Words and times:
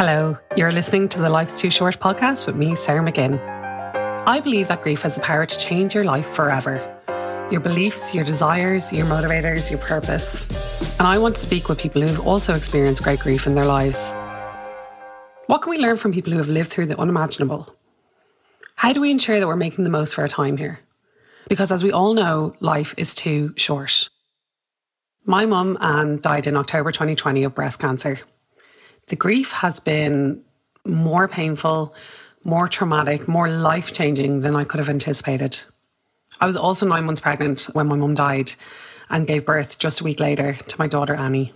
Hello, 0.00 0.34
you're 0.56 0.72
listening 0.72 1.10
to 1.10 1.20
the 1.20 1.28
Life's 1.28 1.60
Too 1.60 1.68
Short 1.68 2.00
podcast 2.00 2.46
with 2.46 2.56
me, 2.56 2.74
Sarah 2.74 3.04
McGinn. 3.04 3.38
I 4.26 4.40
believe 4.40 4.68
that 4.68 4.80
grief 4.80 5.02
has 5.02 5.16
the 5.16 5.20
power 5.20 5.44
to 5.44 5.58
change 5.58 5.94
your 5.94 6.04
life 6.04 6.26
forever. 6.28 6.78
Your 7.52 7.60
beliefs, 7.60 8.14
your 8.14 8.24
desires, 8.24 8.90
your 8.94 9.04
motivators, 9.04 9.68
your 9.68 9.78
purpose. 9.78 10.46
And 10.98 11.06
I 11.06 11.18
want 11.18 11.36
to 11.36 11.42
speak 11.42 11.68
with 11.68 11.78
people 11.78 12.00
who've 12.00 12.26
also 12.26 12.54
experienced 12.54 13.02
great 13.02 13.20
grief 13.20 13.46
in 13.46 13.54
their 13.54 13.66
lives. 13.66 14.14
What 15.48 15.60
can 15.60 15.68
we 15.68 15.76
learn 15.76 15.98
from 15.98 16.14
people 16.14 16.32
who 16.32 16.38
have 16.38 16.48
lived 16.48 16.70
through 16.70 16.86
the 16.86 16.98
unimaginable? 16.98 17.76
How 18.76 18.94
do 18.94 19.02
we 19.02 19.10
ensure 19.10 19.38
that 19.38 19.46
we're 19.46 19.54
making 19.54 19.84
the 19.84 19.90
most 19.90 20.14
of 20.14 20.20
our 20.20 20.28
time 20.28 20.56
here? 20.56 20.80
Because 21.46 21.70
as 21.70 21.84
we 21.84 21.92
all 21.92 22.14
know, 22.14 22.54
life 22.60 22.94
is 22.96 23.14
too 23.14 23.52
short. 23.58 24.08
My 25.26 25.44
mum, 25.44 25.76
Anne, 25.78 26.22
died 26.22 26.46
in 26.46 26.56
October 26.56 26.90
2020 26.90 27.44
of 27.44 27.54
breast 27.54 27.78
cancer. 27.78 28.20
The 29.10 29.16
grief 29.16 29.50
has 29.50 29.80
been 29.80 30.44
more 30.86 31.26
painful, 31.26 31.92
more 32.44 32.68
traumatic, 32.68 33.26
more 33.26 33.48
life 33.48 33.92
changing 33.92 34.42
than 34.42 34.54
I 34.54 34.62
could 34.62 34.78
have 34.78 34.88
anticipated. 34.88 35.60
I 36.40 36.46
was 36.46 36.54
also 36.54 36.86
nine 36.86 37.06
months 37.06 37.20
pregnant 37.20 37.62
when 37.72 37.88
my 37.88 37.96
mum 37.96 38.14
died 38.14 38.52
and 39.08 39.26
gave 39.26 39.44
birth 39.44 39.80
just 39.80 40.00
a 40.00 40.04
week 40.04 40.20
later 40.20 40.52
to 40.54 40.78
my 40.78 40.86
daughter 40.86 41.16
Annie. 41.16 41.52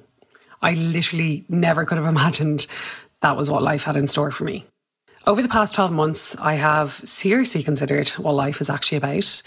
I 0.63 0.73
literally 0.73 1.45
never 1.49 1.85
could 1.85 1.97
have 1.97 2.09
imagined 2.17 2.67
that 3.21 3.37
was 3.37 3.49
what 3.49 3.63
life 3.63 3.85
had 3.85 3.97
in 3.97 4.09
store 4.09 4.33
for 4.33 4.43
me. 4.43 4.67
Over 5.25 5.41
the 5.41 5.49
past 5.49 5.77
12 5.77 5.93
months, 5.93 6.35
I 6.41 6.55
have 6.55 7.01
seriously 7.05 7.63
considered 7.63 8.09
what 8.09 8.33
life 8.33 8.61
is 8.61 8.69
actually 8.69 8.99
about. 8.99 9.43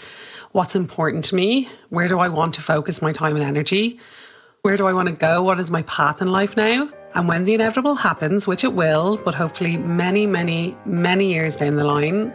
What's 0.52 0.74
important 0.74 1.26
to 1.26 1.34
me? 1.34 1.68
Where 1.90 2.08
do 2.08 2.18
I 2.20 2.30
want 2.30 2.54
to 2.54 2.62
focus 2.62 3.02
my 3.02 3.12
time 3.12 3.36
and 3.36 3.44
energy? 3.44 4.00
Where 4.62 4.78
do 4.78 4.86
I 4.86 4.94
want 4.94 5.10
to 5.10 5.14
go? 5.14 5.42
What 5.42 5.60
is 5.60 5.70
my 5.70 5.82
path 5.82 6.22
in 6.22 6.32
life 6.32 6.56
now? 6.56 6.88
And 7.14 7.26
when 7.26 7.44
the 7.44 7.54
inevitable 7.54 7.94
happens, 7.94 8.46
which 8.46 8.64
it 8.64 8.72
will, 8.72 9.16
but 9.24 9.34
hopefully 9.34 9.76
many, 9.76 10.26
many, 10.26 10.76
many 10.84 11.32
years 11.32 11.56
down 11.56 11.76
the 11.76 11.84
line, 11.84 12.32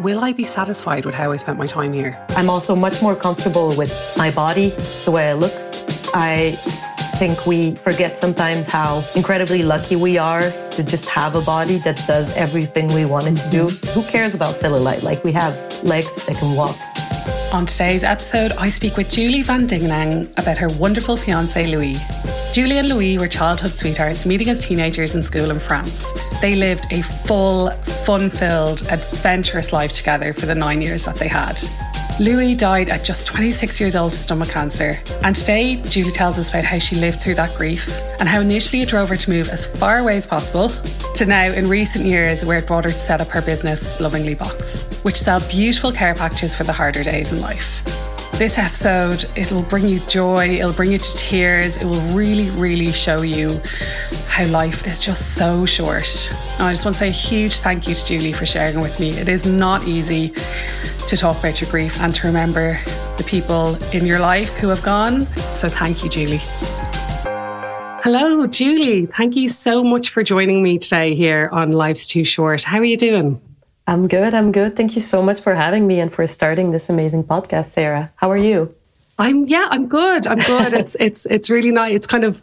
will 0.00 0.20
I 0.20 0.32
be 0.32 0.44
satisfied 0.44 1.04
with 1.06 1.14
how 1.14 1.32
I 1.32 1.36
spent 1.36 1.58
my 1.58 1.66
time 1.66 1.92
here? 1.92 2.18
I'm 2.30 2.50
also 2.50 2.74
much 2.74 3.00
more 3.00 3.14
comfortable 3.14 3.74
with 3.76 4.14
my 4.16 4.30
body, 4.30 4.70
the 5.04 5.12
way 5.12 5.30
I 5.30 5.34
look. 5.34 5.52
I 6.14 6.56
think 7.16 7.46
we 7.46 7.76
forget 7.76 8.16
sometimes 8.16 8.66
how 8.66 9.02
incredibly 9.14 9.62
lucky 9.62 9.94
we 9.94 10.18
are 10.18 10.42
to 10.70 10.82
just 10.82 11.08
have 11.08 11.36
a 11.36 11.40
body 11.42 11.78
that 11.78 12.02
does 12.06 12.36
everything 12.36 12.88
we 12.88 13.04
want 13.04 13.28
it 13.28 13.36
to 13.36 13.50
do. 13.50 13.68
Who 13.92 14.02
cares 14.02 14.34
about 14.34 14.56
cellulite? 14.56 15.04
Like 15.04 15.22
we 15.22 15.30
have 15.32 15.54
legs 15.84 16.16
that 16.26 16.36
can 16.36 16.56
walk. 16.56 16.76
On 17.54 17.66
today's 17.66 18.02
episode, 18.02 18.52
I 18.58 18.68
speak 18.68 18.96
with 18.96 19.10
Julie 19.10 19.42
Van 19.42 19.68
Dingenang 19.68 20.32
about 20.38 20.58
her 20.58 20.68
wonderful 20.78 21.16
fiance 21.16 21.66
Louis. 21.66 21.94
Julie 22.52 22.76
and 22.76 22.88
Louis 22.90 23.16
were 23.16 23.28
childhood 23.28 23.72
sweethearts 23.72 24.26
meeting 24.26 24.50
as 24.50 24.66
teenagers 24.66 25.14
in 25.14 25.22
school 25.22 25.50
in 25.50 25.58
France. 25.58 26.12
They 26.42 26.54
lived 26.54 26.84
a 26.92 27.02
full, 27.02 27.70
fun 28.04 28.28
filled, 28.28 28.82
adventurous 28.90 29.72
life 29.72 29.94
together 29.94 30.34
for 30.34 30.44
the 30.44 30.54
nine 30.54 30.82
years 30.82 31.06
that 31.06 31.16
they 31.16 31.28
had. 31.28 31.58
Louis 32.20 32.54
died 32.54 32.90
at 32.90 33.04
just 33.04 33.26
26 33.26 33.80
years 33.80 33.96
old 33.96 34.12
to 34.12 34.18
stomach 34.18 34.50
cancer, 34.50 35.00
and 35.22 35.34
today 35.34 35.76
Julie 35.84 36.10
tells 36.10 36.38
us 36.38 36.50
about 36.50 36.64
how 36.64 36.78
she 36.78 36.94
lived 36.94 37.22
through 37.22 37.36
that 37.36 37.56
grief 37.56 37.88
and 38.20 38.28
how 38.28 38.40
initially 38.40 38.82
it 38.82 38.90
drove 38.90 39.08
her 39.08 39.16
to 39.16 39.30
move 39.30 39.48
as 39.48 39.64
far 39.64 40.00
away 40.00 40.18
as 40.18 40.26
possible 40.26 40.68
to 40.68 41.24
now, 41.24 41.46
in 41.46 41.70
recent 41.70 42.04
years, 42.04 42.44
where 42.44 42.58
it 42.58 42.66
brought 42.66 42.84
her 42.84 42.90
to 42.90 42.98
set 42.98 43.22
up 43.22 43.28
her 43.28 43.40
business, 43.40 43.98
Lovingly 43.98 44.34
Box, 44.34 44.84
which 45.04 45.16
sell 45.16 45.40
beautiful 45.48 45.90
care 45.90 46.14
packages 46.14 46.54
for 46.54 46.64
the 46.64 46.72
harder 46.74 47.02
days 47.02 47.32
in 47.32 47.40
life. 47.40 48.01
This 48.34 48.58
episode, 48.58 49.24
it'll 49.36 49.62
bring 49.62 49.86
you 49.86 50.00
joy, 50.08 50.56
it'll 50.58 50.72
bring 50.72 50.90
you 50.90 50.98
to 50.98 51.16
tears, 51.16 51.76
it 51.76 51.84
will 51.84 52.00
really, 52.14 52.50
really 52.50 52.90
show 52.90 53.22
you 53.22 53.60
how 54.26 54.46
life 54.46 54.84
is 54.86 55.00
just 55.00 55.36
so 55.36 55.64
short. 55.64 56.30
And 56.54 56.62
I 56.62 56.72
just 56.72 56.84
want 56.84 56.96
to 56.96 57.00
say 57.00 57.08
a 57.08 57.12
huge 57.12 57.58
thank 57.58 57.86
you 57.86 57.94
to 57.94 58.04
Julie 58.04 58.32
for 58.32 58.46
sharing 58.46 58.80
with 58.80 58.98
me. 58.98 59.10
It 59.10 59.28
is 59.28 59.46
not 59.46 59.86
easy 59.86 60.30
to 61.06 61.16
talk 61.16 61.38
about 61.38 61.60
your 61.60 61.70
grief 61.70 62.00
and 62.00 62.12
to 62.16 62.26
remember 62.26 62.80
the 63.16 63.24
people 63.24 63.76
in 63.94 64.06
your 64.06 64.18
life 64.18 64.56
who 64.56 64.68
have 64.68 64.82
gone. 64.82 65.26
So 65.54 65.68
thank 65.68 66.02
you, 66.02 66.10
Julie. 66.10 66.40
Hello, 68.02 68.46
Julie. 68.48 69.06
Thank 69.06 69.36
you 69.36 69.48
so 69.48 69.84
much 69.84 70.08
for 70.08 70.24
joining 70.24 70.62
me 70.62 70.78
today 70.78 71.14
here 71.14 71.48
on 71.52 71.70
Life's 71.70 72.08
Too 72.08 72.24
Short. 72.24 72.64
How 72.64 72.78
are 72.78 72.84
you 72.84 72.96
doing? 72.96 73.40
I'm 73.86 74.06
good. 74.08 74.34
I'm 74.34 74.52
good. 74.52 74.76
Thank 74.76 74.94
you 74.94 75.00
so 75.00 75.22
much 75.22 75.40
for 75.40 75.54
having 75.54 75.86
me 75.86 76.00
and 76.00 76.12
for 76.12 76.26
starting 76.26 76.70
this 76.70 76.88
amazing 76.88 77.24
podcast, 77.24 77.66
Sarah. 77.66 78.12
How 78.16 78.30
are 78.30 78.36
you? 78.36 78.74
I'm 79.18 79.44
yeah, 79.44 79.68
I'm 79.70 79.88
good. 79.88 80.26
I'm 80.26 80.38
good. 80.38 80.72
it's 80.72 80.96
it's 81.00 81.26
it's 81.26 81.50
really 81.50 81.70
nice. 81.70 81.94
It's 81.94 82.06
kind 82.06 82.24
of, 82.24 82.40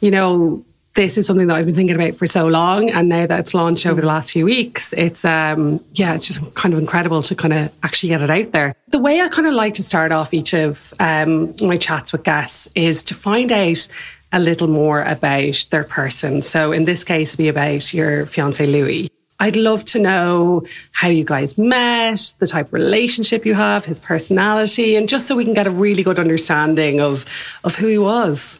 you 0.00 0.10
know, 0.10 0.64
this 0.94 1.18
is 1.18 1.26
something 1.26 1.46
that 1.46 1.56
I've 1.56 1.66
been 1.66 1.74
thinking 1.74 1.96
about 1.96 2.16
for 2.16 2.26
so 2.26 2.46
long, 2.46 2.90
and 2.90 3.08
now 3.08 3.26
that 3.26 3.40
it's 3.40 3.54
launched 3.54 3.86
over 3.86 4.00
the 4.00 4.06
last 4.06 4.32
few 4.32 4.44
weeks, 4.44 4.92
it's 4.94 5.24
um 5.24 5.80
yeah, 5.94 6.14
it's 6.14 6.26
just 6.26 6.54
kind 6.54 6.74
of 6.74 6.80
incredible 6.80 7.22
to 7.22 7.34
kind 7.34 7.52
of 7.54 7.72
actually 7.82 8.10
get 8.10 8.22
it 8.22 8.30
out 8.30 8.52
there. 8.52 8.74
The 8.88 8.98
way 8.98 9.20
I 9.20 9.28
kind 9.28 9.48
of 9.48 9.54
like 9.54 9.74
to 9.74 9.82
start 9.82 10.12
off 10.12 10.32
each 10.32 10.54
of 10.54 10.94
um, 11.00 11.54
my 11.62 11.76
chats 11.76 12.12
with 12.12 12.22
guests 12.22 12.68
is 12.74 13.02
to 13.04 13.14
find 13.14 13.50
out 13.50 13.88
a 14.32 14.38
little 14.38 14.68
more 14.68 15.02
about 15.02 15.66
their 15.70 15.84
person. 15.84 16.42
So 16.42 16.72
in 16.72 16.84
this 16.84 17.04
case, 17.04 17.36
be 17.36 17.48
about 17.48 17.92
your 17.94 18.26
fiance 18.26 18.64
Louis. 18.66 19.10
I'd 19.38 19.56
love 19.56 19.84
to 19.86 19.98
know 19.98 20.64
how 20.92 21.08
you 21.08 21.24
guys 21.24 21.58
met, 21.58 22.34
the 22.38 22.46
type 22.46 22.66
of 22.66 22.72
relationship 22.72 23.44
you 23.44 23.54
have, 23.54 23.84
his 23.84 23.98
personality, 23.98 24.96
and 24.96 25.08
just 25.08 25.26
so 25.26 25.36
we 25.36 25.44
can 25.44 25.54
get 25.54 25.66
a 25.66 25.70
really 25.70 26.02
good 26.02 26.18
understanding 26.18 27.00
of, 27.00 27.26
of 27.62 27.76
who 27.76 27.86
he 27.86 27.98
was. 27.98 28.58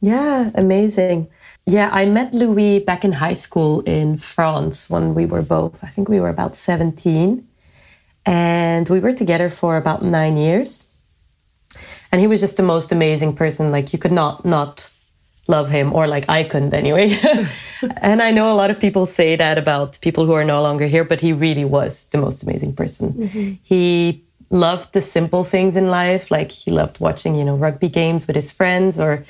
Yeah, 0.00 0.50
amazing. 0.54 1.28
Yeah, 1.66 1.88
I 1.92 2.04
met 2.04 2.34
Louis 2.34 2.78
back 2.80 3.04
in 3.04 3.12
high 3.12 3.34
school 3.34 3.80
in 3.80 4.18
France 4.18 4.90
when 4.90 5.14
we 5.14 5.26
were 5.26 5.42
both, 5.42 5.82
I 5.82 5.88
think 5.88 6.08
we 6.08 6.20
were 6.20 6.28
about 6.28 6.54
17. 6.54 7.46
And 8.26 8.88
we 8.88 9.00
were 9.00 9.12
together 9.12 9.50
for 9.50 9.76
about 9.76 10.02
nine 10.02 10.36
years. 10.36 10.86
And 12.12 12.20
he 12.20 12.26
was 12.26 12.40
just 12.40 12.56
the 12.56 12.62
most 12.62 12.92
amazing 12.92 13.34
person. 13.34 13.70
Like 13.70 13.92
you 13.92 13.98
could 13.98 14.12
not 14.12 14.44
not 14.44 14.90
love 15.46 15.68
him 15.68 15.92
or 15.92 16.06
like 16.06 16.28
I 16.28 16.44
couldn't 16.44 16.74
anyway. 16.74 17.16
and 17.98 18.22
I 18.22 18.30
know 18.30 18.50
a 18.50 18.54
lot 18.54 18.70
of 18.70 18.80
people 18.80 19.06
say 19.06 19.36
that 19.36 19.58
about 19.58 19.98
people 20.00 20.24
who 20.26 20.32
are 20.32 20.44
no 20.44 20.62
longer 20.62 20.86
here, 20.86 21.04
but 21.04 21.20
he 21.20 21.32
really 21.32 21.64
was 21.64 22.06
the 22.06 22.18
most 22.18 22.42
amazing 22.42 22.74
person. 22.74 23.12
Mm-hmm. 23.12 23.52
He 23.62 24.24
loved 24.50 24.92
the 24.92 25.00
simple 25.00 25.44
things 25.44 25.76
in 25.76 25.88
life, 25.88 26.30
like 26.30 26.50
he 26.50 26.70
loved 26.70 27.00
watching, 27.00 27.34
you 27.34 27.44
know, 27.44 27.56
rugby 27.56 27.88
games 27.88 28.26
with 28.26 28.36
his 28.36 28.50
friends 28.50 28.98
or 28.98 29.24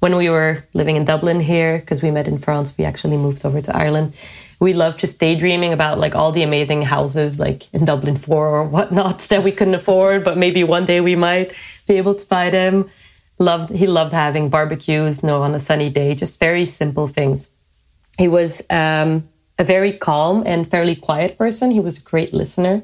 when 0.00 0.16
we 0.16 0.28
were 0.28 0.64
living 0.74 0.96
in 0.96 1.04
Dublin 1.04 1.38
here 1.38 1.78
because 1.78 2.02
we 2.02 2.10
met 2.10 2.26
in 2.26 2.38
France, 2.38 2.74
we 2.76 2.84
actually 2.84 3.16
moved 3.16 3.46
over 3.46 3.60
to 3.60 3.76
Ireland. 3.76 4.16
We 4.58 4.72
loved 4.72 4.98
just 4.98 5.20
daydreaming 5.20 5.72
about 5.72 5.98
like 5.98 6.16
all 6.16 6.32
the 6.32 6.42
amazing 6.42 6.82
houses 6.82 7.38
like 7.38 7.72
in 7.72 7.84
Dublin 7.84 8.16
4 8.16 8.46
or 8.46 8.64
whatnot 8.64 9.20
that 9.30 9.44
we 9.44 9.52
couldn't 9.52 9.76
afford, 9.76 10.24
but 10.24 10.36
maybe 10.36 10.64
one 10.64 10.86
day 10.86 11.00
we 11.00 11.14
might 11.14 11.52
be 11.86 11.98
able 11.98 12.16
to 12.16 12.26
buy 12.26 12.50
them 12.50 12.90
loved 13.38 13.70
he 13.70 13.86
loved 13.86 14.12
having 14.12 14.48
barbecues 14.48 15.22
you 15.22 15.26
know, 15.26 15.42
on 15.42 15.54
a 15.54 15.60
sunny 15.60 15.90
day 15.90 16.14
just 16.14 16.38
very 16.38 16.66
simple 16.66 17.08
things. 17.08 17.48
He 18.18 18.28
was 18.28 18.62
um, 18.70 19.28
a 19.58 19.64
very 19.64 19.92
calm 19.92 20.42
and 20.46 20.70
fairly 20.70 20.94
quiet 20.94 21.38
person. 21.38 21.70
He 21.70 21.80
was 21.80 21.98
a 21.98 22.02
great 22.02 22.32
listener. 22.32 22.82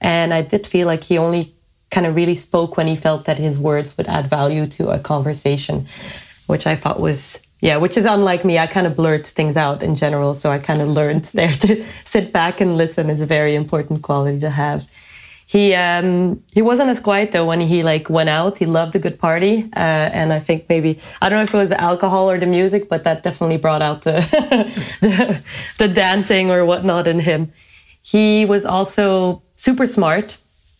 And 0.00 0.32
i 0.32 0.42
did 0.42 0.66
feel 0.66 0.86
like 0.86 1.04
he 1.04 1.18
only 1.18 1.52
kind 1.90 2.06
of 2.06 2.14
really 2.14 2.34
spoke 2.34 2.76
when 2.76 2.86
he 2.86 2.96
felt 2.96 3.24
that 3.24 3.38
his 3.38 3.58
words 3.58 3.96
would 3.96 4.06
add 4.06 4.28
value 4.28 4.66
to 4.66 4.90
a 4.90 4.98
conversation 4.98 5.86
which 6.46 6.66
i 6.66 6.76
thought 6.76 7.00
was 7.00 7.42
yeah 7.60 7.76
which 7.78 7.96
is 7.96 8.04
unlike 8.04 8.44
me. 8.44 8.58
I 8.58 8.66
kind 8.66 8.86
of 8.86 8.94
blurt 8.94 9.26
things 9.26 9.56
out 9.56 9.82
in 9.82 9.96
general. 9.96 10.34
So 10.34 10.50
i 10.50 10.58
kind 10.58 10.80
of 10.80 10.88
learned 10.88 11.24
there 11.38 11.52
to 11.64 11.84
sit 12.04 12.32
back 12.32 12.60
and 12.60 12.76
listen 12.76 13.10
is 13.10 13.20
a 13.20 13.26
very 13.26 13.54
important 13.54 14.02
quality 14.02 14.38
to 14.40 14.50
have 14.50 14.86
he 15.48 15.72
um, 15.72 16.44
he 16.52 16.60
wasn't 16.60 16.90
as 16.90 17.00
quiet 17.00 17.32
though 17.32 17.46
when 17.46 17.58
he 17.58 17.82
like 17.82 18.10
went 18.10 18.28
out. 18.28 18.58
He 18.58 18.66
loved 18.66 18.94
a 18.94 18.98
good 18.98 19.18
party, 19.18 19.64
uh, 19.74 20.10
and 20.12 20.30
I 20.30 20.40
think 20.40 20.68
maybe 20.68 21.00
I 21.22 21.30
don't 21.30 21.38
know 21.38 21.44
if 21.44 21.54
it 21.54 21.56
was 21.56 21.70
the 21.70 21.80
alcohol 21.80 22.30
or 22.30 22.38
the 22.38 22.44
music, 22.44 22.90
but 22.90 23.02
that 23.04 23.22
definitely 23.22 23.56
brought 23.56 23.80
out 23.80 24.02
the 24.02 24.20
the, 25.00 25.42
the 25.78 25.88
dancing 25.88 26.50
or 26.50 26.66
whatnot 26.66 27.08
in 27.08 27.18
him. 27.18 27.50
He 28.02 28.44
was 28.44 28.66
also 28.66 29.42
super 29.56 29.86
smart. 29.86 30.36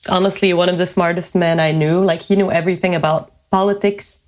Honestly, 0.07 0.53
one 0.53 0.69
of 0.69 0.77
the 0.77 0.87
smartest 0.87 1.35
men 1.35 1.61
I 1.61 1.73
knew. 1.73 2.05
Like 2.05 2.21
he 2.21 2.37
knew 2.37 2.51
everything 2.51 2.95
about 2.95 3.33
politics. 3.51 4.21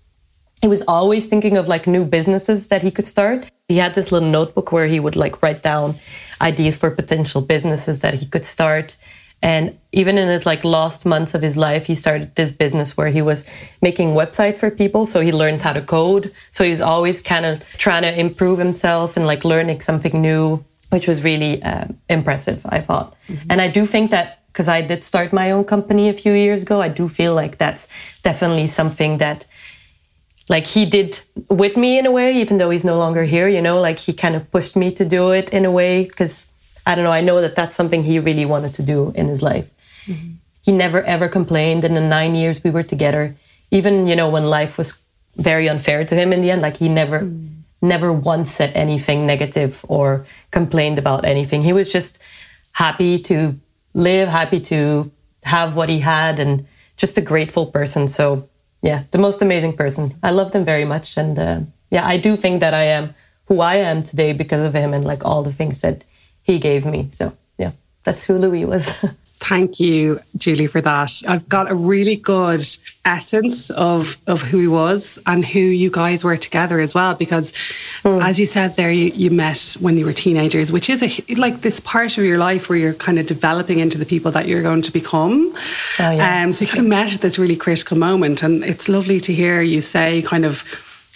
He 0.63 0.69
was 0.69 0.81
always 0.89 1.27
thinking 1.27 1.59
of 1.59 1.69
like 1.69 1.87
new 1.87 2.07
businesses 2.07 2.69
that 2.69 2.83
he 2.83 2.91
could 2.91 3.07
start. 3.07 3.51
He 3.69 3.77
had 3.77 3.95
this 3.95 4.11
little 4.11 4.31
notebook 4.31 4.73
where 4.73 4.87
he 4.87 5.01
would 5.01 5.17
like 5.17 5.43
write 5.43 5.63
down 5.63 5.97
ideas 6.41 6.79
for 6.79 6.91
potential 6.91 7.43
businesses 7.43 8.01
that 8.01 8.15
he 8.15 8.25
could 8.25 8.47
start 8.47 8.97
and 9.43 9.79
even 9.93 10.19
in 10.19 10.29
his 10.29 10.45
like 10.45 10.65
last 10.65 11.07
months 11.07 11.35
of 11.35 11.43
his 11.43 11.57
life, 11.57 11.87
he 11.87 11.95
started 11.95 12.35
this 12.35 12.53
business 12.53 12.97
where 12.97 13.09
he 13.09 13.23
was 13.23 13.49
making 13.81 14.11
websites 14.11 14.59
for 14.59 14.71
people. 14.71 15.07
So 15.07 15.21
he 15.21 15.33
learned 15.33 15.63
how 15.63 15.73
to 15.73 15.83
code. 15.83 16.33
So 16.51 16.63
he's 16.63 16.81
always 16.81 17.21
kind 17.21 17.47
of 17.47 17.65
trying 17.79 18.03
to 18.03 18.19
improve 18.19 18.59
himself 18.59 19.17
and 19.17 19.27
like 19.27 19.45
learning 19.45 19.81
something 19.81 20.21
new, 20.21 20.63
which 20.91 21.09
was 21.09 21.23
really 21.23 21.63
uh, 21.63 21.87
impressive, 22.09 22.61
I 22.67 22.81
thought. 22.81 23.17
Mm-hmm. 23.29 23.51
And 23.51 23.61
I 23.61 23.69
do 23.69 23.87
think 23.87 24.11
that 24.11 24.41
because 24.53 24.69
I 24.69 24.83
did 24.83 25.05
start 25.05 25.33
my 25.33 25.53
own 25.53 25.65
company 25.65 26.09
a 26.09 26.13
few 26.13 26.33
years 26.33 26.63
ago, 26.63 26.83
I 26.83 26.89
do 26.89 27.09
feel 27.09 27.35
like 27.35 27.57
that's 27.57 27.89
definitely 28.23 28.67
something 28.67 29.19
that 29.19 29.47
like 30.49 30.67
he 30.67 30.85
did 30.85 31.21
with 31.49 31.77
me 31.77 31.99
in 31.99 32.07
a 32.07 32.11
way, 32.11 32.37
even 32.37 32.59
though 32.59 32.71
he's 32.71 32.85
no 32.85 32.99
longer 32.99 33.23
here, 33.23 33.49
you 33.49 33.63
know, 33.63 33.81
like 33.81 33.99
he 33.99 34.13
kind 34.13 34.35
of 34.35 34.51
pushed 34.51 34.75
me 34.77 34.91
to 34.93 35.05
do 35.05 35.31
it 35.31 35.51
in 35.51 35.65
a 35.65 35.71
way 35.71 36.05
because 36.05 36.53
I 36.91 36.97
don't 36.97 37.05
know, 37.05 37.13
I 37.13 37.21
know 37.21 37.41
that 37.41 37.55
that's 37.55 37.77
something 37.77 38.03
he 38.03 38.19
really 38.19 38.45
wanted 38.45 38.75
to 38.75 38.83
do 38.83 39.13
in 39.15 39.29
his 39.29 39.43
life. 39.43 39.71
Mm-hmm. 40.07 40.33
He 40.65 40.73
never 40.73 41.01
ever 41.05 41.29
complained 41.29 41.85
in 41.85 41.95
the 41.95 42.01
nine 42.01 42.35
years 42.35 42.65
we 42.65 42.71
were 42.71 42.83
together, 42.83 43.37
even, 43.71 44.09
you 44.09 44.17
know, 44.17 44.29
when 44.29 44.43
life 44.43 44.77
was 44.77 45.01
very 45.37 45.69
unfair 45.69 46.05
to 46.05 46.15
him 46.17 46.33
in 46.33 46.41
the 46.41 46.51
end, 46.51 46.63
like 46.63 46.79
he 46.79 46.89
never, 46.89 47.21
mm. 47.21 47.49
never 47.81 48.13
once 48.13 48.51
said 48.51 48.73
anything 48.75 49.25
negative 49.25 49.85
or 49.89 50.27
complained 50.51 50.99
about 50.99 51.25
anything. 51.25 51.63
He 51.63 51.73
was 51.73 51.89
just 51.89 52.19
happy 52.73 53.21
to 53.21 53.55
live, 53.95 54.29
happy 54.29 54.59
to 54.73 55.13
have 55.45 55.77
what 55.77 55.89
he 55.89 56.01
had, 56.01 56.41
and 56.41 56.67
just 56.97 57.17
a 57.17 57.21
grateful 57.21 57.67
person. 57.67 58.09
So 58.09 58.49
yeah, 58.83 59.05
the 59.13 59.19
most 59.27 59.43
amazing 59.43 59.75
person. 59.77 60.13
I 60.25 60.33
loved 60.33 60.57
him 60.57 60.65
very 60.65 60.85
much, 60.85 61.17
and 61.17 61.39
uh, 61.39 61.61
yeah, 61.91 62.05
I 62.05 62.17
do 62.17 62.37
think 62.37 62.59
that 62.61 62.75
I 62.75 62.83
am 62.83 63.15
who 63.47 63.61
I 63.61 63.77
am 63.77 64.03
today 64.03 64.33
because 64.33 64.65
of 64.65 64.75
him 64.75 64.93
and 64.93 65.05
like 65.05 65.25
all 65.25 65.45
the 65.45 65.53
things 65.53 65.81
that 65.83 66.03
he 66.51 66.59
gave 66.59 66.85
me. 66.85 67.09
So 67.13 67.37
yeah, 67.59 67.73
that's 68.05 68.27
who 68.27 68.35
Louis 68.35 68.65
was. 68.65 68.91
Thank 69.43 69.81
you, 69.81 70.19
Julie, 70.37 70.67
for 70.67 70.83
that. 70.83 71.23
I've 71.27 71.49
got 71.49 71.71
a 71.71 71.75
really 71.75 72.15
good 72.15 72.67
essence 73.07 73.71
of 73.71 74.19
of 74.27 74.43
who 74.43 74.59
he 74.59 74.69
was 74.69 75.19
and 75.25 75.47
who 75.47 75.61
you 75.61 75.91
guys 75.91 76.23
were 76.23 76.37
together 76.37 76.79
as 76.79 76.95
well. 76.95 77.15
Because, 77.15 77.53
mm. 78.03 78.23
as 78.23 78.39
you 78.39 78.45
said 78.45 78.77
there, 78.77 78.91
you, 78.91 79.07
you 79.07 79.31
met 79.31 79.79
when 79.81 79.97
you 79.97 80.05
were 80.05 80.13
teenagers, 80.13 80.71
which 80.71 80.91
is 80.91 81.03
a 81.03 81.35
like 81.37 81.63
this 81.63 81.81
part 81.81 82.19
of 82.19 82.25
your 82.25 82.37
life 82.37 82.69
where 82.69 82.79
you're 82.79 82.93
kind 82.93 83.19
of 83.19 83.27
developing 83.27 83.79
into 83.79 83.97
the 83.97 84.05
people 84.05 84.31
that 84.33 84.47
you're 84.47 84.63
going 84.63 84.83
to 84.83 84.93
become. 84.93 85.55
Oh, 85.99 86.11
yeah. 86.11 86.43
Um, 86.43 86.53
so 86.53 86.67
you 86.67 86.71
kind 86.71 86.81
of 86.81 86.89
met 86.89 87.15
at 87.15 87.23
this 87.23 87.39
really 87.39 87.57
critical 87.57 87.97
moment, 87.97 88.43
and 88.43 88.63
it's 88.63 88.91
lovely 88.91 89.21
to 89.21 89.33
hear 89.33 89.63
you 89.63 89.81
say 89.81 90.21
kind 90.21 90.45
of 90.45 90.65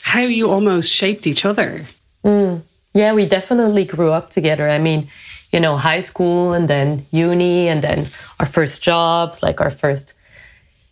how 0.03 0.23
you 0.23 0.51
almost 0.51 0.91
shaped 0.91 1.27
each 1.27 1.45
other. 1.45 1.85
Mm. 2.25 2.63
Yeah, 2.95 3.13
we 3.13 3.27
definitely 3.27 3.85
grew 3.85 4.13
up 4.13 4.31
together. 4.31 4.69
I 4.69 4.79
mean 4.79 5.09
you 5.55 5.61
know, 5.61 5.77
high 5.77 6.01
school 6.01 6.53
and 6.53 6.67
then 6.67 7.07
uni 7.13 7.69
and 7.69 7.81
then 7.81 8.09
our 8.41 8.47
first 8.47 8.83
jobs, 8.83 9.41
like 9.41 9.61
our 9.61 9.71
first, 9.71 10.15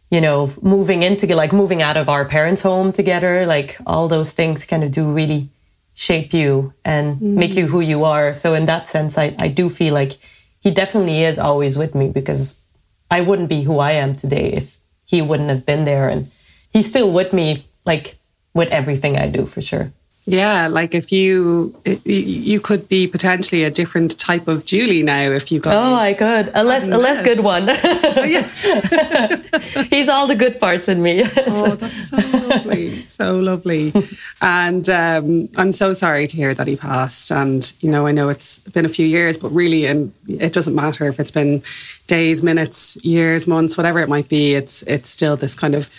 you 0.08 0.20
know, 0.20 0.52
moving 0.62 1.02
into 1.02 1.26
like 1.34 1.52
moving 1.52 1.82
out 1.82 1.96
of 1.96 2.08
our 2.08 2.24
parents' 2.24 2.62
home 2.62 2.92
together, 2.92 3.44
like 3.44 3.76
all 3.86 4.06
those 4.06 4.32
things 4.32 4.64
kind 4.64 4.84
of 4.84 4.92
do 4.92 5.12
really 5.12 5.48
shape 5.94 6.32
you 6.32 6.72
and 6.84 7.16
mm. 7.16 7.34
make 7.34 7.56
you 7.56 7.66
who 7.66 7.80
you 7.80 8.04
are. 8.04 8.32
So 8.32 8.54
in 8.54 8.66
that 8.66 8.88
sense, 8.88 9.18
I, 9.18 9.34
I 9.36 9.48
do 9.48 9.68
feel 9.68 9.94
like 9.94 10.12
he 10.60 10.70
definitely 10.70 11.24
is 11.24 11.40
always 11.40 11.76
with 11.76 11.96
me 11.96 12.10
because 12.10 12.62
I 13.10 13.20
wouldn't 13.20 13.48
be 13.48 13.62
who 13.64 13.80
I 13.80 13.92
am 13.92 14.14
today 14.14 14.52
if 14.52 14.78
he 15.06 15.22
wouldn't 15.22 15.48
have 15.48 15.66
been 15.66 15.84
there. 15.84 16.08
And 16.08 16.30
he's 16.72 16.88
still 16.88 17.10
with 17.10 17.32
me, 17.32 17.66
like 17.84 18.14
with 18.54 18.68
everything 18.68 19.16
I 19.16 19.26
do 19.26 19.44
for 19.46 19.60
sure. 19.60 19.92
Yeah, 20.24 20.68
like 20.68 20.94
if 20.94 21.10
you 21.10 21.74
you 22.04 22.60
could 22.60 22.88
be 22.88 23.08
potentially 23.08 23.64
a 23.64 23.70
different 23.70 24.20
type 24.20 24.46
of 24.46 24.64
Julie 24.64 25.02
now 25.02 25.22
if 25.22 25.50
you 25.50 25.58
got. 25.58 25.74
Oh, 25.74 25.94
I 25.94 26.14
could 26.14 26.52
a 26.54 26.62
less 26.62 26.86
a 26.86 26.96
less 26.96 27.24
good 27.24 27.42
one. 27.42 27.66
oh, 27.68 29.42
He's 29.90 30.08
all 30.08 30.28
the 30.28 30.36
good 30.36 30.60
parts 30.60 30.86
in 30.86 31.02
me. 31.02 31.24
oh, 31.48 31.74
that's 31.74 32.08
so 32.10 32.38
lovely, 32.46 32.94
so 32.94 33.36
lovely. 33.40 33.92
And 34.40 34.88
um, 34.88 35.48
I'm 35.56 35.72
so 35.72 35.92
sorry 35.92 36.28
to 36.28 36.36
hear 36.36 36.54
that 36.54 36.68
he 36.68 36.76
passed. 36.76 37.32
And 37.32 37.72
you 37.80 37.90
know, 37.90 38.06
I 38.06 38.12
know 38.12 38.28
it's 38.28 38.60
been 38.60 38.84
a 38.84 38.90
few 38.90 39.06
years, 39.06 39.36
but 39.36 39.50
really, 39.50 39.86
and 39.86 40.12
it 40.28 40.52
doesn't 40.52 40.76
matter 40.76 41.08
if 41.08 41.18
it's 41.18 41.32
been 41.32 41.64
days, 42.06 42.44
minutes, 42.44 42.96
years, 43.04 43.48
months, 43.48 43.76
whatever 43.76 43.98
it 43.98 44.08
might 44.08 44.28
be. 44.28 44.54
It's 44.54 44.82
it's 44.84 45.10
still 45.10 45.36
this 45.36 45.56
kind 45.56 45.74
of 45.74 45.90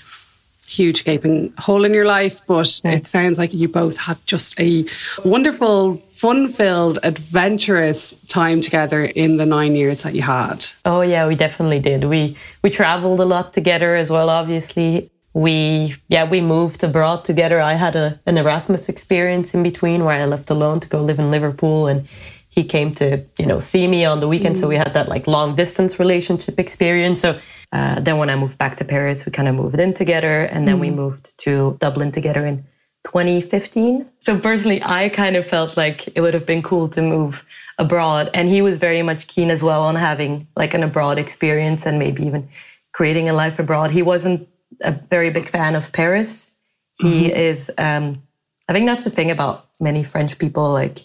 huge 0.74 1.04
gaping 1.04 1.54
hole 1.58 1.86
in 1.86 1.94
your 1.94 2.06
life, 2.06 2.42
but 2.48 2.82
yeah. 2.84 2.92
it 2.92 3.08
sounds 3.08 3.38
like 3.38 3.54
you 3.54 3.68
both 3.68 3.98
had 3.98 4.18
just 4.26 4.60
a 4.60 4.86
wonderful, 5.24 5.98
fun 5.98 6.50
filled, 6.50 7.00
adventurous 7.04 8.12
time 8.28 8.62
together 8.62 9.06
in 9.06 9.38
the 9.38 9.46
nine 9.46 9.76
years 9.76 10.04
that 10.04 10.14
you 10.16 10.22
had. 10.22 10.66
Oh 10.86 11.02
yeah, 11.02 11.28
we 11.28 11.36
definitely 11.36 11.80
did. 11.80 12.06
We 12.06 12.36
we 12.62 12.70
traveled 12.70 13.20
a 13.20 13.26
lot 13.26 13.54
together 13.54 13.96
as 13.96 14.10
well, 14.10 14.30
obviously. 14.30 15.10
We 15.34 15.96
yeah, 16.10 16.30
we 16.30 16.42
moved 16.42 16.84
abroad 16.84 17.26
together. 17.26 17.60
I 17.60 17.74
had 17.74 17.96
a, 17.96 18.20
an 18.26 18.38
Erasmus 18.38 18.90
experience 18.90 19.54
in 19.54 19.64
between 19.64 20.04
where 20.06 20.22
I 20.22 20.26
left 20.26 20.50
alone 20.50 20.80
to 20.82 20.90
go 20.90 21.02
live 21.02 21.20
in 21.20 21.32
Liverpool 21.32 21.88
and 21.88 22.08
he 22.54 22.64
came 22.64 22.92
to, 22.94 23.26
you 23.40 23.48
know, 23.48 23.60
see 23.60 23.88
me 23.88 24.06
on 24.06 24.20
the 24.20 24.28
weekend. 24.28 24.56
Mm. 24.56 24.60
So 24.60 24.68
we 24.68 24.76
had 24.76 24.94
that 24.94 25.10
like 25.10 25.26
long 25.26 25.56
distance 25.56 25.98
relationship 25.98 26.60
experience. 26.60 27.20
So 27.20 27.40
uh, 27.72 28.00
then 28.00 28.20
when 28.20 28.30
I 28.30 28.36
moved 28.36 28.60
back 28.60 28.78
to 28.78 28.86
Paris, 28.86 29.26
we 29.26 29.32
kind 29.32 29.48
of 29.48 29.56
moved 29.56 29.80
in 29.80 29.92
together, 29.96 30.44
and 30.44 30.68
then 30.68 30.78
mm. 30.78 30.82
we 30.82 30.92
moved 30.92 31.36
to 31.40 31.76
Dublin 31.80 32.12
together 32.12 32.46
in 32.46 32.64
2015. 33.06 34.08
So 34.20 34.40
personally, 34.40 34.84
I 34.84 35.10
kind 35.10 35.36
of 35.36 35.48
felt 35.48 35.76
like 35.76 36.08
it 36.16 36.22
would 36.22 36.36
have 36.36 36.46
been 36.46 36.62
cool 36.62 36.88
to 36.90 37.02
move 37.02 37.44
abroad, 37.80 38.30
and 38.36 38.50
he 38.50 38.62
was 38.62 38.78
very 38.78 39.02
much 39.02 39.26
keen 39.26 39.50
as 39.50 39.64
well 39.64 39.82
on 39.82 39.96
having 39.96 40.48
like 40.56 40.76
an 40.76 40.84
abroad 40.84 41.18
experience 41.18 41.88
and 41.88 41.98
maybe 41.98 42.24
even 42.24 42.48
creating 42.92 43.30
a 43.30 43.34
life 43.34 43.58
abroad. 43.58 43.90
He 43.90 44.04
wasn't 44.04 44.48
a 44.82 44.92
very 44.92 45.32
big 45.32 45.50
fan 45.50 45.76
of 45.76 45.92
Paris. 45.92 46.56
He 47.00 47.30
mm-hmm. 47.30 47.36
is. 47.36 47.72
Um, 47.80 48.22
I 48.70 48.74
think 48.74 48.86
that's 48.86 49.04
the 49.04 49.10
thing 49.10 49.32
about 49.32 49.68
many 49.82 50.04
French 50.04 50.38
people. 50.38 50.72
Like, 50.72 51.00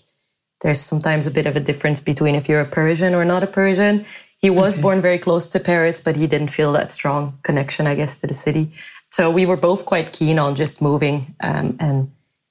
there's 0.61 0.81
sometimes 0.81 1.27
a 1.27 1.31
bit 1.31 1.47
of 1.47 1.57
a 1.57 1.61
difference 1.61 2.01
between 2.01 2.35
if 2.35 2.49
you're 2.49 2.61
a 2.61 2.67
Parisian 2.67 3.15
or 3.15 3.25
not 3.25 3.43
a 3.43 3.47
Parisian. 3.47 4.05
He 4.39 4.51
was 4.51 4.75
okay. 4.75 4.83
born 4.83 5.01
very 5.01 5.19
close 5.19 5.51
to 5.53 5.61
Paris, 5.61 6.01
but 6.01 6.17
he 6.17 6.27
didn't 6.27 6.49
feel 6.49 6.73
that 6.73 6.93
strong 6.93 7.39
connection, 7.43 7.87
I 7.87 7.95
guess, 7.95 8.17
to 8.19 8.27
the 8.27 8.35
city. 8.35 8.71
So 9.11 9.31
we 9.31 9.47
were 9.47 9.57
both 9.57 9.85
quite 9.85 10.13
keen 10.13 10.39
on 10.39 10.55
just 10.55 10.81
moving 10.83 11.35
um, 11.41 11.77
and 11.81 12.11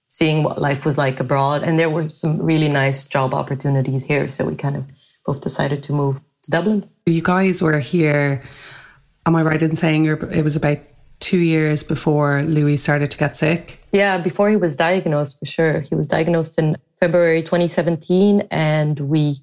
seeing 0.10 0.44
what 0.44 0.60
life 0.60 0.86
was 0.86 0.98
like 0.98 1.20
abroad. 1.20 1.64
And 1.64 1.78
there 1.78 1.90
were 1.90 2.10
some 2.10 2.42
really 2.42 2.70
nice 2.70 3.06
job 3.06 3.34
opportunities 3.34 4.04
here. 4.04 4.28
So 4.28 4.46
we 4.46 4.56
kind 4.56 4.76
of 4.76 4.86
both 5.26 5.42
decided 5.42 5.84
to 5.84 5.94
move 5.94 6.20
to 6.44 6.52
Dublin. 6.52 6.84
You 7.06 7.22
guys 7.22 7.62
were 7.62 7.80
here, 7.80 8.42
am 9.26 9.36
I 9.36 9.44
right 9.44 9.62
in 9.62 9.76
saying 9.76 10.06
it 10.06 10.44
was 10.44 10.56
about 10.56 10.80
two 11.20 11.40
years 11.40 11.84
before 11.84 12.44
Louis 12.44 12.78
started 12.78 13.12
to 13.12 13.18
get 13.18 13.36
sick? 13.36 13.80
Yeah, 13.92 14.18
before 14.18 14.50
he 14.50 14.56
was 14.56 14.76
diagnosed, 14.76 15.40
for 15.40 15.46
sure. 15.46 15.82
He 15.82 15.96
was 15.96 16.08
diagnosed 16.08 16.58
in 16.58 16.78
February 17.00 17.42
2017, 17.44 18.48
and 18.52 19.00
we 19.00 19.38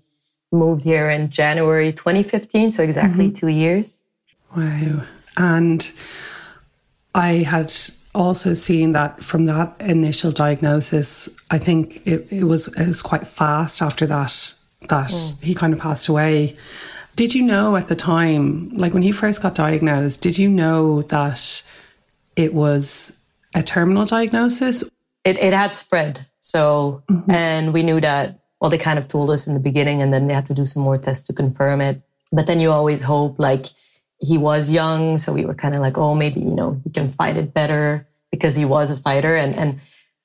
moved 0.53 0.85
here 0.85 1.11
in 1.11 1.31
January 1.31 1.93
2015, 1.93 2.71
so 2.71 2.83
exactly 2.83 3.27
mm-hmm. 3.27 3.35
two 3.35 3.49
years. 3.49 4.03
Wow. 4.57 5.03
And 5.37 5.93
I 7.15 7.39
had 7.39 7.73
also 8.15 8.55
seen 8.55 8.93
that 8.93 9.23
from 9.23 9.47
that 9.47 9.75
initial 9.81 10.33
diagnosis, 10.33 11.29
I 11.51 11.59
think 11.59 12.07
it, 12.07 12.27
it 12.31 12.45
was 12.45 12.69
it 12.69 12.87
was 12.87 13.03
quite 13.03 13.27
fast 13.27 13.83
after 13.83 14.07
that 14.07 14.55
that 14.89 15.11
mm. 15.11 15.43
he 15.43 15.55
kind 15.55 15.73
of 15.73 15.81
passed 15.81 16.09
away. 16.09 16.57
Did 17.17 17.35
you 17.35 17.43
know 17.43 17.77
at 17.77 17.89
the 17.89 17.97
time, 17.97 18.71
like 18.71 18.93
when 18.93 19.03
he 19.03 19.13
first 19.13 19.43
got 19.43 19.55
diagnosed, 19.55 20.21
did 20.21 20.39
you 20.39 20.49
know 20.49 21.03
that 21.03 21.63
it 22.37 22.53
was 22.55 23.13
a 23.55 23.63
terminal 23.63 24.05
diagnosis? 24.05 24.85
It, 25.25 25.39
it 25.39 25.53
had 25.53 25.75
spread. 25.75 26.21
So, 26.41 27.03
mm-hmm. 27.11 27.31
and 27.31 27.73
we 27.73 27.83
knew 27.83 28.01
that 28.01 28.41
well, 28.65 28.71
they 28.71 28.79
kind 28.79 28.99
of 28.99 29.09
told 29.09 29.29
us 29.29 29.47
in 29.47 29.53
the 29.53 29.61
beginning 29.61 30.01
and 30.01 30.11
then 30.11 30.27
they 30.27 30.33
had 30.33 30.47
to 30.47 30.55
do 30.55 30.65
some 30.65 30.83
more 30.83 30.97
tests 30.97 31.27
to 31.27 31.35
confirm 31.35 31.83
it. 31.83 32.03
But 32.33 32.47
then 32.47 32.61
you 32.61 32.71
always 32.71 33.03
hope 33.03 33.39
like 33.39 33.67
he 34.21 34.39
was 34.39 34.71
young. 34.71 35.19
So 35.19 35.35
we 35.35 35.45
were 35.45 35.53
kind 35.53 35.75
of 35.75 35.83
like, 35.83 35.99
oh, 35.99 36.15
maybe, 36.15 36.41
you 36.41 36.55
know, 36.55 36.81
he 36.83 36.89
can 36.89 37.09
fight 37.09 37.37
it 37.37 37.53
better 37.53 38.09
because 38.31 38.57
he 38.57 38.65
was 38.65 38.91
a 38.91 38.97
fighter. 38.97 39.37
And, 39.37 39.55
and 39.55 39.81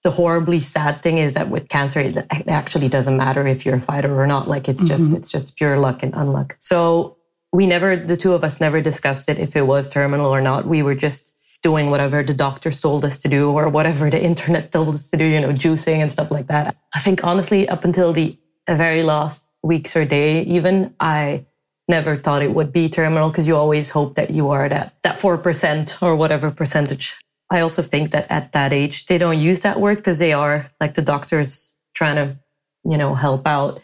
the 0.06 0.12
horribly 0.12 0.62
sad 0.62 1.02
thing 1.02 1.18
is 1.18 1.34
that 1.34 1.50
with 1.50 1.68
cancer, 1.68 2.00
it 2.00 2.16
actually 2.48 2.88
doesn't 2.88 3.18
matter 3.18 3.46
if 3.46 3.66
you're 3.66 3.76
a 3.76 3.82
fighter 3.82 4.18
or 4.18 4.26
not. 4.26 4.48
Like 4.48 4.70
it's 4.70 4.86
just, 4.86 5.08
mm-hmm. 5.08 5.18
it's 5.18 5.28
just 5.28 5.58
pure 5.58 5.78
luck 5.78 6.02
and 6.02 6.14
unluck. 6.14 6.54
So 6.60 7.18
we 7.52 7.68
never, 7.68 7.98
the 7.98 8.16
two 8.16 8.34
of 8.34 8.46
us 8.46 8.62
never 8.62 8.80
discussed 8.80 9.28
it 9.28 9.38
if 9.38 9.58
it 9.58 9.68
was 9.68 9.90
terminal 9.90 10.34
or 10.34 10.40
not. 10.40 10.66
We 10.66 10.82
were 10.82 10.96
just 10.96 11.38
doing 11.62 11.90
whatever 11.90 12.24
the 12.24 12.34
doctors 12.34 12.80
told 12.80 13.04
us 13.04 13.18
to 13.18 13.28
do 13.28 13.52
or 13.52 13.70
whatever 13.70 14.10
the 14.10 14.24
internet 14.24 14.72
told 14.72 14.96
us 14.96 15.10
to 15.12 15.18
do, 15.18 15.26
you 15.26 15.42
know, 15.42 15.52
juicing 15.52 15.98
and 15.98 16.12
stuff 16.12 16.32
like 16.32 16.48
that. 16.48 16.76
I 16.94 17.02
think 17.02 17.24
honestly, 17.24 17.68
up 17.68 17.84
until 17.84 18.14
the 18.14 18.38
very 18.68 19.04
last 19.04 19.48
weeks 19.62 19.96
or 19.96 20.06
day, 20.06 20.44
even, 20.44 20.94
I 21.00 21.46
never 21.88 22.16
thought 22.16 22.42
it 22.42 22.54
would 22.54 22.72
be 22.72 22.88
terminal 22.88 23.30
because 23.30 23.48
you 23.48 23.56
always 23.56 23.90
hope 23.90 24.16
that 24.16 24.30
you 24.30 24.50
are 24.50 24.66
at 24.66 24.94
that 25.04 25.20
4% 25.20 26.02
or 26.02 26.16
whatever 26.16 26.52
percentage. 26.52 27.18
I 27.52 27.62
also 27.62 27.82
think 27.82 28.12
that 28.12 28.28
at 28.30 28.52
that 28.52 28.72
age, 28.72 29.08
they 29.08 29.18
don't 29.18 29.40
use 29.40 29.62
that 29.62 29.82
word 29.82 29.98
because 29.98 30.20
they 30.20 30.34
are 30.34 30.70
like 30.80 30.94
the 30.94 31.02
doctors 31.02 31.74
trying 31.96 32.16
to, 32.16 32.38
you 32.86 32.98
know, 32.98 33.16
help 33.16 33.48
out. 33.48 33.82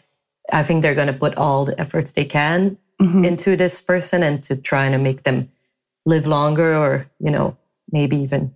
I 0.52 0.62
think 0.62 0.82
they're 0.82 0.94
going 0.94 1.08
to 1.08 1.12
put 1.12 1.36
all 1.36 1.64
the 1.64 1.78
efforts 1.80 2.12
they 2.12 2.24
can 2.24 2.78
mm-hmm. 3.02 3.24
into 3.24 3.56
this 3.56 3.82
person 3.82 4.22
and 4.22 4.42
to 4.44 4.56
try 4.56 4.88
to 4.88 4.98
make 4.98 5.24
them 5.24 5.50
live 6.06 6.26
longer 6.28 6.76
or, 6.76 7.08
you 7.18 7.30
know, 7.30 7.56
maybe 7.90 8.16
even 8.16 8.54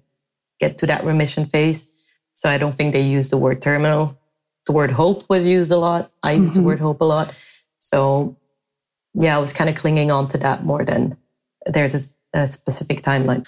get 0.59 0.79
to 0.79 0.87
that 0.87 1.05
remission 1.05 1.45
phase. 1.45 1.93
So 2.35 2.49
I 2.49 2.59
don't 2.59 2.75
think 2.75 2.93
they 2.93 3.03
use 3.03 3.31
the 3.31 3.39
word 3.39 3.63
terminal. 3.63 4.17
The 4.67 4.73
word 4.73 4.91
hope 4.91 5.29
was 5.29 5.47
used 5.47 5.71
a 5.71 5.77
lot. 5.77 6.11
I 6.23 6.35
mm-hmm. 6.35 6.43
use 6.45 6.55
the 6.55 6.63
word 6.63 6.81
hope 6.81 7.01
a 7.01 7.05
lot. 7.05 7.35
So 7.79 8.37
yeah, 9.15 9.37
I 9.37 9.41
was 9.41 9.53
kind 9.53 9.69
of 9.69 9.77
clinging 9.77 10.11
on 10.11 10.29
to 10.29 10.39
that 10.39 10.65
more 10.65 10.85
than 10.85 11.17
there's 11.67 12.15
a, 12.35 12.39
a 12.41 12.47
specific 12.47 13.03
timeline. 13.03 13.47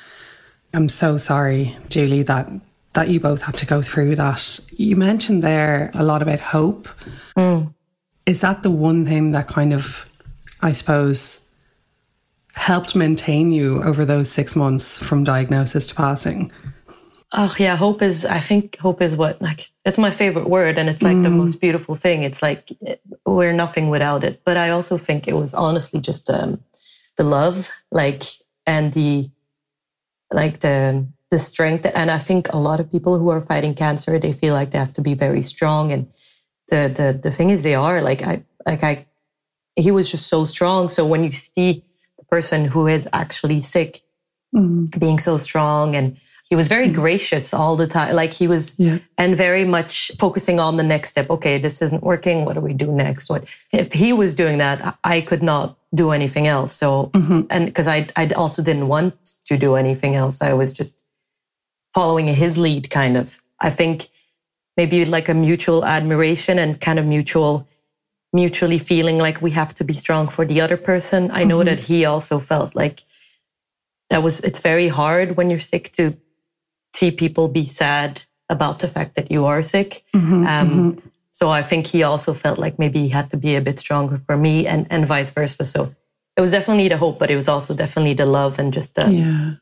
I'm 0.75 0.89
so 0.89 1.19
sorry, 1.19 1.77
Julie, 1.89 2.23
that 2.25 2.49
that 2.95 3.09
you 3.09 3.21
both 3.21 3.43
had 3.43 3.57
to 3.57 3.67
go 3.67 3.81
through 3.81 4.17
that. 4.17 4.61
You 4.71 4.97
mentioned 4.97 5.43
there 5.43 5.91
a 5.95 6.03
lot 6.03 6.21
about 6.23 6.41
hope. 6.41 6.89
Mm. 7.37 7.73
Is 8.27 8.41
that 8.43 8.63
the 8.63 8.71
one 8.71 9.07
thing 9.07 9.33
that 9.33 9.49
kind 9.49 9.73
of, 9.73 10.09
I 10.61 10.73
suppose, 10.73 11.39
helped 12.55 12.95
maintain 12.95 13.53
you 13.53 13.83
over 13.83 14.05
those 14.05 14.31
six 14.31 14.55
months 14.55 14.99
from 14.99 15.25
diagnosis 15.25 15.87
to 15.89 15.95
passing? 15.95 16.53
Oh 17.35 17.55
yeah, 17.59 17.77
hope 17.77 18.03
is. 18.03 18.27
I 18.27 18.41
think 18.41 18.77
hope 18.77 19.01
is 19.01 19.15
what 19.15 19.41
like 19.41 19.71
it's 19.87 19.97
my 19.97 20.11
favorite 20.11 20.51
word, 20.51 20.77
and 20.77 20.91
it's 20.91 21.03
like 21.03 21.17
mm. 21.17 21.23
the 21.23 21.31
most 21.31 21.61
beautiful 21.61 21.95
thing. 21.95 22.25
It's 22.25 22.43
like 22.43 22.69
we're 23.25 23.55
nothing 23.55 23.89
without 23.89 24.23
it. 24.23 24.43
But 24.45 24.59
I 24.59 24.69
also 24.69 24.99
think 24.99 25.27
it 25.27 25.35
was 25.35 25.55
honestly 25.55 26.01
just 26.01 26.29
um, 26.29 26.63
the 27.17 27.25
love, 27.25 27.71
like 27.91 28.23
and 28.67 28.93
the 28.93 29.31
like 30.31 30.61
the 30.61 31.07
the 31.31 31.39
strength. 31.39 31.87
And 31.95 32.11
I 32.11 32.19
think 32.19 32.53
a 32.53 32.59
lot 32.59 32.81
of 32.81 32.93
people 32.93 33.19
who 33.19 33.31
are 33.31 33.41
fighting 33.41 33.75
cancer, 33.75 34.19
they 34.19 34.35
feel 34.35 34.53
like 34.53 34.71
they 34.71 34.79
have 34.79 34.93
to 34.95 35.03
be 35.03 35.15
very 35.15 35.41
strong. 35.41 35.91
And 35.91 36.07
the 36.69 36.93
the 36.95 37.19
the 37.23 37.33
thing 37.33 37.49
is, 37.49 37.63
they 37.63 37.75
are 37.75 38.03
like 38.03 38.23
I 38.23 38.45
like 38.67 38.85
I. 38.85 39.07
He 39.75 39.91
was 39.91 40.11
just 40.11 40.27
so 40.27 40.45
strong. 40.45 40.91
So 40.91 41.07
when 41.07 41.25
you 41.25 41.33
see 41.33 41.83
person 42.33 42.65
who 42.65 42.87
is 42.87 43.07
actually 43.13 43.61
sick 43.61 44.01
mm. 44.57 44.99
being 44.99 45.19
so 45.19 45.37
strong. 45.37 45.95
And 45.95 46.17
he 46.49 46.57
was 46.57 46.67
very 46.67 46.89
gracious 46.89 47.53
all 47.53 47.77
the 47.77 47.87
time. 47.87 48.15
Like 48.15 48.33
he 48.33 48.47
was 48.49 48.65
yeah. 48.81 48.99
and 49.19 49.37
very 49.37 49.67
much 49.67 50.11
focusing 50.19 50.59
on 50.59 50.77
the 50.77 50.83
next 50.83 51.11
step. 51.11 51.29
Okay 51.29 51.59
this 51.59 51.83
isn't 51.83 52.03
working. 52.03 52.47
What 52.47 52.55
do 52.55 52.61
we 52.61 52.73
do 52.73 52.91
next? 52.91 53.29
What 53.29 53.45
if 53.73 53.93
he 53.93 54.13
was 54.13 54.35
doing 54.35 54.57
that 54.65 54.79
i 55.05 55.21
could 55.21 55.43
not 55.43 55.77
do 55.95 56.11
anything 56.19 56.47
else. 56.47 56.73
So 56.83 57.11
mm-hmm. 57.13 57.41
and 57.51 57.67
because 57.67 57.89
I, 57.97 58.07
I 58.17 58.25
also 58.43 58.63
didn't 58.63 58.89
want 58.89 59.15
to 59.51 59.59
do 59.59 59.75
anything 59.75 60.15
else. 60.15 60.41
I 60.41 60.55
was 60.55 60.73
just 60.73 61.05
following 61.93 62.27
his 62.27 62.57
lead 62.57 62.89
kind 62.89 63.17
of. 63.17 63.43
I 63.61 63.71
think 63.79 64.09
maybe 64.79 65.05
like 65.05 65.29
a 65.29 65.35
mutual 65.35 65.85
admiration 65.85 66.59
and 66.59 66.81
kind 66.81 66.99
of 66.99 67.05
mutual 67.05 67.69
mutually 68.33 68.79
feeling 68.79 69.19
like 69.19 69.43
we 69.43 69.51
have 69.51 69.75
to 69.75 69.85
be 69.85 69.93
strong 69.93 70.29
for 70.29 70.45
the 70.47 70.61
other 70.61 70.77
person 70.77 71.31
i 71.33 71.45
know 71.45 71.59
mm-hmm. 71.59 71.69
that 71.69 71.81
he 71.81 72.05
also 72.05 72.39
felt 72.39 72.75
like 72.75 73.05
that 74.11 74.23
was 74.23 74.41
it's 74.41 74.61
very 74.61 74.89
hard 74.89 75.37
when 75.37 75.51
you're 75.51 75.61
sick 75.61 75.93
to 75.93 76.17
see 76.95 77.11
people 77.11 77.49
be 77.49 77.67
sad 77.67 78.23
about 78.49 78.79
the 78.79 78.89
fact 78.89 79.17
that 79.17 79.31
you 79.31 79.47
are 79.47 79.63
sick. 79.63 80.05
Mm-hmm, 80.15 80.47
um, 80.47 80.71
mm-hmm. 80.71 81.09
So 81.33 81.49
I 81.49 81.63
think 81.63 81.87
he 81.87 82.03
also 82.03 82.35
felt 82.35 82.59
like 82.59 82.79
maybe 82.79 83.01
he 83.01 83.09
had 83.09 83.31
to 83.31 83.37
be 83.37 83.57
a 83.57 83.61
bit 83.61 83.79
stronger 83.79 84.19
for 84.19 84.37
me 84.37 84.67
and, 84.67 84.87
and 84.91 85.07
vice 85.07 85.31
versa. 85.31 85.65
So 85.65 85.95
it 86.37 86.41
was 86.41 86.51
definitely 86.51 86.89
the 86.89 86.99
hope, 86.99 87.19
but 87.19 87.31
it 87.31 87.37
was 87.37 87.49
also 87.49 87.75
definitely 87.75 88.15
the 88.15 88.27
love 88.27 88.59
and 88.59 88.73
just 88.73 88.95
the, 88.95 89.11
yeah. 89.11 89.55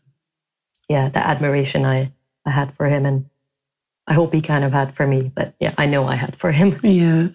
yeah, 0.88 1.08
the 1.08 1.24
admiration 1.24 1.84
I, 1.84 2.12
I 2.44 2.50
had 2.50 2.74
for 2.74 2.86
him. 2.86 3.06
And 3.06 3.30
I 4.08 4.14
hope 4.14 4.34
he 4.34 4.40
kind 4.40 4.64
of 4.64 4.72
had 4.72 4.92
for 4.92 5.06
me, 5.06 5.30
but 5.32 5.54
yeah, 5.60 5.74
I 5.78 5.86
know 5.86 6.06
I 6.06 6.16
had 6.16 6.34
for 6.34 6.50
him. 6.50 6.78
Yeah. 6.82 7.28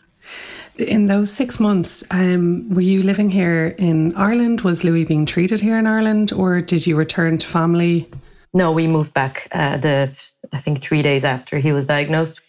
In 0.78 1.06
those 1.08 1.32
six 1.32 1.60
months, 1.60 2.04
um, 2.12 2.70
were 2.70 2.82
you 2.82 3.02
living 3.02 3.30
here 3.30 3.76
in 3.78 4.14
Ireland? 4.16 4.62
Was 4.62 4.84
Louis 4.84 5.06
being 5.06 5.26
treated 5.26 5.62
here 5.62 5.78
in 5.78 5.88
Ireland, 5.88 6.34
or 6.34 6.60
did 6.60 6.86
you 6.86 6.98
return 6.98 7.38
to 7.38 7.48
family? 7.48 8.10
No, 8.54 8.74
we 8.74 8.88
moved 8.88 9.14
back 9.14 9.48
uh, 9.54 9.78
the 9.78 10.12
I 10.52 10.60
think 10.60 10.82
three 10.82 11.02
days 11.02 11.24
after 11.24 11.60
he 11.60 11.72
was 11.72 11.88
diagnosed. 11.88 12.42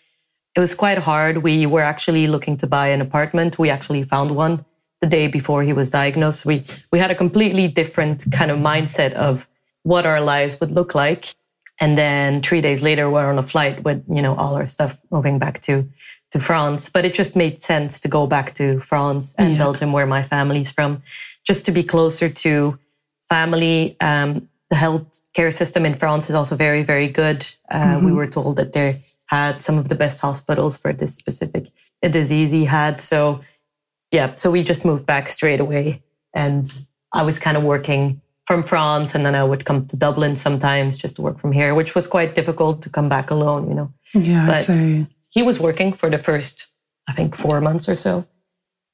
It 0.56 0.60
was 0.60 0.74
quite 0.74 0.98
hard. 0.98 1.38
We 1.38 1.66
were 1.66 1.82
actually 1.82 2.26
looking 2.26 2.56
to 2.58 2.66
buy 2.66 2.88
an 2.88 3.00
apartment. 3.00 3.58
We 3.58 3.70
actually 3.70 4.02
found 4.02 4.34
one 4.34 4.64
the 5.00 5.06
day 5.06 5.28
before 5.28 5.62
he 5.62 5.72
was 5.72 5.90
diagnosed. 5.90 6.44
We 6.44 6.64
we 6.90 6.98
had 6.98 7.10
a 7.10 7.14
completely 7.14 7.68
different 7.68 8.24
kind 8.32 8.50
of 8.50 8.58
mindset 8.58 9.12
of 9.12 9.46
what 9.84 10.04
our 10.04 10.20
lives 10.20 10.58
would 10.60 10.72
look 10.72 10.94
like. 10.94 11.34
And 11.78 11.96
then 11.96 12.42
three 12.42 12.60
days 12.60 12.82
later, 12.82 13.08
we're 13.10 13.28
on 13.28 13.38
a 13.38 13.46
flight 13.46 13.84
with 13.84 14.02
you 14.08 14.22
know 14.22 14.34
all 14.34 14.56
our 14.56 14.66
stuff 14.66 15.00
moving 15.10 15.38
back 15.38 15.60
to 15.62 15.88
to 16.36 16.44
France. 16.44 16.88
But 16.88 17.04
it 17.04 17.14
just 17.14 17.36
made 17.36 17.62
sense 17.62 18.00
to 18.00 18.08
go 18.08 18.26
back 18.26 18.54
to 18.54 18.80
France 18.80 19.34
and 19.38 19.52
yeah. 19.52 19.58
Belgium, 19.58 19.92
where 19.92 20.06
my 20.06 20.22
family's 20.22 20.70
from, 20.70 21.02
just 21.46 21.64
to 21.66 21.72
be 21.72 21.82
closer 21.82 22.28
to 22.28 22.78
family. 23.28 23.96
Um, 24.00 24.48
the 24.70 24.76
health 24.76 25.20
care 25.32 25.50
system 25.50 25.86
in 25.86 25.94
France 25.94 26.28
is 26.28 26.34
also 26.34 26.56
very, 26.56 26.82
very 26.82 27.08
good. 27.08 27.46
Uh, 27.70 27.78
mm-hmm. 27.78 28.06
We 28.06 28.12
were 28.12 28.26
told 28.26 28.56
that 28.56 28.72
they 28.72 29.02
had 29.26 29.60
some 29.60 29.78
of 29.78 29.88
the 29.88 29.94
best 29.94 30.20
hospitals 30.20 30.76
for 30.76 30.92
this 30.92 31.14
specific 31.14 31.68
disease 32.02 32.50
he 32.50 32.64
had. 32.64 33.00
So, 33.00 33.40
yeah, 34.12 34.34
so 34.36 34.50
we 34.50 34.62
just 34.62 34.84
moved 34.84 35.06
back 35.06 35.28
straight 35.28 35.60
away. 35.60 36.02
And 36.34 36.70
I 37.12 37.22
was 37.22 37.38
kind 37.38 37.56
of 37.56 37.62
working 37.62 38.20
from 38.46 38.62
France, 38.62 39.14
and 39.14 39.24
then 39.24 39.34
I 39.34 39.42
would 39.42 39.64
come 39.64 39.84
to 39.86 39.96
Dublin 39.96 40.36
sometimes 40.36 40.96
just 40.96 41.16
to 41.16 41.22
work 41.22 41.40
from 41.40 41.50
here, 41.50 41.74
which 41.74 41.94
was 41.96 42.06
quite 42.06 42.36
difficult 42.36 42.82
to 42.82 42.90
come 42.90 43.08
back 43.08 43.30
alone, 43.30 43.68
you 43.68 43.74
know. 43.74 43.92
Yeah, 44.14 44.46
but 44.46 44.68
he 45.36 45.42
was 45.42 45.60
working 45.60 45.92
for 45.92 46.08
the 46.08 46.16
first, 46.18 46.66
I 47.08 47.12
think, 47.12 47.36
four 47.36 47.60
months 47.60 47.90
or 47.90 47.94
so. 47.94 48.24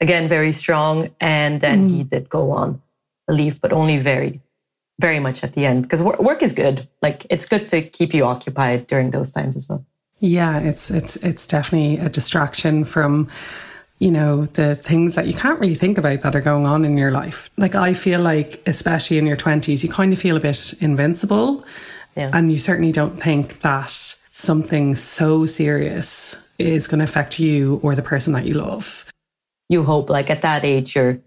Again, 0.00 0.28
very 0.28 0.52
strong, 0.52 1.11
and 1.20 1.61
then 1.61 1.88
mm. 1.88 1.96
he 1.96 2.02
did 2.02 2.28
go 2.28 2.50
on 2.50 2.82
leave, 3.28 3.61
but 3.61 3.72
only 3.72 3.99
very 3.99 4.40
very 5.00 5.20
much 5.20 5.42
at 5.42 5.54
the 5.54 5.64
end 5.64 5.82
because 5.82 6.02
work 6.02 6.42
is 6.42 6.52
good. 6.52 6.87
Like 7.00 7.26
it's 7.30 7.46
good 7.46 7.68
to 7.70 7.80
keep 7.80 8.12
you 8.12 8.25
occupied 8.25 8.87
during 8.88 9.11
those 9.11 9.30
times 9.30 9.56
as 9.56 9.68
well. 9.68 9.84
Yeah, 10.18 10.58
it's 10.58 10.90
it's 10.90 11.16
it's 11.16 11.46
definitely 11.46 11.99
a 11.99 12.08
distraction 12.08 12.84
from 12.84 13.28
you 13.99 14.11
know 14.11 14.46
the 14.46 14.75
things 14.75 15.14
that 15.14 15.28
you 15.28 15.34
can't 15.34 15.61
really 15.61 15.76
think 15.76 15.96
about 15.96 16.22
that 16.22 16.34
are 16.34 16.40
going 16.40 16.66
on 16.66 16.84
in 16.84 16.99
your 16.99 17.12
life. 17.12 17.50
Like 17.56 17.76
I 17.76 17.94
feel 17.94 18.20
like 18.20 18.61
especially 18.66 19.18
in 19.18 19.26
your 19.26 19.37
20s 19.37 19.82
you 19.82 19.88
kind 19.88 20.12
of 20.12 20.18
feel 20.18 20.37
a 20.37 20.40
bit 20.40 20.75
invincible. 20.80 21.64
Yeah. 22.16 22.30
And 22.34 22.52
you 22.52 22.58
certainly 22.58 22.92
don't 22.92 23.22
think 23.22 23.61
that 23.61 24.16
something 24.33 24.97
so 24.97 25.47
serious 25.47 26.35
is 26.59 26.87
going 26.87 26.99
to 26.99 27.05
affect 27.05 27.39
you 27.39 27.79
or 27.83 27.95
the 27.95 28.03
person 28.03 28.33
that 28.33 28.45
you 28.45 28.55
love. 28.55 29.05
You 29.69 29.85
hope 29.85 30.11
like 30.11 30.31
at 30.31 30.43
that 30.43 30.65
age 30.65 30.97
you're 30.97 31.21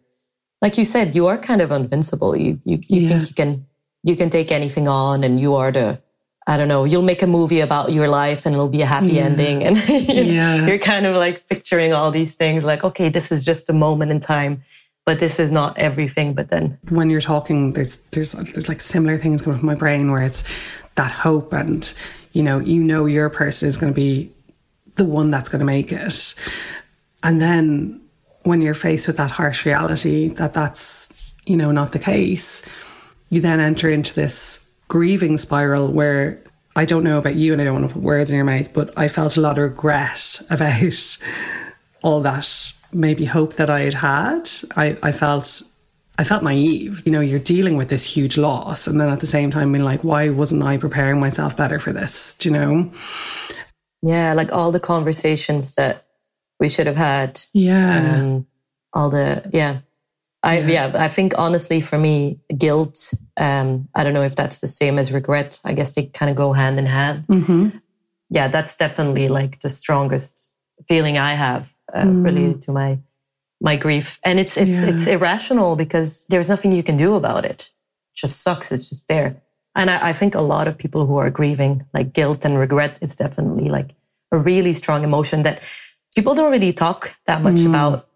like 0.61 0.77
you 0.77 0.85
said, 0.85 1.15
you 1.15 1.27
are 1.27 1.37
kind 1.37 1.61
of 1.61 1.71
invincible. 1.71 2.35
You 2.35 2.59
you, 2.65 2.79
you 2.87 3.01
yeah. 3.01 3.09
think 3.09 3.29
you 3.29 3.35
can 3.35 3.65
you 4.03 4.15
can 4.15 4.29
take 4.29 4.51
anything 4.51 4.87
on, 4.87 5.23
and 5.23 5.39
you 5.39 5.55
are 5.55 5.71
the 5.71 6.01
I 6.47 6.57
don't 6.57 6.67
know. 6.67 6.85
You'll 6.85 7.03
make 7.03 7.21
a 7.21 7.27
movie 7.27 7.59
about 7.59 7.91
your 7.91 8.07
life, 8.07 8.45
and 8.45 8.53
it'll 8.55 8.69
be 8.69 8.81
a 8.81 8.85
happy 8.85 9.13
yeah. 9.13 9.23
ending, 9.23 9.63
and 9.63 9.77
yeah. 9.89 10.65
you're 10.65 10.79
kind 10.79 11.05
of 11.05 11.15
like 11.15 11.47
picturing 11.49 11.93
all 11.93 12.11
these 12.11 12.35
things. 12.35 12.65
Like, 12.65 12.83
okay, 12.83 13.09
this 13.09 13.31
is 13.31 13.45
just 13.45 13.69
a 13.69 13.73
moment 13.73 14.11
in 14.11 14.19
time, 14.19 14.63
but 15.05 15.19
this 15.19 15.39
is 15.39 15.51
not 15.51 15.77
everything. 15.77 16.33
But 16.33 16.49
then 16.49 16.79
when 16.89 17.09
you're 17.09 17.21
talking, 17.21 17.73
there's 17.73 17.97
there's 18.11 18.31
there's 18.31 18.69
like 18.69 18.81
similar 18.81 19.17
things 19.17 19.41
coming 19.41 19.59
from 19.59 19.67
my 19.67 19.75
brain 19.75 20.11
where 20.11 20.23
it's 20.23 20.43
that 20.95 21.11
hope, 21.11 21.53
and 21.53 21.93
you 22.35 22.43
know, 22.43 22.59
you 22.59 22.83
know, 22.83 23.05
your 23.05 23.29
person 23.29 23.69
is 23.69 23.77
going 23.77 23.91
to 23.91 23.95
be 23.95 24.31
the 24.95 25.05
one 25.05 25.31
that's 25.31 25.49
going 25.49 25.59
to 25.59 25.65
make 25.65 25.91
it, 25.91 26.35
and 27.23 27.41
then 27.41 28.01
when 28.43 28.61
you're 28.61 28.75
faced 28.75 29.07
with 29.07 29.17
that 29.17 29.31
harsh 29.31 29.65
reality 29.65 30.27
that 30.27 30.53
that's 30.53 31.33
you 31.47 31.57
know 31.57 31.71
not 31.71 31.91
the 31.93 31.99
case 31.99 32.61
you 33.31 33.41
then 33.41 33.59
enter 33.59 33.89
into 33.89 34.13
this 34.13 34.63
grieving 34.87 35.35
spiral 35.35 35.91
where 35.91 36.39
I 36.75 36.85
don't 36.85 37.03
know 37.03 37.17
about 37.17 37.33
you 37.33 37.53
and 37.53 37.59
I 37.59 37.65
don't 37.65 37.81
want 37.81 37.87
to 37.87 37.93
put 37.95 38.03
words 38.03 38.29
in 38.29 38.35
your 38.35 38.45
mouth 38.45 38.71
but 38.71 38.95
I 38.95 39.07
felt 39.07 39.35
a 39.35 39.41
lot 39.41 39.57
of 39.57 39.63
regret 39.63 40.39
about 40.51 41.17
all 42.03 42.21
that 42.21 42.73
maybe 42.95 43.25
hope 43.25 43.55
that 43.55 43.69
I 43.69 43.81
had 43.81 43.93
had. 43.93 44.49
I, 44.75 44.97
I 45.03 45.11
felt 45.11 45.61
I 46.17 46.23
felt 46.23 46.43
naive 46.43 47.03
you 47.05 47.11
know 47.11 47.21
you're 47.21 47.39
dealing 47.39 47.77
with 47.77 47.89
this 47.89 48.03
huge 48.03 48.37
loss 48.37 48.87
and 48.87 48.99
then 48.99 49.09
at 49.09 49.19
the 49.19 49.27
same 49.27 49.51
time 49.51 49.71
being 49.71 49.83
like 49.83 50.03
why 50.03 50.29
wasn't 50.29 50.63
I 50.63 50.77
preparing 50.77 51.19
myself 51.19 51.57
better 51.57 51.79
for 51.79 51.91
this 51.91 52.33
do 52.35 52.49
you 52.49 52.53
know 52.55 52.91
yeah 54.01 54.33
like 54.33 54.51
all 54.51 54.71
the 54.71 54.79
conversations 54.79 55.75
that 55.75 56.05
we 56.59 56.69
should 56.69 56.87
have 56.87 56.95
had. 56.95 57.41
Yeah. 57.53 58.15
Um, 58.15 58.47
all 58.93 59.09
the 59.09 59.49
yeah. 59.51 59.79
I 60.43 60.59
yeah. 60.59 60.67
yeah, 60.67 60.91
I 60.95 61.07
think 61.07 61.33
honestly 61.37 61.81
for 61.81 61.97
me, 61.97 62.39
guilt, 62.57 63.13
um, 63.37 63.87
I 63.95 64.03
don't 64.03 64.13
know 64.13 64.21
if 64.21 64.35
that's 64.35 64.61
the 64.61 64.67
same 64.67 64.99
as 64.99 65.11
regret. 65.11 65.59
I 65.65 65.73
guess 65.73 65.95
they 65.95 66.05
kind 66.07 66.29
of 66.29 66.37
go 66.37 66.53
hand 66.53 66.77
in 66.77 66.85
hand. 66.85 67.25
Mm-hmm. 67.27 67.77
Yeah, 68.29 68.47
that's 68.47 68.75
definitely 68.75 69.27
like 69.27 69.59
the 69.61 69.69
strongest 69.69 70.53
feeling 70.87 71.17
I 71.17 71.33
have 71.33 71.67
uh, 71.93 72.03
mm. 72.03 72.23
related 72.23 72.61
to 72.63 72.71
my 72.71 72.99
my 73.65 73.75
grief. 73.75 74.19
And 74.23 74.39
it's 74.39 74.55
it's 74.55 74.79
yeah. 74.81 74.91
it's 74.91 75.07
irrational 75.07 75.75
because 75.75 76.25
there's 76.29 76.47
nothing 76.47 76.71
you 76.71 76.83
can 76.83 76.97
do 76.97 77.15
about 77.15 77.43
it. 77.43 77.69
It 78.13 78.15
just 78.15 78.41
sucks. 78.41 78.71
It's 78.71 78.87
just 78.87 79.09
there. 79.09 79.35
And 79.75 79.89
I, 79.89 80.09
I 80.09 80.13
think 80.13 80.35
a 80.35 80.41
lot 80.41 80.69
of 80.69 80.77
people 80.77 81.05
who 81.05 81.17
are 81.17 81.29
grieving, 81.29 81.85
like 81.93 82.13
guilt 82.13 82.45
and 82.45 82.57
regret, 82.57 82.97
it's 83.01 83.15
definitely 83.15 83.69
like 83.69 83.89
a 84.31 84.37
really 84.37 84.73
strong 84.73 85.03
emotion 85.03 85.43
that 85.43 85.59
people 86.15 86.35
don't 86.35 86.51
really 86.51 86.71
talk 86.71 87.11
that 87.27 87.41
much 87.41 87.55
mm. 87.55 87.67
about. 87.67 88.07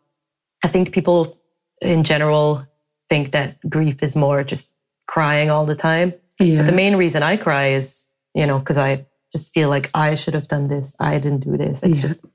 I 0.63 0.69
think 0.69 0.93
people 0.93 1.37
in 1.81 2.03
general 2.03 2.65
think 3.09 3.31
that 3.31 3.57
grief 3.67 3.97
is 4.01 4.15
more 4.15 4.43
just 4.43 4.71
crying 5.07 5.49
all 5.49 5.65
the 5.65 5.75
time. 5.75 6.13
Yeah. 6.39 6.57
But 6.57 6.67
the 6.67 6.71
main 6.83 6.95
reason 6.95 7.23
I 7.23 7.35
cry 7.37 7.71
is, 7.71 8.05
you 8.33 8.45
know, 8.45 8.59
because 8.59 8.77
I 8.77 9.05
just 9.31 9.53
feel 9.53 9.69
like 9.69 9.89
I 9.93 10.15
should 10.15 10.35
have 10.35 10.47
done 10.47 10.67
this. 10.67 10.95
I 10.99 11.17
didn't 11.17 11.43
do 11.43 11.57
this. 11.57 11.83
It's 11.83 11.97
yeah. 11.97 12.01
just, 12.07 12.25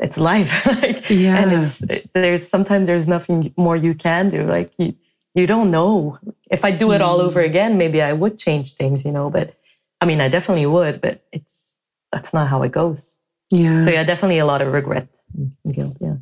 it's 0.00 0.18
life. 0.18 0.66
like, 0.82 1.08
yeah. 1.10 1.36
And 1.36 1.66
it's, 1.66 1.82
it, 1.82 2.10
there's 2.14 2.48
sometimes 2.48 2.86
there's 2.86 3.06
nothing 3.06 3.52
more 3.56 3.76
you 3.76 3.94
can 3.94 4.28
do. 4.28 4.44
Like 4.44 4.72
you, 4.78 4.94
you 5.34 5.46
don't 5.46 5.70
know. 5.70 6.18
If 6.50 6.64
I 6.64 6.70
do 6.70 6.92
it 6.92 7.00
mm. 7.00 7.04
all 7.04 7.20
over 7.20 7.40
again, 7.40 7.78
maybe 7.78 8.02
I 8.02 8.12
would 8.12 8.38
change 8.38 8.74
things, 8.74 9.04
you 9.04 9.12
know. 9.12 9.30
But 9.30 9.54
I 10.00 10.06
mean, 10.06 10.20
I 10.20 10.28
definitely 10.28 10.66
would. 10.66 11.00
But 11.00 11.24
it's 11.32 11.74
that's 12.12 12.32
not 12.32 12.48
how 12.48 12.62
it 12.62 12.72
goes. 12.72 13.16
Yeah. 13.50 13.84
So 13.84 13.90
yeah, 13.90 14.04
definitely 14.04 14.38
a 14.38 14.46
lot 14.46 14.62
of 14.62 14.72
regret 14.72 15.08
and 15.36 15.52
guilt. 15.74 15.96
Yeah. 16.00 16.16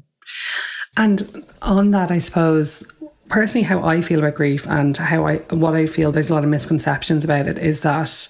And 0.96 1.46
on 1.62 1.92
that, 1.92 2.10
I 2.10 2.18
suppose 2.18 2.82
personally, 3.28 3.64
how 3.64 3.84
I 3.84 4.02
feel 4.02 4.18
about 4.18 4.34
grief 4.34 4.66
and 4.66 4.96
how 4.96 5.26
I 5.26 5.36
what 5.50 5.74
I 5.74 5.86
feel 5.86 6.10
there's 6.10 6.30
a 6.30 6.34
lot 6.34 6.44
of 6.44 6.50
misconceptions 6.50 7.24
about 7.24 7.46
it 7.46 7.58
is 7.58 7.82
that, 7.82 8.28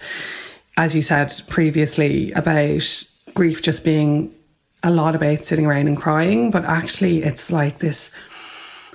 as 0.77 0.95
you 0.95 1.03
said 1.03 1.43
previously, 1.49 2.33
about 2.33 2.83
grief 3.35 3.63
just 3.63 3.85
being 3.85 4.35
a 4.83 4.91
lot 4.91 5.15
about 5.15 5.45
sitting 5.45 5.67
around 5.67 5.89
and 5.89 5.97
crying, 5.97 6.51
but 6.51 6.65
actually 6.65 7.23
it's 7.23 7.51
like 7.51 7.79
this 7.79 8.11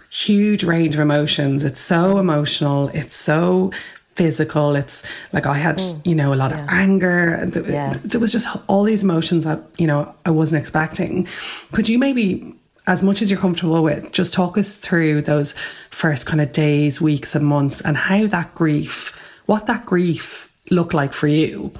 huge 0.10 0.63
range 0.63 0.96
of 0.96 1.02
emotions. 1.02 1.63
It's 1.63 1.80
so 1.80 2.18
emotional. 2.18 2.90
It's 2.90 3.16
so 3.16 3.72
physical. 4.16 4.75
It's 4.75 5.04
like 5.34 5.46
I 5.46 5.56
had, 5.56 5.78
mm. 5.78 6.06
you 6.06 6.16
know, 6.16 6.34
a 6.34 6.36
lot 6.36 6.52
yeah. 6.52 6.63
of 6.63 6.70
anger. 6.70 7.50
Yeah. 7.68 7.98
There 8.04 8.22
was 8.22 8.32
just 8.32 8.48
all 8.68 8.84
these 8.84 9.04
emotions 9.04 9.44
that, 9.46 9.62
you 9.78 9.88
know, 9.88 10.13
I 10.25 10.32
wasn't 10.32 10.62
expecting. 10.62 11.28
Could 11.72 11.90
you 11.90 11.98
maybe, 11.98 12.54
as 12.86 13.02
much 13.02 13.22
as 13.22 13.32
you're 13.32 13.40
comfortable 13.40 13.82
with, 13.82 14.12
just 14.12 14.34
talk 14.34 14.58
us 14.58 14.78
through 14.78 15.24
those 15.24 15.56
first 15.90 16.25
kind 16.25 16.42
of 16.42 16.52
days, 16.52 17.02
weeks, 17.02 17.34
and 17.34 17.46
months 17.46 17.82
and 17.82 17.98
how 17.98 18.28
that 18.28 18.54
grief, 18.54 19.18
what 19.48 19.66
that 19.66 19.86
grief 19.86 20.54
looked 20.70 20.94
like 20.94 21.13
for 21.13 21.28
you? 21.28 21.74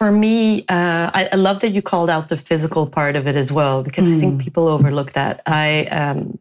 For 0.00 0.10
me, 0.10 0.64
uh, 0.66 1.10
I, 1.12 1.28
I, 1.30 1.36
love 1.36 1.60
that 1.60 1.72
you 1.72 1.82
called 1.82 2.08
out 2.08 2.30
the 2.30 2.38
physical 2.38 2.86
part 2.86 3.16
of 3.16 3.26
it 3.26 3.36
as 3.36 3.52
well, 3.52 3.82
because 3.82 4.06
mm. 4.06 4.16
I 4.16 4.20
think 4.20 4.40
mm. 4.40 4.42
people 4.42 4.66
overlook 4.66 5.12
that. 5.12 5.42
I, 5.44 5.84
um, 5.88 6.38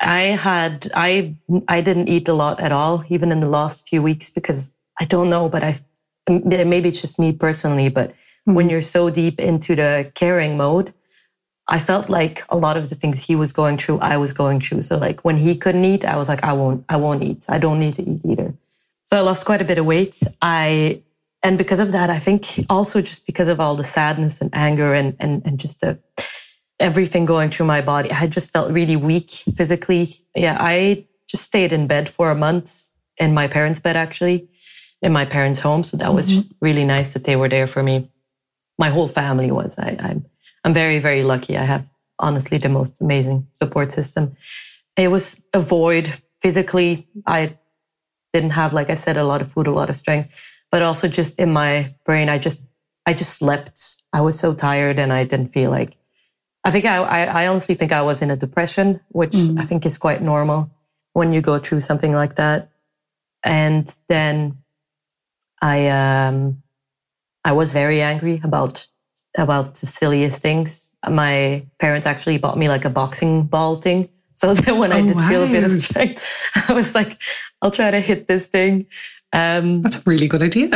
I 0.00 0.22
had 0.34 0.90
I 0.96 1.36
I 1.68 1.80
didn't 1.80 2.08
eat 2.08 2.26
a 2.26 2.34
lot 2.34 2.58
at 2.58 2.72
all, 2.72 3.04
even 3.08 3.30
in 3.30 3.38
the 3.38 3.48
last 3.48 3.88
few 3.88 4.02
weeks, 4.02 4.30
because 4.30 4.72
I 4.98 5.04
don't 5.04 5.30
know, 5.30 5.48
but 5.48 5.62
I 5.62 5.78
maybe 6.28 6.88
it's 6.88 7.00
just 7.00 7.20
me 7.20 7.30
personally, 7.30 7.88
but 7.88 8.10
mm-hmm. 8.10 8.54
when 8.54 8.68
you're 8.68 8.82
so 8.82 9.10
deep 9.10 9.38
into 9.38 9.76
the 9.76 10.10
caring 10.16 10.56
mode, 10.56 10.92
I 11.68 11.78
felt 11.78 12.08
like 12.08 12.42
a 12.48 12.56
lot 12.56 12.76
of 12.76 12.88
the 12.88 12.96
things 12.96 13.22
he 13.22 13.36
was 13.36 13.52
going 13.52 13.78
through, 13.78 14.00
I 14.00 14.16
was 14.16 14.32
going 14.32 14.60
through. 14.60 14.82
So 14.82 14.98
like 14.98 15.20
when 15.20 15.36
he 15.36 15.56
couldn't 15.56 15.84
eat, 15.84 16.04
I 16.04 16.16
was 16.16 16.28
like, 16.28 16.42
I 16.42 16.52
won't, 16.52 16.84
I 16.88 16.96
won't 16.96 17.22
eat. 17.22 17.46
I 17.48 17.58
don't 17.58 17.78
need 17.78 17.94
to 17.94 18.02
eat 18.02 18.22
either. 18.24 18.52
So 19.04 19.16
I 19.16 19.20
lost 19.20 19.46
quite 19.46 19.60
a 19.60 19.64
bit 19.64 19.78
of 19.78 19.86
weight. 19.86 20.18
I 20.42 21.00
and 21.44 21.58
because 21.58 21.78
of 21.78 21.92
that, 21.92 22.10
I 22.10 22.18
think 22.18 22.64
also 22.68 23.00
just 23.00 23.26
because 23.26 23.48
of 23.48 23.60
all 23.60 23.76
the 23.76 23.84
sadness 23.84 24.40
and 24.40 24.50
anger 24.52 24.94
and 24.94 25.14
and 25.20 25.42
and 25.44 25.60
just 25.60 25.80
the 25.80 26.00
everything 26.80 27.24
going 27.24 27.50
through 27.50 27.66
my 27.66 27.80
body. 27.80 28.10
I 28.10 28.26
just 28.26 28.52
felt 28.52 28.72
really 28.72 28.96
weak 28.96 29.30
physically. 29.56 30.08
Yeah, 30.34 30.56
I 30.58 31.06
just 31.28 31.44
stayed 31.44 31.72
in 31.72 31.86
bed 31.86 32.08
for 32.08 32.30
a 32.30 32.34
month 32.34 32.88
in 33.18 33.34
my 33.34 33.46
parents' 33.46 33.80
bed, 33.80 33.96
actually, 33.96 34.48
in 35.02 35.12
my 35.12 35.24
parents' 35.24 35.60
home. 35.60 35.84
So 35.84 35.96
that 35.98 36.14
was 36.14 36.30
mm-hmm. 36.30 36.48
really 36.60 36.84
nice 36.84 37.12
that 37.14 37.24
they 37.24 37.36
were 37.36 37.48
there 37.48 37.66
for 37.66 37.82
me. 37.82 38.10
My 38.78 38.90
whole 38.90 39.08
family 39.08 39.50
was. 39.52 39.74
I, 39.78 39.96
I'm, 40.00 40.26
I'm 40.64 40.74
very, 40.74 40.98
very 40.98 41.22
lucky. 41.22 41.56
I 41.56 41.64
have 41.64 41.86
honestly 42.18 42.58
the 42.58 42.68
most 42.68 43.00
amazing 43.00 43.46
support 43.52 43.92
system. 43.92 44.36
It 44.96 45.08
was 45.08 45.40
a 45.52 45.60
void 45.60 46.12
physically. 46.42 47.08
I 47.26 47.56
didn't 48.32 48.50
have, 48.50 48.72
like 48.72 48.90
I 48.90 48.94
said, 48.94 49.16
a 49.16 49.24
lot 49.24 49.40
of 49.40 49.52
food, 49.52 49.68
a 49.68 49.72
lot 49.72 49.90
of 49.90 49.96
strength, 49.96 50.34
but 50.74 50.82
also 50.82 51.06
just 51.06 51.38
in 51.38 51.52
my 51.52 51.94
brain, 52.04 52.28
I 52.28 52.36
just, 52.36 52.64
I 53.06 53.14
just 53.14 53.38
slept. 53.38 53.94
I 54.12 54.20
was 54.22 54.40
so 54.40 54.52
tired 54.52 54.98
and 54.98 55.12
I 55.12 55.22
didn't 55.22 55.50
feel 55.52 55.70
like 55.70 55.96
I 56.64 56.72
think 56.72 56.84
I, 56.84 56.96
I, 56.96 57.44
I 57.44 57.46
honestly 57.46 57.76
think 57.76 57.92
I 57.92 58.02
was 58.02 58.22
in 58.22 58.28
a 58.28 58.36
depression, 58.36 58.98
which 59.10 59.34
mm. 59.34 59.56
I 59.60 59.66
think 59.66 59.86
is 59.86 59.96
quite 59.96 60.20
normal 60.20 60.68
when 61.12 61.32
you 61.32 61.40
go 61.40 61.60
through 61.60 61.78
something 61.78 62.12
like 62.12 62.34
that. 62.34 62.70
And 63.44 63.88
then 64.08 64.58
I, 65.62 65.86
um, 65.90 66.60
I 67.44 67.52
was 67.52 67.72
very 67.72 68.02
angry 68.02 68.40
about, 68.42 68.84
about 69.38 69.76
the 69.76 69.86
silliest 69.86 70.42
things. 70.42 70.90
My 71.08 71.64
parents 71.78 72.04
actually 72.04 72.38
bought 72.38 72.58
me 72.58 72.68
like 72.68 72.84
a 72.84 72.90
boxing 72.90 73.44
ball 73.44 73.80
thing. 73.80 74.08
So 74.36 74.52
that 74.52 74.76
when 74.76 74.92
oh, 74.92 74.96
I 74.96 75.02
did 75.02 75.14
wow. 75.14 75.28
feel 75.28 75.44
a 75.44 75.46
bit 75.46 75.62
of 75.62 75.70
strength, 75.70 76.26
I 76.68 76.72
was 76.72 76.92
like, 76.92 77.16
I'll 77.62 77.70
try 77.70 77.92
to 77.92 78.00
hit 78.00 78.26
this 78.26 78.44
thing. 78.44 78.86
Um, 79.34 79.82
That's 79.82 79.96
a 79.96 80.02
really 80.06 80.28
good 80.28 80.42
idea. 80.42 80.68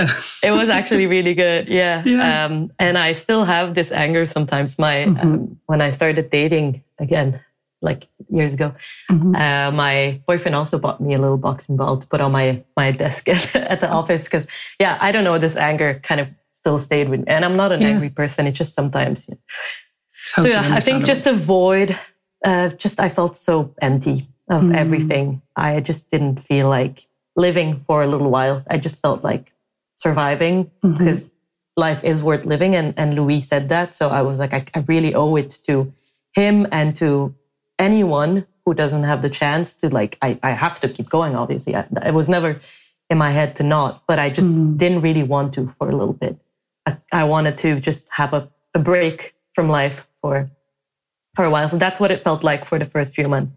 it 0.43 0.51
was 0.51 0.69
actually 0.69 1.07
really 1.07 1.33
good, 1.33 1.69
yeah. 1.69 2.03
yeah. 2.07 2.45
Um, 2.45 2.73
and 2.81 2.99
I 2.99 3.13
still 3.13 3.45
have 3.45 3.77
this 3.77 3.93
anger 3.93 4.27
sometimes. 4.27 4.79
My 4.79 5.05
mm-hmm. 5.05 5.21
um, 5.21 5.61
when 5.67 5.81
I 5.81 5.93
started 5.93 6.29
dating 6.31 6.83
again, 6.99 7.41
like 7.81 8.09
years 8.29 8.55
ago, 8.55 8.75
mm-hmm. 9.09 9.37
uh, 9.37 9.71
my 9.71 10.21
boyfriend 10.27 10.57
also 10.57 10.77
bought 10.77 11.01
me 11.01 11.15
a 11.15 11.19
little 11.19 11.37
boxing 11.37 11.77
ball 11.77 11.99
to 11.99 12.07
put 12.09 12.21
on 12.21 12.33
my 12.33 12.65
my 12.77 12.91
desk 12.91 13.29
at, 13.29 13.55
at 13.73 13.81
the 13.81 13.89
office 13.89 14.25
because, 14.25 14.47
yeah, 14.81 14.99
I 15.01 15.13
don't 15.13 15.23
know, 15.23 15.39
this 15.39 15.57
anger 15.57 16.01
kind 16.03 16.21
of 16.21 16.29
still 16.53 16.81
stayed 16.81 17.09
with 17.09 17.21
me. 17.21 17.27
And 17.29 17.45
I'm 17.45 17.57
not 17.57 17.71
an 17.71 17.81
yeah. 17.81 17.89
angry 17.91 18.11
person. 18.11 18.49
It's 18.49 18.59
just 18.59 18.75
sometimes. 18.75 19.29
Yeah. 19.29 19.37
Totally 20.35 20.55
so 20.55 20.61
yeah, 20.61 20.75
I 20.75 20.81
think 20.81 21.05
just 21.07 21.29
avoid. 21.29 21.97
Uh, 22.45 22.71
just 22.71 22.99
I 22.99 23.09
felt 23.09 23.39
so 23.39 23.73
empty 23.81 24.23
of 24.51 24.65
mm. 24.65 24.75
everything. 24.77 25.43
I 25.57 25.81
just 25.81 26.11
didn't 26.11 26.41
feel 26.41 26.69
like 26.69 27.07
living 27.39 27.81
for 27.87 28.03
a 28.03 28.07
little 28.07 28.31
while. 28.31 28.63
I 28.69 28.77
just 28.77 29.01
felt 29.01 29.25
like 29.25 29.53
surviving 29.97 30.71
because 30.83 31.29
mm-hmm. 31.29 31.81
life 31.81 32.05
is 32.05 32.23
worth 32.23 32.45
living. 32.45 32.75
And, 32.75 32.93
and 32.99 33.15
Louis 33.15 33.41
said 33.41 33.69
that. 33.71 33.95
So 33.95 34.09
I 34.09 34.23
was 34.23 34.39
like, 34.39 34.53
I, 34.53 34.65
I 34.75 34.81
really 34.87 35.15
owe 35.15 35.37
it 35.37 35.51
to 35.65 35.91
him 36.35 36.67
and 36.73 36.95
to 36.97 37.35
anyone 37.79 38.47
who 38.67 38.75
doesn't 38.75 39.05
have 39.05 39.23
the 39.23 39.31
chance 39.31 39.73
to 39.75 39.89
like, 39.89 40.19
I, 40.21 40.39
I 40.43 40.51
have 40.51 40.81
to 40.81 40.89
keep 40.89 41.09
going, 41.09 41.35
obviously. 41.35 41.75
I, 41.75 41.87
it 42.05 42.13
was 42.13 42.29
never 42.29 42.61
in 43.09 43.17
my 43.17 43.31
head 43.31 43.55
to 43.57 43.63
not, 43.63 44.03
but 44.07 44.19
I 44.19 44.29
just 44.29 44.53
mm-hmm. 44.53 44.77
didn't 44.77 45.01
really 45.01 45.23
want 45.23 45.55
to 45.55 45.73
for 45.79 45.89
a 45.89 45.97
little 45.97 46.13
bit. 46.13 46.37
I, 46.87 46.97
I 47.13 47.25
wanted 47.25 47.57
to 47.59 47.81
just 47.81 48.11
have 48.11 48.35
a, 48.35 48.51
a 48.75 48.79
break 48.79 49.35
from 49.55 49.69
life 49.69 50.07
for 50.21 50.51
for 51.35 51.45
a 51.45 51.51
while. 51.51 51.69
So 51.69 51.77
that's 51.77 52.01
what 52.01 52.11
it 52.11 52.25
felt 52.25 52.43
like 52.43 52.65
for 52.65 52.81
the 52.81 52.85
first 52.85 53.15
few 53.15 53.29
months. 53.29 53.53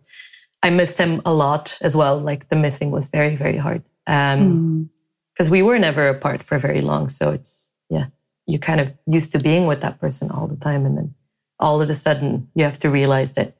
I 0.64 0.70
missed 0.70 0.98
him 0.98 1.22
a 1.26 1.34
lot 1.34 1.78
as 1.82 1.96
well. 1.96 2.20
Like 2.20 2.50
the 2.50 2.56
missing 2.56 2.92
was 2.92 3.10
very, 3.10 3.36
very 3.36 3.58
hard. 3.58 3.84
Um, 4.08 4.90
because 5.34 5.48
mm. 5.48 5.52
we 5.52 5.62
were 5.62 5.80
never 5.80 6.08
apart 6.10 6.44
for 6.44 6.60
very 6.60 6.82
long. 6.82 7.10
So 7.10 7.32
it's, 7.32 7.72
yeah, 7.90 8.08
you 8.46 8.60
kind 8.60 8.80
of 8.80 8.94
used 9.08 9.32
to 9.32 9.40
being 9.40 9.66
with 9.68 9.82
that 9.82 10.00
person 10.00 10.30
all 10.32 10.48
the 10.48 10.56
time. 10.56 10.86
And 10.86 10.98
then 10.98 11.16
all 11.60 11.82
of 11.82 11.90
a 11.90 11.96
sudden 11.96 12.50
you 12.56 12.64
have 12.64 12.80
to 12.80 12.90
realize 12.90 13.34
that 13.34 13.56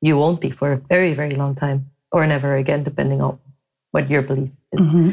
you 0.00 0.16
won't 0.16 0.40
be 0.40 0.50
for 0.50 0.72
a 0.72 0.76
very, 0.76 1.14
very 1.14 1.32
long 1.32 1.54
time 1.54 1.90
or 2.12 2.26
never 2.26 2.56
again, 2.56 2.82
depending 2.82 3.20
on 3.20 3.38
what 3.90 4.08
your 4.10 4.22
belief 4.22 4.50
is. 4.72 4.86
Mm-hmm. 4.86 5.10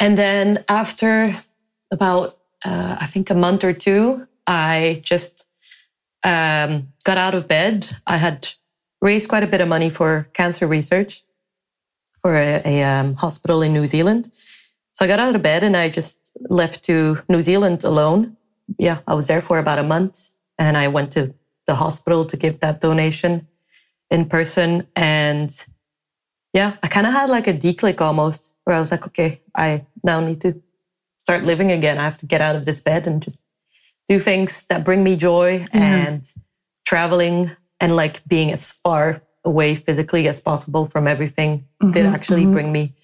And 0.00 0.18
then 0.18 0.64
after 0.68 1.36
about, 1.90 2.38
uh, 2.64 2.96
I 3.00 3.06
think 3.06 3.30
a 3.30 3.34
month 3.34 3.64
or 3.64 3.72
two, 3.72 4.26
I 4.46 5.00
just 5.04 5.46
um, 6.24 6.88
got 7.04 7.18
out 7.18 7.34
of 7.34 7.48
bed. 7.48 7.96
I 8.06 8.16
had 8.16 8.48
raised 9.02 9.28
quite 9.28 9.42
a 9.42 9.46
bit 9.46 9.60
of 9.60 9.68
money 9.68 9.90
for 9.90 10.28
cancer 10.32 10.66
research 10.66 11.24
for 12.20 12.36
a, 12.36 12.62
a 12.64 12.82
um, 12.84 13.14
hospital 13.14 13.60
in 13.60 13.74
New 13.74 13.84
Zealand. 13.84 14.30
So 14.92 15.04
I 15.04 15.08
got 15.08 15.18
out 15.18 15.34
of 15.34 15.42
bed 15.42 15.64
and 15.64 15.76
I 15.76 15.90
just 15.90 16.18
left 16.48 16.84
to 16.84 17.18
New 17.28 17.42
Zealand 17.42 17.84
alone. 17.84 18.36
Yeah, 18.78 19.00
I 19.06 19.14
was 19.14 19.26
there 19.26 19.42
for 19.42 19.58
about 19.58 19.80
a 19.80 19.82
month 19.82 20.30
and 20.58 20.78
I 20.78 20.88
went 20.88 21.12
to 21.12 21.34
the 21.66 21.74
hospital 21.74 22.24
to 22.26 22.36
give 22.36 22.60
that 22.60 22.80
donation 22.80 23.48
in 24.10 24.28
person. 24.28 24.86
And 24.94 25.52
yeah, 26.52 26.76
I 26.82 26.88
kind 26.88 27.06
of 27.06 27.12
had 27.12 27.28
like 27.28 27.48
a 27.48 27.54
declick 27.54 28.00
almost 28.00 28.54
where 28.64 28.76
I 28.76 28.78
was 28.78 28.92
like, 28.92 29.06
okay, 29.08 29.40
I 29.56 29.84
now 30.04 30.20
need 30.20 30.40
to 30.42 30.62
start 31.18 31.42
living 31.42 31.72
again. 31.72 31.98
I 31.98 32.04
have 32.04 32.18
to 32.18 32.26
get 32.26 32.40
out 32.40 32.56
of 32.56 32.64
this 32.64 32.80
bed 32.80 33.06
and 33.06 33.20
just 33.22 33.42
do 34.08 34.20
things 34.20 34.64
that 34.66 34.84
bring 34.84 35.02
me 35.02 35.16
joy 35.16 35.66
and 35.72 36.24
traveling 36.84 37.50
and 37.82 37.96
like 37.96 38.26
being 38.26 38.52
as 38.52 38.70
far 38.70 39.20
away 39.44 39.74
physically 39.74 40.28
as 40.28 40.40
possible 40.40 40.86
from 40.86 41.08
everything 41.08 41.66
mm-hmm, 41.82 41.90
did 41.90 42.06
actually 42.06 42.42
mm-hmm. 42.42 42.52
bring 42.52 42.72
me, 42.72 42.94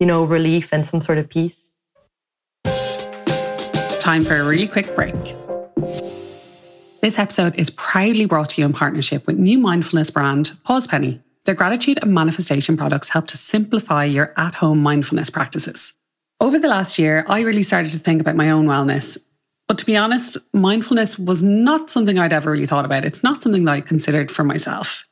you 0.00 0.06
know, 0.06 0.24
relief 0.24 0.72
and 0.72 0.84
some 0.84 1.02
sort 1.02 1.18
of 1.18 1.28
peace. 1.28 1.70
Time 4.00 4.24
for 4.24 4.34
a 4.34 4.44
really 4.44 4.66
quick 4.66 4.96
break. 4.96 5.14
This 7.02 7.18
episode 7.18 7.54
is 7.56 7.68
proudly 7.70 8.24
brought 8.26 8.50
to 8.50 8.62
you 8.62 8.66
in 8.66 8.72
partnership 8.72 9.26
with 9.26 9.36
new 9.36 9.58
mindfulness 9.58 10.10
brand 10.10 10.52
Pause 10.64 10.86
Penny. 10.86 11.22
Their 11.44 11.54
gratitude 11.54 11.98
and 12.00 12.14
manifestation 12.14 12.76
products 12.76 13.10
help 13.10 13.26
to 13.28 13.36
simplify 13.36 14.04
your 14.04 14.32
at 14.38 14.54
home 14.54 14.78
mindfulness 14.78 15.28
practices. 15.28 15.92
Over 16.40 16.58
the 16.58 16.68
last 16.68 16.98
year, 16.98 17.24
I 17.28 17.40
really 17.40 17.62
started 17.62 17.92
to 17.92 17.98
think 17.98 18.20
about 18.20 18.36
my 18.36 18.50
own 18.50 18.66
wellness 18.66 19.18
but 19.72 19.78
to 19.78 19.86
be 19.86 19.96
honest, 19.96 20.36
mindfulness 20.52 21.18
was 21.18 21.42
not 21.42 21.88
something 21.88 22.18
I'd 22.18 22.34
ever 22.34 22.50
really 22.50 22.66
thought 22.66 22.84
about. 22.84 23.06
It's 23.06 23.22
not 23.22 23.42
something 23.42 23.64
that 23.64 23.72
I 23.72 23.80
considered 23.80 24.30
for 24.30 24.44
myself. 24.44 25.06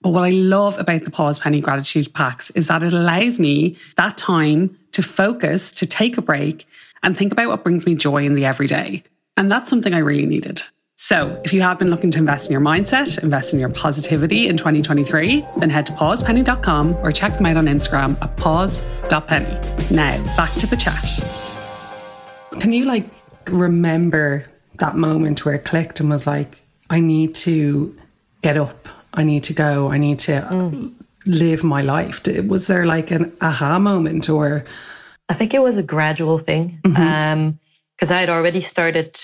But 0.00 0.10
what 0.10 0.24
I 0.24 0.30
love 0.30 0.76
about 0.80 1.04
the 1.04 1.12
Pause 1.12 1.38
Penny 1.38 1.60
Gratitude 1.60 2.12
Packs 2.12 2.50
is 2.50 2.66
that 2.66 2.82
it 2.82 2.92
allows 2.92 3.38
me 3.38 3.76
that 3.98 4.18
time 4.18 4.76
to 4.90 5.02
focus, 5.04 5.70
to 5.70 5.86
take 5.86 6.18
a 6.18 6.22
break, 6.22 6.66
and 7.04 7.16
think 7.16 7.30
about 7.30 7.50
what 7.50 7.62
brings 7.62 7.86
me 7.86 7.94
joy 7.94 8.24
in 8.24 8.34
the 8.34 8.44
everyday. 8.44 9.04
And 9.36 9.48
that's 9.48 9.70
something 9.70 9.94
I 9.94 9.98
really 9.98 10.26
needed. 10.26 10.60
So, 10.96 11.40
if 11.44 11.52
you 11.52 11.62
have 11.62 11.78
been 11.78 11.90
looking 11.90 12.10
to 12.10 12.18
invest 12.18 12.46
in 12.46 12.52
your 12.52 12.60
mindset, 12.60 13.22
invest 13.22 13.54
in 13.54 13.60
your 13.60 13.70
positivity 13.70 14.48
in 14.48 14.56
2023, 14.56 15.46
then 15.58 15.70
head 15.70 15.86
to 15.86 15.92
pausepenny.com 15.92 16.96
or 16.96 17.12
check 17.12 17.34
them 17.34 17.46
out 17.46 17.56
on 17.56 17.66
Instagram 17.66 18.20
at 18.20 18.36
pause.penny. 18.38 19.94
Now, 19.94 20.36
back 20.36 20.52
to 20.54 20.66
the 20.66 20.76
chat. 20.76 21.06
Can 22.60 22.72
you 22.72 22.86
like 22.86 23.06
remember 23.46 24.44
that 24.78 24.96
moment 24.96 25.44
where 25.44 25.54
it 25.54 25.64
clicked 25.64 26.00
and 26.00 26.10
was 26.10 26.26
like, 26.26 26.62
I 26.88 27.00
need 27.00 27.34
to 27.36 27.96
get 28.42 28.56
up. 28.56 28.88
I 29.14 29.22
need 29.22 29.44
to 29.44 29.52
go. 29.52 29.90
I 29.90 29.98
need 29.98 30.18
to 30.20 30.46
mm. 30.50 30.94
live 31.26 31.62
my 31.64 31.82
life. 31.82 32.20
Was 32.46 32.66
there 32.66 32.86
like 32.86 33.10
an 33.10 33.32
aha 33.40 33.78
moment 33.78 34.28
or? 34.28 34.64
I 35.28 35.34
think 35.34 35.54
it 35.54 35.62
was 35.62 35.78
a 35.78 35.82
gradual 35.82 36.38
thing. 36.38 36.80
Because 36.82 36.98
mm-hmm. 36.98 37.42
um, 37.42 37.58
I 38.00 38.20
had 38.20 38.30
already 38.30 38.60
started 38.60 39.18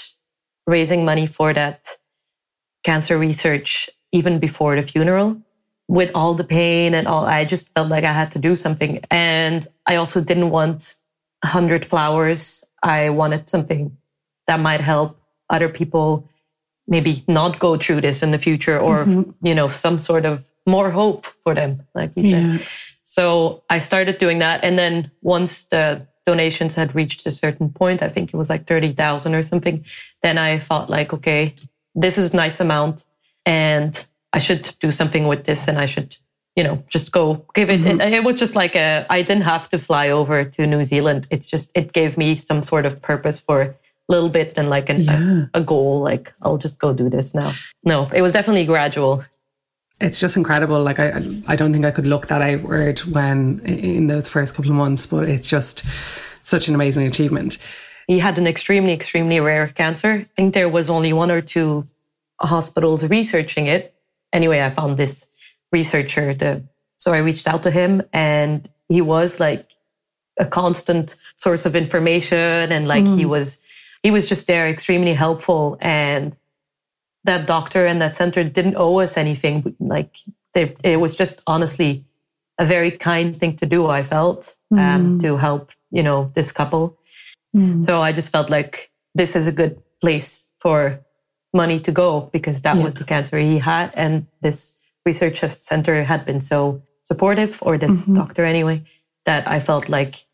raising 0.66 1.04
money 1.04 1.26
for 1.26 1.52
that 1.52 1.86
cancer 2.84 3.18
research 3.18 3.90
even 4.12 4.38
before 4.38 4.76
the 4.76 4.82
funeral 4.82 5.36
with 5.88 6.10
all 6.14 6.34
the 6.34 6.44
pain 6.44 6.94
and 6.94 7.06
all. 7.06 7.24
I 7.24 7.44
just 7.44 7.72
felt 7.74 7.88
like 7.88 8.04
I 8.04 8.12
had 8.12 8.30
to 8.32 8.38
do 8.38 8.56
something. 8.56 9.00
And 9.10 9.66
I 9.86 9.96
also 9.96 10.22
didn't 10.22 10.50
want 10.50 10.94
100 11.42 11.84
flowers. 11.84 12.64
I 12.82 13.10
wanted 13.10 13.48
something 13.48 13.96
that 14.46 14.60
might 14.60 14.80
help 14.80 15.18
other 15.50 15.68
people 15.68 16.28
maybe 16.88 17.24
not 17.28 17.58
go 17.58 17.76
through 17.76 18.00
this 18.00 18.22
in 18.22 18.30
the 18.30 18.38
future 18.38 18.78
or, 18.78 19.04
mm-hmm. 19.04 19.46
you 19.46 19.54
know, 19.54 19.68
some 19.68 19.98
sort 19.98 20.24
of 20.24 20.44
more 20.66 20.90
hope 20.90 21.26
for 21.42 21.54
them, 21.54 21.82
like 21.94 22.12
you 22.16 22.30
said. 22.30 22.66
So 23.04 23.62
I 23.70 23.78
started 23.78 24.18
doing 24.18 24.40
that. 24.40 24.64
And 24.64 24.78
then 24.78 25.10
once 25.22 25.64
the 25.64 26.06
donations 26.26 26.74
had 26.74 26.94
reached 26.94 27.24
a 27.26 27.32
certain 27.32 27.70
point, 27.70 28.02
I 28.02 28.08
think 28.08 28.34
it 28.34 28.36
was 28.36 28.50
like 28.50 28.66
30,000 28.66 29.34
or 29.34 29.42
something, 29.42 29.84
then 30.22 30.38
I 30.38 30.58
felt 30.58 30.90
like, 30.90 31.12
okay, 31.12 31.54
this 31.94 32.18
is 32.18 32.34
a 32.34 32.36
nice 32.36 32.60
amount 32.60 33.04
and 33.44 34.04
I 34.32 34.38
should 34.38 34.74
do 34.80 34.90
something 34.90 35.28
with 35.28 35.44
this 35.44 35.68
and 35.68 35.78
I 35.78 35.86
should, 35.86 36.16
you 36.56 36.64
know, 36.64 36.82
just 36.88 37.12
go 37.12 37.46
give 37.54 37.70
it. 37.70 37.80
Mm-hmm. 37.80 38.00
It, 38.00 38.24
was 38.24 38.40
just 38.40 38.56
like 38.56 38.74
a, 38.74 39.06
I 39.08 39.22
didn't 39.22 39.44
have 39.44 39.68
to 39.68 39.78
fly 39.78 40.10
over 40.10 40.44
to 40.44 40.66
New 40.66 40.82
Zealand. 40.82 41.28
It's 41.30 41.46
just, 41.46 41.70
it 41.76 41.92
gave 41.92 42.18
me 42.18 42.34
some 42.34 42.60
sort 42.60 42.84
of 42.84 43.00
purpose 43.00 43.38
for 43.38 43.76
little 44.08 44.28
bit 44.28 44.54
and 44.56 44.70
like 44.70 44.88
an, 44.88 45.02
yeah. 45.02 45.46
a, 45.54 45.60
a 45.60 45.64
goal. 45.64 46.00
Like, 46.00 46.32
I'll 46.42 46.58
just 46.58 46.78
go 46.78 46.92
do 46.92 47.10
this 47.10 47.34
now. 47.34 47.52
No, 47.84 48.06
it 48.14 48.22
was 48.22 48.32
definitely 48.32 48.64
gradual 48.64 49.24
it's 50.00 50.20
just 50.20 50.36
incredible. 50.36 50.82
Like 50.82 51.00
I, 51.00 51.22
I 51.48 51.56
don't 51.56 51.72
think 51.72 51.84
I 51.84 51.90
could 51.90 52.06
look 52.06 52.26
that 52.26 52.42
outward 52.42 52.98
when 53.00 53.60
in 53.60 54.08
those 54.08 54.28
first 54.28 54.54
couple 54.54 54.70
of 54.70 54.76
months, 54.76 55.06
but 55.06 55.28
it's 55.28 55.48
just 55.48 55.84
such 56.42 56.68
an 56.68 56.74
amazing 56.74 57.06
achievement. 57.06 57.58
He 58.06 58.18
had 58.18 58.38
an 58.38 58.46
extremely, 58.46 58.92
extremely 58.92 59.40
rare 59.40 59.68
cancer. 59.68 60.10
I 60.10 60.26
think 60.36 60.54
there 60.54 60.68
was 60.68 60.90
only 60.90 61.12
one 61.12 61.30
or 61.30 61.40
two 61.40 61.84
hospitals 62.40 63.08
researching 63.08 63.66
it. 63.66 63.94
Anyway, 64.32 64.60
I 64.60 64.70
found 64.70 64.96
this 64.96 65.28
researcher. 65.72 66.34
The, 66.34 66.62
so 66.98 67.12
I 67.12 67.18
reached 67.18 67.48
out 67.48 67.62
to 67.64 67.70
him 67.70 68.02
and 68.12 68.68
he 68.88 69.00
was 69.00 69.40
like 69.40 69.72
a 70.38 70.46
constant 70.46 71.16
source 71.36 71.64
of 71.64 71.74
information 71.74 72.70
and 72.70 72.86
like 72.86 73.04
mm. 73.04 73.18
he 73.18 73.24
was 73.24 73.66
he 74.06 74.10
was 74.10 74.28
just 74.28 74.46
there 74.46 74.68
extremely 74.68 75.14
helpful 75.14 75.76
and 75.80 76.36
that 77.24 77.46
doctor 77.46 77.86
and 77.86 78.00
that 78.00 78.16
center 78.16 78.42
didn't 78.44 78.76
owe 78.76 79.00
us 79.00 79.16
anything 79.16 79.74
like 79.80 80.12
they, 80.54 80.74
it 80.84 80.98
was 81.00 81.16
just 81.16 81.42
honestly 81.46 82.04
a 82.58 82.64
very 82.64 82.90
kind 82.90 83.38
thing 83.40 83.56
to 83.56 83.66
do 83.66 83.80
i 83.88 84.02
felt 84.02 84.56
um, 84.72 84.78
mm. 84.78 85.20
to 85.20 85.36
help 85.36 85.70
you 85.90 86.02
know 86.02 86.30
this 86.34 86.52
couple 86.52 86.96
mm. 87.54 87.84
so 87.84 88.00
i 88.00 88.12
just 88.12 88.30
felt 88.30 88.48
like 88.50 88.90
this 89.14 89.34
is 89.34 89.46
a 89.46 89.52
good 89.52 89.74
place 90.00 90.52
for 90.58 91.00
money 91.56 91.80
to 91.80 91.90
go 91.90 92.28
because 92.32 92.62
that 92.62 92.76
yeah. 92.76 92.84
was 92.84 92.94
the 92.94 93.04
cancer 93.04 93.38
he 93.38 93.58
had. 93.58 93.90
And 93.94 94.26
this 94.42 94.80
research 95.04 95.40
center 95.40 96.04
had 96.04 96.24
been 96.24 96.40
so 96.40 96.82
supportive, 97.04 97.58
or 97.62 97.78
this 97.78 98.02
mm-hmm. 98.02 98.14
doctor 98.14 98.44
anyway, 98.44 98.84
that 99.24 99.48
I 99.48 99.58
felt 99.60 99.88
like 99.88 100.26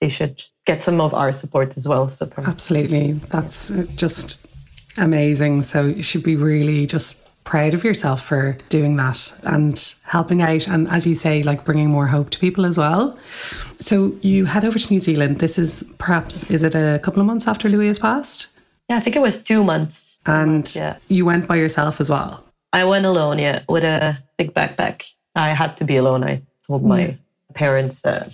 they 0.00 0.08
should 0.08 0.42
get 0.66 0.82
some 0.82 1.00
of 1.00 1.14
our 1.14 1.32
support 1.32 1.76
as 1.76 1.86
well. 1.86 2.08
So 2.08 2.28
absolutely, 2.38 3.14
that's 3.30 3.68
just 3.96 4.46
amazing. 4.96 5.62
So 5.62 5.86
you 5.86 6.02
should 6.02 6.22
be 6.22 6.36
really 6.36 6.86
just 6.86 7.22
proud 7.44 7.74
of 7.74 7.84
yourself 7.84 8.22
for 8.24 8.58
doing 8.68 8.96
that 8.96 9.32
and 9.44 9.94
helping 10.02 10.42
out 10.42 10.66
and 10.66 10.88
as 10.88 11.06
you 11.06 11.14
say 11.14 11.44
like 11.44 11.64
bringing 11.64 11.88
more 11.88 12.08
hope 12.08 12.28
to 12.28 12.40
people 12.40 12.66
as 12.66 12.76
well 12.76 13.16
so 13.76 14.12
you 14.20 14.46
head 14.46 14.64
over 14.64 14.80
to 14.80 14.92
new 14.92 14.98
zealand 14.98 15.38
this 15.38 15.56
is 15.56 15.84
perhaps 15.96 16.42
is 16.50 16.64
it 16.64 16.74
a 16.74 16.98
couple 17.04 17.20
of 17.20 17.26
months 17.26 17.46
after 17.46 17.68
louis 17.68 17.86
has 17.86 18.00
passed 18.00 18.48
yeah 18.90 18.96
i 18.96 19.00
think 19.00 19.14
it 19.14 19.22
was 19.22 19.44
two 19.44 19.62
months 19.62 20.16
and 20.26 20.74
yeah. 20.74 20.96
you 21.08 21.24
went 21.24 21.46
by 21.46 21.56
yourself 21.56 22.00
as 22.00 22.10
well. 22.10 22.44
I 22.72 22.84
went 22.84 23.06
alone, 23.06 23.38
yeah, 23.38 23.62
with 23.68 23.84
a 23.84 24.18
big 24.36 24.52
backpack. 24.52 25.04
I 25.34 25.50
had 25.50 25.76
to 25.78 25.84
be 25.84 25.96
alone. 25.96 26.24
I 26.24 26.42
told 26.66 26.84
my 26.84 27.16
parents 27.54 28.04
uh, 28.04 28.30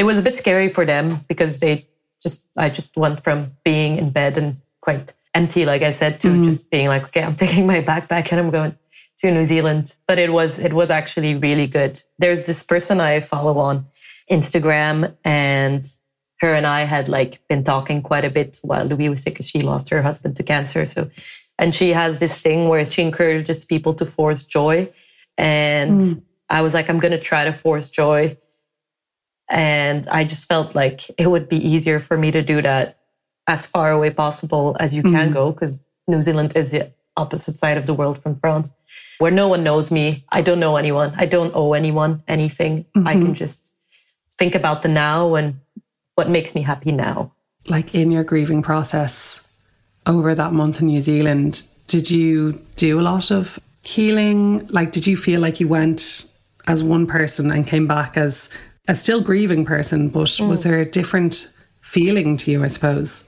it 0.00 0.04
was 0.04 0.18
a 0.18 0.22
bit 0.22 0.38
scary 0.38 0.70
for 0.70 0.86
them 0.86 1.18
because 1.28 1.58
they 1.58 1.86
just 2.22 2.48
I 2.56 2.70
just 2.70 2.96
went 2.96 3.22
from 3.22 3.52
being 3.64 3.98
in 3.98 4.08
bed 4.08 4.38
and 4.38 4.56
quite 4.80 5.12
empty, 5.34 5.66
like 5.66 5.82
I 5.82 5.90
said, 5.90 6.18
to 6.20 6.28
mm. 6.28 6.42
just 6.42 6.70
being 6.70 6.88
like, 6.88 7.04
okay, 7.04 7.22
I'm 7.22 7.36
taking 7.44 7.66
my 7.66 7.82
backpack 7.82 8.32
and 8.32 8.40
I'm 8.40 8.50
going 8.50 8.74
to 9.18 9.30
New 9.30 9.44
Zealand. 9.44 9.94
But 10.08 10.18
it 10.18 10.32
was 10.32 10.58
it 10.58 10.72
was 10.72 10.88
actually 10.90 11.34
really 11.34 11.66
good. 11.66 12.02
There's 12.18 12.46
this 12.46 12.62
person 12.62 12.98
I 12.98 13.20
follow 13.20 13.58
on 13.58 13.84
Instagram 14.30 15.14
and 15.22 15.84
her 16.40 16.54
and 16.54 16.66
I 16.66 16.84
had 16.84 17.10
like 17.10 17.46
been 17.50 17.62
talking 17.62 18.00
quite 18.00 18.24
a 18.24 18.30
bit 18.30 18.58
while 18.62 18.86
Louis 18.86 19.10
was 19.10 19.22
sick 19.22 19.34
because 19.34 19.50
she 19.50 19.60
lost 19.60 19.90
her 19.90 20.00
husband 20.00 20.34
to 20.36 20.42
cancer. 20.42 20.86
So, 20.86 21.10
and 21.58 21.74
she 21.74 21.90
has 21.90 22.20
this 22.20 22.40
thing 22.40 22.70
where 22.70 22.86
she 22.86 23.02
encourages 23.02 23.66
people 23.66 23.92
to 24.00 24.06
force 24.06 24.44
joy. 24.44 24.90
And 25.36 26.00
mm. 26.00 26.22
I 26.48 26.62
was 26.62 26.72
like, 26.72 26.88
I'm 26.88 27.00
going 27.00 27.12
to 27.12 27.20
try 27.20 27.44
to 27.44 27.52
force 27.52 27.90
joy. 27.90 28.38
And 29.50 30.08
I 30.08 30.24
just 30.24 30.48
felt 30.48 30.74
like 30.74 31.10
it 31.18 31.28
would 31.28 31.48
be 31.48 31.56
easier 31.56 31.98
for 32.00 32.16
me 32.16 32.30
to 32.30 32.40
do 32.40 32.62
that 32.62 32.98
as 33.46 33.66
far 33.66 33.90
away 33.90 34.10
possible 34.10 34.76
as 34.78 34.94
you 34.94 35.02
mm. 35.02 35.12
can 35.12 35.32
go 35.32 35.50
because 35.50 35.78
New 36.06 36.22
Zealand 36.22 36.52
is 36.56 36.70
the 36.70 36.90
opposite 37.16 37.56
side 37.56 37.76
of 37.76 37.86
the 37.86 37.94
world 37.94 38.22
from 38.22 38.36
France 38.36 38.70
where 39.18 39.30
no 39.30 39.48
one 39.48 39.62
knows 39.62 39.90
me. 39.90 40.24
I 40.30 40.40
don't 40.40 40.60
know 40.60 40.76
anyone. 40.76 41.12
I 41.16 41.26
don't 41.26 41.54
owe 41.54 41.74
anyone 41.74 42.22
anything. 42.26 42.84
Mm-hmm. 42.96 43.06
I 43.06 43.12
can 43.14 43.34
just 43.34 43.74
think 44.38 44.54
about 44.54 44.82
the 44.82 44.88
now 44.88 45.34
and 45.34 45.60
what 46.14 46.30
makes 46.30 46.54
me 46.54 46.62
happy 46.62 46.92
now. 46.92 47.32
Like 47.66 47.94
in 47.94 48.10
your 48.10 48.24
grieving 48.24 48.62
process 48.62 49.40
over 50.06 50.34
that 50.34 50.52
month 50.52 50.80
in 50.80 50.86
New 50.86 51.02
Zealand, 51.02 51.64
did 51.86 52.10
you 52.10 52.52
do 52.76 52.98
a 52.98 53.02
lot 53.02 53.30
of 53.30 53.58
healing? 53.82 54.66
Like, 54.68 54.92
did 54.92 55.06
you 55.06 55.16
feel 55.16 55.40
like 55.40 55.60
you 55.60 55.68
went 55.68 56.24
as 56.66 56.82
one 56.82 57.06
person 57.06 57.50
and 57.50 57.66
came 57.66 57.86
back 57.86 58.16
as 58.16 58.48
a 58.88 58.96
still 58.96 59.20
grieving 59.20 59.64
person, 59.64 60.08
but 60.08 60.28
mm. 60.28 60.48
was 60.48 60.62
there 60.62 60.80
a 60.80 60.84
different 60.84 61.52
feeling 61.80 62.36
to 62.38 62.50
you, 62.50 62.64
I 62.64 62.68
suppose? 62.68 63.24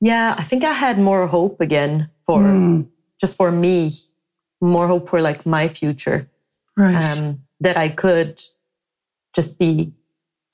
Yeah, 0.00 0.34
I 0.36 0.42
think 0.42 0.64
I 0.64 0.72
had 0.72 0.98
more 0.98 1.26
hope 1.26 1.60
again 1.60 2.10
for 2.24 2.40
mm. 2.40 2.86
just 3.20 3.36
for 3.36 3.50
me, 3.50 3.90
more 4.60 4.86
hope 4.86 5.08
for 5.08 5.20
like 5.20 5.46
my 5.46 5.68
future. 5.68 6.28
Right. 6.76 6.96
Um, 6.96 7.40
that 7.60 7.76
I 7.78 7.88
could 7.88 8.42
just 9.34 9.58
be 9.58 9.92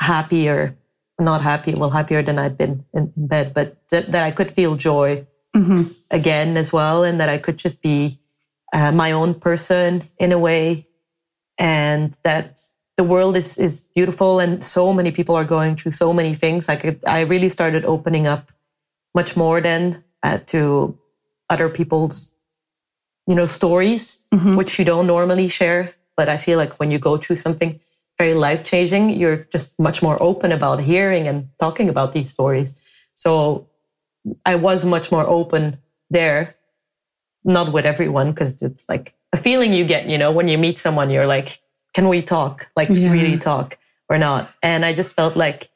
happier 0.01 0.77
not 1.23 1.43
happy, 1.43 1.75
well, 1.75 1.91
happier 1.91 2.23
than 2.23 2.39
I'd 2.39 2.59
been 2.59 2.85
in, 2.93 3.13
in 3.17 3.27
bed, 3.27 3.55
but 3.55 3.77
that, 3.91 4.11
that, 4.13 4.25
I 4.25 4.31
could 4.31 4.51
feel 4.51 4.77
joy 4.77 5.27
mm-hmm. 5.55 5.91
again 6.11 6.57
as 6.57 6.73
well, 6.73 7.05
and 7.05 7.21
that 7.21 7.29
I 7.29 7.39
could 7.39 7.57
just 7.57 7.83
be 7.83 8.19
uh, 8.73 8.93
my 8.93 9.13
own 9.13 9.35
person 9.35 10.03
in 10.19 10.33
a 10.33 10.39
way, 10.39 10.87
and 11.59 12.15
that 12.25 12.61
the 12.97 13.05
world 13.05 13.37
is 13.37 13.59
is 13.59 13.81
beautiful, 13.95 14.41
and 14.41 14.65
so 14.65 14.93
many 14.93 15.11
people 15.11 15.35
are 15.35 15.45
going 15.45 15.77
through 15.77 15.93
so 15.93 16.13
many 16.13 16.35
things. 16.35 16.69
Like 16.69 16.99
I 17.07 17.21
really 17.23 17.49
started 17.49 17.85
opening 17.85 18.27
up 18.27 18.53
much 19.15 19.37
more 19.37 19.61
than 19.61 20.03
uh, 20.23 20.39
to 20.47 20.99
other 21.51 21.69
people's, 21.69 22.33
you 23.27 23.35
know, 23.35 23.47
stories, 23.47 24.27
mm-hmm. 24.33 24.57
which 24.57 24.79
you 24.79 24.85
don't 24.85 25.07
normally 25.07 25.49
share. 25.49 25.93
But 26.17 26.29
I 26.29 26.37
feel 26.37 26.59
like 26.59 26.79
when 26.79 26.91
you 26.91 26.99
go 26.99 27.17
through 27.17 27.37
something 27.37 27.81
very 28.19 28.35
life 28.35 28.65
changing, 28.65 29.11
you're 29.11 29.49
just 29.53 29.79
much 29.79 30.03
more 30.03 30.23
open 30.23 30.53
about 30.53 30.81
hearing 30.81 31.27
and 31.27 31.49
talking 31.59 31.89
about 31.89 32.13
these 32.13 32.31
stories. 32.31 32.81
So 33.15 33.69
I 34.45 34.55
was 34.55 34.85
much 34.85 35.11
more 35.11 35.29
open 35.29 35.79
there, 36.11 36.55
not 37.45 37.73
with 37.73 37.87
everyone, 37.87 38.31
because 38.33 38.61
it's 38.63 38.89
like 38.89 39.15
a 39.33 39.37
feeling 39.37 39.73
you 39.73 39.85
get, 39.85 40.09
you 40.09 40.19
know, 40.19 40.31
when 40.31 40.49
you 40.49 40.59
meet 40.59 40.79
someone, 40.79 41.11
you're 41.11 41.27
like, 41.27 41.62
can 41.95 42.09
we 42.09 42.23
talk? 42.23 42.69
Like, 42.77 42.89
yeah. 42.89 43.11
really 43.11 43.39
talk 43.39 43.79
or 44.09 44.19
not? 44.19 44.51
And 44.63 44.85
I 44.85 44.93
just 44.93 45.15
felt 45.15 45.37
like 45.37 45.69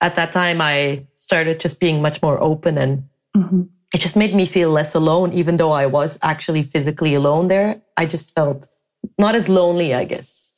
at 0.00 0.14
that 0.14 0.32
time, 0.32 0.60
I 0.60 1.06
started 1.16 1.60
just 1.60 1.80
being 1.80 2.02
much 2.02 2.22
more 2.22 2.40
open 2.42 2.78
and 2.78 3.04
mm-hmm. 3.36 3.62
it 3.94 4.00
just 4.00 4.16
made 4.16 4.34
me 4.34 4.46
feel 4.46 4.70
less 4.70 4.94
alone, 4.94 5.32
even 5.32 5.56
though 5.56 5.72
I 5.72 5.86
was 5.86 6.18
actually 6.22 6.62
physically 6.62 7.14
alone 7.14 7.48
there. 7.48 7.80
I 7.96 8.06
just 8.06 8.34
felt 8.34 8.66
not 9.18 9.34
as 9.34 9.48
lonely, 9.48 9.94
I 9.94 10.04
guess. 10.04 10.52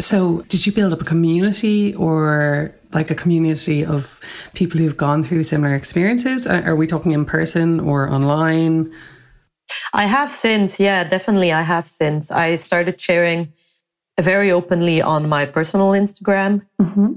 So, 0.00 0.42
did 0.48 0.66
you 0.66 0.72
build 0.72 0.92
up 0.92 1.00
a 1.00 1.04
community 1.04 1.94
or 1.94 2.74
like 2.92 3.10
a 3.10 3.14
community 3.14 3.84
of 3.84 4.20
people 4.54 4.78
who've 4.78 4.96
gone 4.96 5.22
through 5.22 5.44
similar 5.44 5.74
experiences? 5.74 6.46
Are 6.46 6.74
we 6.74 6.86
talking 6.86 7.12
in 7.12 7.24
person 7.24 7.80
or 7.80 8.10
online? 8.10 8.92
I 9.92 10.06
have 10.06 10.30
since, 10.30 10.80
yeah, 10.80 11.04
definitely. 11.04 11.52
I 11.52 11.62
have 11.62 11.86
since. 11.86 12.30
I 12.30 12.56
started 12.56 13.00
sharing 13.00 13.52
very 14.20 14.50
openly 14.52 15.02
on 15.02 15.28
my 15.28 15.46
personal 15.46 15.90
Instagram 15.90 16.62
mm-hmm. 16.80 17.14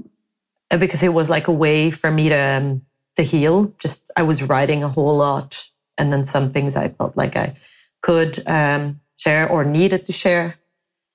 because 0.78 1.02
it 1.02 1.12
was 1.12 1.30
like 1.30 1.48
a 1.48 1.52
way 1.52 1.90
for 1.90 2.10
me 2.10 2.28
to 2.28 2.36
um, 2.36 2.82
to 3.16 3.22
heal. 3.22 3.72
Just 3.80 4.10
I 4.16 4.22
was 4.22 4.42
writing 4.42 4.82
a 4.82 4.88
whole 4.88 5.16
lot 5.16 5.64
and 5.96 6.12
then 6.12 6.24
some 6.24 6.52
things 6.52 6.76
I 6.76 6.88
felt 6.88 7.16
like 7.16 7.36
I 7.36 7.54
could 8.02 8.42
um, 8.46 9.00
share 9.18 9.48
or 9.48 9.64
needed 9.64 10.06
to 10.06 10.12
share. 10.12 10.56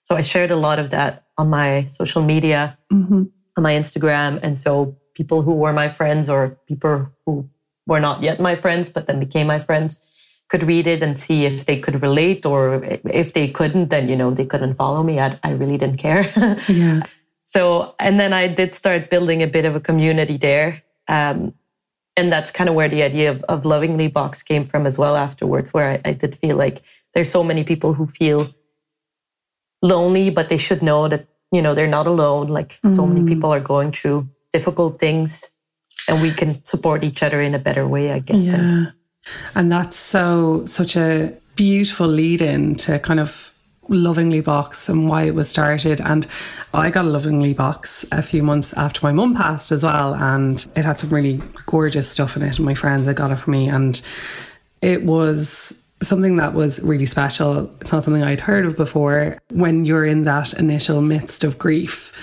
So 0.03 0.15
I 0.15 0.21
shared 0.21 0.51
a 0.51 0.57
lot 0.57 0.79
of 0.79 0.89
that 0.89 1.23
on 1.37 1.49
my 1.49 1.85
social 1.85 2.21
media, 2.21 2.77
mm-hmm. 2.91 3.23
on 3.57 3.63
my 3.63 3.73
Instagram. 3.73 4.39
And 4.43 4.57
so 4.57 4.97
people 5.13 5.41
who 5.41 5.53
were 5.53 5.73
my 5.73 5.87
friends 5.87 6.29
or 6.29 6.57
people 6.67 7.09
who 7.25 7.49
were 7.87 7.99
not 7.99 8.21
yet 8.21 8.39
my 8.39 8.55
friends, 8.55 8.89
but 8.89 9.07
then 9.07 9.19
became 9.19 9.47
my 9.47 9.59
friends 9.59 10.22
could 10.53 10.67
read 10.67 10.85
it 10.85 11.01
and 11.01 11.19
see 11.19 11.45
if 11.45 11.65
they 11.65 11.79
could 11.79 11.99
relate 12.03 12.45
or 12.45 12.83
if 13.05 13.33
they 13.33 13.47
couldn't, 13.47 13.89
then, 13.89 14.07
you 14.07 14.15
know, 14.15 14.29
they 14.29 14.45
couldn't 14.45 14.75
follow 14.75 15.01
me. 15.01 15.19
I, 15.19 15.35
I 15.41 15.53
really 15.53 15.79
didn't 15.79 15.97
care. 15.97 16.29
yeah. 16.69 17.01
So, 17.45 17.95
and 17.99 18.19
then 18.19 18.33
I 18.33 18.49
did 18.49 18.75
start 18.75 19.09
building 19.09 19.41
a 19.41 19.47
bit 19.47 19.65
of 19.65 19.75
a 19.75 19.79
community 19.79 20.37
there. 20.37 20.83
Um, 21.07 21.55
and 22.15 22.31
that's 22.31 22.51
kind 22.51 22.69
of 22.69 22.75
where 22.75 22.87
the 22.87 23.01
idea 23.01 23.31
of, 23.31 23.41
of 23.45 23.65
Lovingly 23.65 24.09
Box 24.09 24.43
came 24.43 24.63
from 24.63 24.85
as 24.85 24.99
well 24.99 25.15
afterwards, 25.15 25.73
where 25.73 25.93
I, 25.93 26.09
I 26.09 26.13
did 26.13 26.35
feel 26.35 26.55
like 26.55 26.83
there's 27.15 27.31
so 27.31 27.41
many 27.41 27.63
people 27.63 27.95
who 27.95 28.05
feel 28.05 28.45
lonely, 29.81 30.29
but 30.29 30.49
they 30.49 30.57
should 30.57 30.83
know 30.83 31.07
that, 31.07 31.25
you 31.51 31.63
know, 31.63 31.73
they're 31.73 31.87
not 31.87 32.05
alone. 32.05 32.45
Like 32.45 32.79
mm. 32.81 32.95
so 32.95 33.07
many 33.07 33.21
mm. 33.21 33.27
people 33.27 33.51
are 33.51 33.59
going 33.59 33.91
through 33.91 34.27
difficult 34.51 34.99
things 34.99 35.51
and 36.07 36.21
we 36.21 36.29
can 36.29 36.63
support 36.63 37.03
each 37.03 37.23
other 37.23 37.41
in 37.41 37.55
a 37.55 37.59
better 37.59 37.87
way, 37.87 38.11
I 38.11 38.19
guess. 38.19 38.45
Yeah. 38.45 38.91
And 39.55 39.71
that's 39.71 39.97
so, 39.97 40.65
such 40.65 40.95
a 40.95 41.33
beautiful 41.55 42.07
lead 42.07 42.41
in 42.41 42.75
to 42.75 42.99
kind 42.99 43.19
of 43.19 43.51
lovingly 43.89 44.41
box 44.41 44.87
and 44.87 45.09
why 45.09 45.23
it 45.23 45.35
was 45.35 45.49
started 45.49 45.99
and 45.99 46.25
i 46.73 46.89
got 46.89 47.03
a 47.03 47.09
lovingly 47.09 47.53
box 47.53 48.05
a 48.13 48.21
few 48.21 48.41
months 48.41 48.71
after 48.73 49.05
my 49.05 49.11
mum 49.11 49.35
passed 49.35 49.73
as 49.73 49.83
well 49.83 50.15
and 50.15 50.65
it 50.77 50.85
had 50.85 50.97
some 50.97 51.09
really 51.09 51.41
gorgeous 51.65 52.09
stuff 52.09 52.37
in 52.37 52.43
it 52.43 52.55
and 52.55 52.65
my 52.65 52.73
friends 52.73 53.05
had 53.05 53.17
got 53.17 53.29
it 53.29 53.35
for 53.35 53.51
me 53.51 53.67
and 53.67 54.01
it 54.81 55.03
was 55.03 55.73
something 56.03 56.35
that 56.37 56.53
was 56.53 56.81
really 56.81 57.05
special. 57.05 57.71
It's 57.81 57.91
not 57.91 58.03
something 58.03 58.23
I'd 58.23 58.41
heard 58.41 58.65
of 58.65 58.75
before. 58.75 59.37
When 59.51 59.85
you're 59.85 60.05
in 60.05 60.25
that 60.25 60.53
initial 60.53 61.01
midst 61.01 61.43
of 61.43 61.57
grief, 61.57 62.13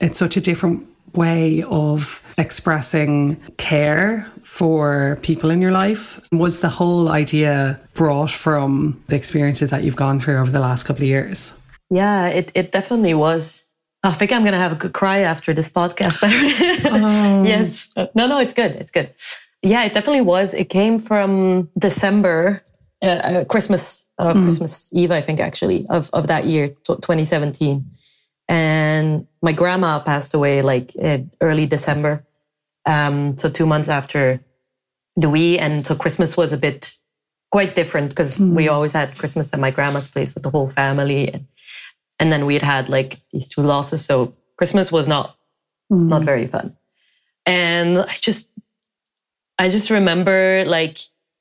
it's 0.00 0.18
such 0.18 0.36
a 0.36 0.40
different 0.40 0.86
way 1.14 1.62
of 1.64 2.22
expressing 2.38 3.40
care 3.56 4.30
for 4.50 5.16
people 5.22 5.48
in 5.48 5.62
your 5.62 5.70
life. 5.70 6.20
Was 6.32 6.58
the 6.58 6.68
whole 6.68 7.08
idea 7.08 7.80
brought 7.94 8.32
from 8.32 9.00
the 9.06 9.14
experiences 9.14 9.70
that 9.70 9.84
you've 9.84 9.96
gone 9.96 10.18
through 10.18 10.38
over 10.38 10.50
the 10.50 10.58
last 10.58 10.82
couple 10.82 11.04
of 11.04 11.08
years? 11.08 11.52
Yeah, 11.88 12.26
it, 12.26 12.50
it 12.54 12.72
definitely 12.72 13.14
was. 13.14 13.64
I 14.02 14.12
think 14.12 14.32
I'm 14.32 14.42
going 14.42 14.52
to 14.52 14.58
have 14.58 14.72
a 14.72 14.74
good 14.74 14.92
cry 14.92 15.20
after 15.20 15.54
this 15.54 15.68
podcast. 15.68 16.20
But 16.20 16.30
oh. 16.92 17.44
yes, 17.44 17.90
no, 18.14 18.26
no, 18.26 18.38
it's 18.40 18.52
good. 18.52 18.72
It's 18.72 18.90
good. 18.90 19.14
Yeah, 19.62 19.84
it 19.84 19.94
definitely 19.94 20.22
was. 20.22 20.52
It 20.52 20.68
came 20.68 20.98
from 20.98 21.70
December 21.78 22.62
uh, 23.02 23.06
uh, 23.06 23.44
Christmas, 23.44 24.08
uh, 24.18 24.34
mm. 24.34 24.42
Christmas 24.42 24.90
Eve, 24.92 25.12
I 25.12 25.20
think 25.22 25.40
actually 25.40 25.86
of 25.88 26.10
of 26.12 26.26
that 26.26 26.44
year, 26.44 26.68
2017. 26.84 27.84
And 28.48 29.26
my 29.42 29.52
grandma 29.52 30.00
passed 30.00 30.34
away 30.34 30.60
like 30.60 30.92
uh, 31.00 31.18
early 31.40 31.66
December, 31.66 32.26
um, 32.86 33.36
so 33.36 33.48
two 33.48 33.66
months 33.66 33.88
after 33.88 34.40
Louis, 35.16 35.58
and 35.58 35.86
so 35.86 35.94
Christmas 35.94 36.36
was 36.36 36.52
a 36.52 36.58
bit 36.58 36.96
quite 37.50 37.74
different 37.74 38.10
because 38.10 38.38
mm. 38.38 38.54
we 38.54 38.68
always 38.68 38.92
had 38.92 39.16
Christmas 39.16 39.52
at 39.52 39.60
my 39.60 39.70
grandma's 39.70 40.08
place 40.08 40.34
with 40.34 40.42
the 40.42 40.50
whole 40.50 40.68
family, 40.68 41.32
and, 41.32 41.46
and 42.18 42.32
then 42.32 42.46
we 42.46 42.54
had 42.54 42.62
had 42.62 42.88
like 42.88 43.20
these 43.32 43.48
two 43.48 43.62
losses, 43.62 44.04
so 44.04 44.34
Christmas 44.56 44.90
was 44.90 45.08
not 45.08 45.36
mm. 45.92 46.08
not 46.08 46.22
very 46.22 46.46
fun. 46.46 46.76
And 47.46 47.98
I 47.98 48.16
just 48.20 48.50
I 49.58 49.68
just 49.68 49.90
remember 49.90 50.64
like 50.66 51.00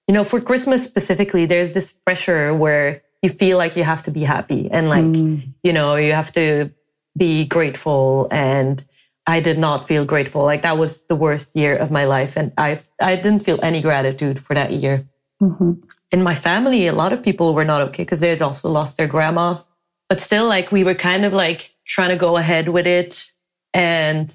you 0.10 0.14
know, 0.14 0.24
for 0.24 0.42
Christmas 0.42 0.84
specifically, 0.84 1.46
there's 1.46 1.74
this 1.74 1.94
pressure 1.94 2.52
where 2.52 3.04
you 3.22 3.30
feel 3.30 3.60
like 3.60 3.76
you 3.76 3.84
have 3.84 4.02
to 4.02 4.10
be 4.10 4.22
happy 4.22 4.68
and 4.72 4.90
like, 4.90 5.06
mm. 5.06 5.48
you 5.62 5.72
know, 5.72 5.98
you 5.98 6.14
have 6.14 6.32
to 6.32 6.72
be 7.16 7.46
grateful. 7.46 8.28
And 8.32 8.84
I 9.30 9.40
did 9.40 9.58
not 9.58 9.88
feel 9.88 10.06
grateful. 10.06 10.44
Like 10.44 10.64
that 10.64 10.78
was 10.78 11.06
the 11.06 11.16
worst 11.16 11.56
year 11.56 11.76
of 11.76 11.92
my 11.92 12.06
life. 12.06 12.36
And 12.36 12.52
I, 12.58 12.80
I 13.00 13.16
didn't 13.16 13.46
feel 13.46 13.60
any 13.62 13.82
gratitude 13.82 14.38
for 14.44 14.54
that 14.56 14.72
year. 14.72 15.08
Mm-hmm. 15.42 15.74
In 16.12 16.24
my 16.24 16.36
family, 16.36 16.88
a 16.88 16.94
lot 16.94 17.14
of 17.14 17.24
people 17.24 17.54
were 17.54 17.66
not 17.66 17.82
okay 17.90 18.04
because 18.04 18.22
they 18.22 18.30
had 18.30 18.42
also 18.42 18.70
lost 18.70 18.98
their 18.98 19.08
grandma. 19.08 19.62
But 20.10 20.22
still, 20.22 20.48
like, 20.48 20.72
we 20.72 20.84
were 20.84 20.96
kind 20.96 21.24
of 21.24 21.34
like 21.34 21.70
trying 21.86 22.10
to 22.10 22.16
go 22.16 22.38
ahead 22.38 22.70
with 22.70 22.88
it. 22.88 23.32
And 23.74 24.32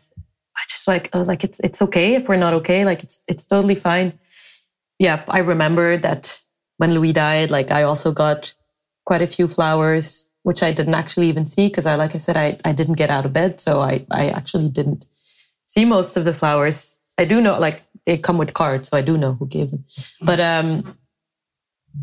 I 0.57 0.63
just 0.71 0.87
like, 0.87 1.11
I 1.13 1.19
was 1.19 1.29
like, 1.29 1.43
it's, 1.43 1.61
it's 1.61 1.83
okay 1.83 2.15
if 2.15 2.29
we're 2.29 2.37
not 2.37 2.55
okay. 2.55 2.85
Like, 2.85 3.03
it's, 3.03 3.21
it's 3.27 3.45
totally 3.45 3.75
fine 3.75 4.19
yeah, 4.99 5.25
I 5.29 5.39
remember 5.39 5.99
that 5.99 6.41
when 6.77 6.95
Louis 6.95 7.13
died, 7.13 7.51
like 7.51 7.71
I 7.71 7.83
also 7.83 8.13
got 8.13 8.55
quite 9.05 9.23
a 9.23 9.27
few 9.27 9.47
flowers, 9.47 10.31
which 10.45 10.63
I 10.63 10.73
didn't 10.73 10.95
actually 10.95 11.29
even 11.29 11.45
see 11.45 11.69
because 11.69 11.87
I, 11.87 11.97
like 11.97 12.15
I 12.15 12.19
said, 12.19 12.37
I, 12.37 12.57
I 12.65 12.73
didn't 12.73 12.95
get 12.95 13.11
out 13.11 13.27
of 13.27 13.33
bed. 13.33 13.61
So 13.61 13.81
I, 13.81 14.07
I 14.11 14.29
actually 14.29 14.69
didn't 14.69 15.07
see 15.67 15.85
most 15.85 16.17
of 16.17 16.25
the 16.25 16.33
flowers. 16.33 16.97
I 17.19 17.25
do 17.25 17.41
know, 17.41 17.59
like 17.59 17.83
they 18.07 18.17
come 18.19 18.39
with 18.39 18.55
cards, 18.55 18.89
so 18.89 18.97
I 18.97 19.03
do 19.03 19.19
know 19.19 19.33
who 19.35 19.47
gave 19.47 19.71
them. 19.71 19.85
But 20.23 20.41
um, 20.41 20.97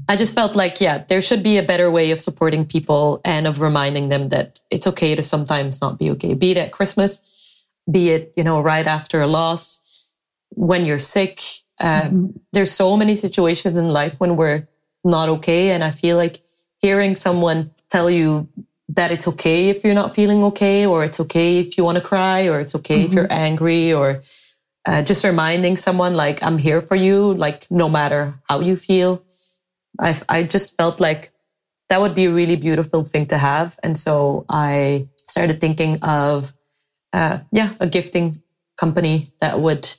I 0.09 0.15
just 0.15 0.35
felt 0.35 0.55
like, 0.55 0.81
yeah, 0.81 1.03
there 1.07 1.21
should 1.21 1.43
be 1.43 1.57
a 1.57 1.63
better 1.63 1.89
way 1.89 2.11
of 2.11 2.19
supporting 2.19 2.65
people 2.65 3.21
and 3.23 3.47
of 3.47 3.61
reminding 3.61 4.09
them 4.09 4.29
that 4.29 4.59
it's 4.69 4.87
okay 4.87 5.15
to 5.15 5.21
sometimes 5.21 5.81
not 5.81 5.99
be 5.99 6.09
okay, 6.11 6.33
be 6.33 6.51
it 6.51 6.57
at 6.57 6.71
Christmas, 6.71 7.65
be 7.89 8.09
it, 8.09 8.33
you 8.35 8.43
know, 8.43 8.61
right 8.61 8.87
after 8.87 9.21
a 9.21 9.27
loss, 9.27 10.13
when 10.49 10.85
you're 10.85 10.99
sick, 10.99 11.39
mm-hmm. 11.81 12.27
There's 12.53 12.71
so 12.71 12.97
many 12.97 13.15
situations 13.15 13.77
in 13.77 13.87
life 13.89 14.19
when 14.19 14.35
we're 14.35 14.67
not 15.03 15.29
okay. 15.29 15.71
And 15.71 15.83
I 15.83 15.91
feel 15.91 16.17
like 16.17 16.41
hearing 16.79 17.15
someone 17.15 17.71
tell 17.91 18.09
you 18.09 18.47
that 18.89 19.11
it's 19.11 19.27
okay 19.27 19.69
if 19.69 19.83
you're 19.83 19.93
not 19.93 20.15
feeling 20.15 20.43
okay, 20.43 20.85
or 20.85 21.03
it's 21.03 21.19
okay 21.19 21.59
if 21.59 21.77
you 21.77 21.83
want 21.83 21.97
to 21.97 22.03
cry, 22.03 22.47
or 22.47 22.59
it's 22.59 22.75
okay 22.75 22.99
mm-hmm. 22.99 23.07
if 23.07 23.13
you're 23.13 23.31
angry, 23.31 23.93
or 23.93 24.21
uh, 24.85 25.03
just 25.03 25.23
reminding 25.23 25.77
someone 25.77 26.13
like 26.13 26.41
I'm 26.43 26.57
here 26.57 26.81
for 26.81 26.95
you, 26.95 27.33
like 27.33 27.67
no 27.69 27.87
matter 27.89 28.35
how 28.49 28.59
you 28.59 28.75
feel. 28.75 29.23
I 29.99 30.19
I 30.27 30.43
just 30.43 30.77
felt 30.77 30.99
like 30.99 31.31
that 31.89 32.01
would 32.01 32.15
be 32.15 32.25
a 32.25 32.33
really 32.33 32.55
beautiful 32.55 33.03
thing 33.03 33.27
to 33.27 33.37
have, 33.37 33.77
and 33.83 33.97
so 33.97 34.45
I 34.49 35.07
started 35.17 35.61
thinking 35.61 35.99
of 36.01 36.53
uh, 37.13 37.39
yeah 37.51 37.73
a 37.79 37.87
gifting 37.87 38.41
company 38.79 39.31
that 39.39 39.59
would 39.59 39.93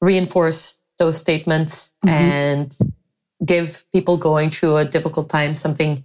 reinforce 0.00 0.78
those 0.98 1.18
statements 1.18 1.94
mm-hmm. 2.04 2.14
and 2.14 2.78
give 3.44 3.84
people 3.92 4.16
going 4.16 4.50
through 4.50 4.76
a 4.76 4.84
difficult 4.84 5.28
time 5.28 5.56
something 5.56 6.04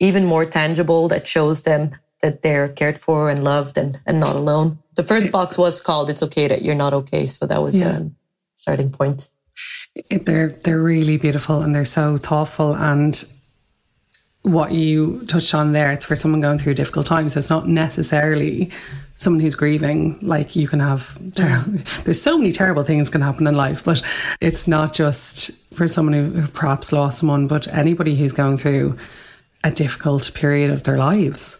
even 0.00 0.24
more 0.24 0.44
tangible 0.44 1.08
that 1.08 1.26
shows 1.26 1.62
them 1.62 1.96
that 2.22 2.42
they're 2.42 2.68
cared 2.68 2.98
for 2.98 3.30
and 3.30 3.44
loved 3.44 3.78
and, 3.78 3.98
and 4.06 4.20
not 4.20 4.36
alone. 4.36 4.78
The 4.96 5.04
first 5.04 5.30
box 5.30 5.58
was 5.58 5.80
called 5.80 6.10
It's 6.10 6.22
Okay 6.22 6.48
That 6.48 6.62
You're 6.62 6.74
Not 6.74 6.92
Okay. 6.92 7.26
So 7.26 7.46
that 7.46 7.62
was 7.62 7.78
yeah. 7.78 7.98
a 7.98 8.10
starting 8.54 8.90
point. 8.90 9.30
They're 10.10 10.50
they're 10.50 10.82
really 10.82 11.16
beautiful 11.16 11.62
and 11.62 11.74
they're 11.74 11.86
so 11.86 12.18
thoughtful 12.18 12.74
and 12.74 13.24
what 14.46 14.70
you 14.72 15.24
touched 15.26 15.54
on 15.54 15.72
there, 15.72 15.90
it's 15.90 16.04
for 16.04 16.14
someone 16.14 16.40
going 16.40 16.56
through 16.56 16.74
difficult 16.74 17.04
times. 17.04 17.32
So 17.32 17.38
it's 17.38 17.50
not 17.50 17.68
necessarily 17.68 18.70
someone 19.16 19.40
who's 19.40 19.56
grieving, 19.56 20.18
like 20.22 20.54
you 20.54 20.68
can 20.68 20.78
have, 20.78 21.18
ter- 21.34 21.64
there's 22.04 22.22
so 22.22 22.38
many 22.38 22.52
terrible 22.52 22.84
things 22.84 23.10
can 23.10 23.22
happen 23.22 23.46
in 23.48 23.56
life, 23.56 23.82
but 23.82 24.02
it's 24.40 24.68
not 24.68 24.94
just 24.94 25.50
for 25.74 25.88
someone 25.88 26.12
who, 26.12 26.46
perhaps 26.48 26.92
lost 26.92 27.18
someone, 27.18 27.48
but 27.48 27.66
anybody 27.68 28.14
who's 28.14 28.32
going 28.32 28.56
through 28.56 28.96
a 29.66 29.70
difficult 29.70 30.32
period 30.34 30.70
of 30.70 30.82
their 30.84 30.98
lives. 30.98 31.56